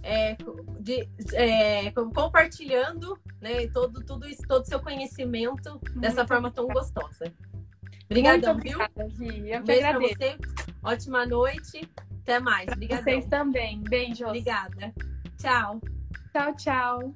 é, 0.04 0.36
de, 0.80 1.08
é, 1.34 1.92
compartilhando 1.92 3.18
né, 3.40 3.68
todo, 3.68 4.04
tudo 4.04 4.28
isso, 4.28 4.42
todo 4.48 4.64
o 4.64 4.68
seu 4.68 4.80
conhecimento 4.80 5.72
Muito 5.72 6.00
dessa 6.00 6.26
forma 6.28 6.52
tão 6.52 6.68
gostosa. 6.68 7.32
Obrigadão, 8.06 8.58
viu? 8.58 8.78
Vi. 9.18 9.52
Eu 9.52 9.64
Beijo 9.64 9.88
pra 9.88 10.00
você. 10.00 10.38
Ótima 10.84 11.26
noite. 11.26 11.90
Até 12.24 12.40
mais. 12.40 12.68
Obrigadão. 12.68 13.04
Vocês 13.04 13.26
também. 13.28 13.82
Beijos. 13.84 14.28
Obrigada. 14.28 14.94
Tchau. 15.38 15.80
Tchau, 16.34 16.56
tchau. 16.56 17.16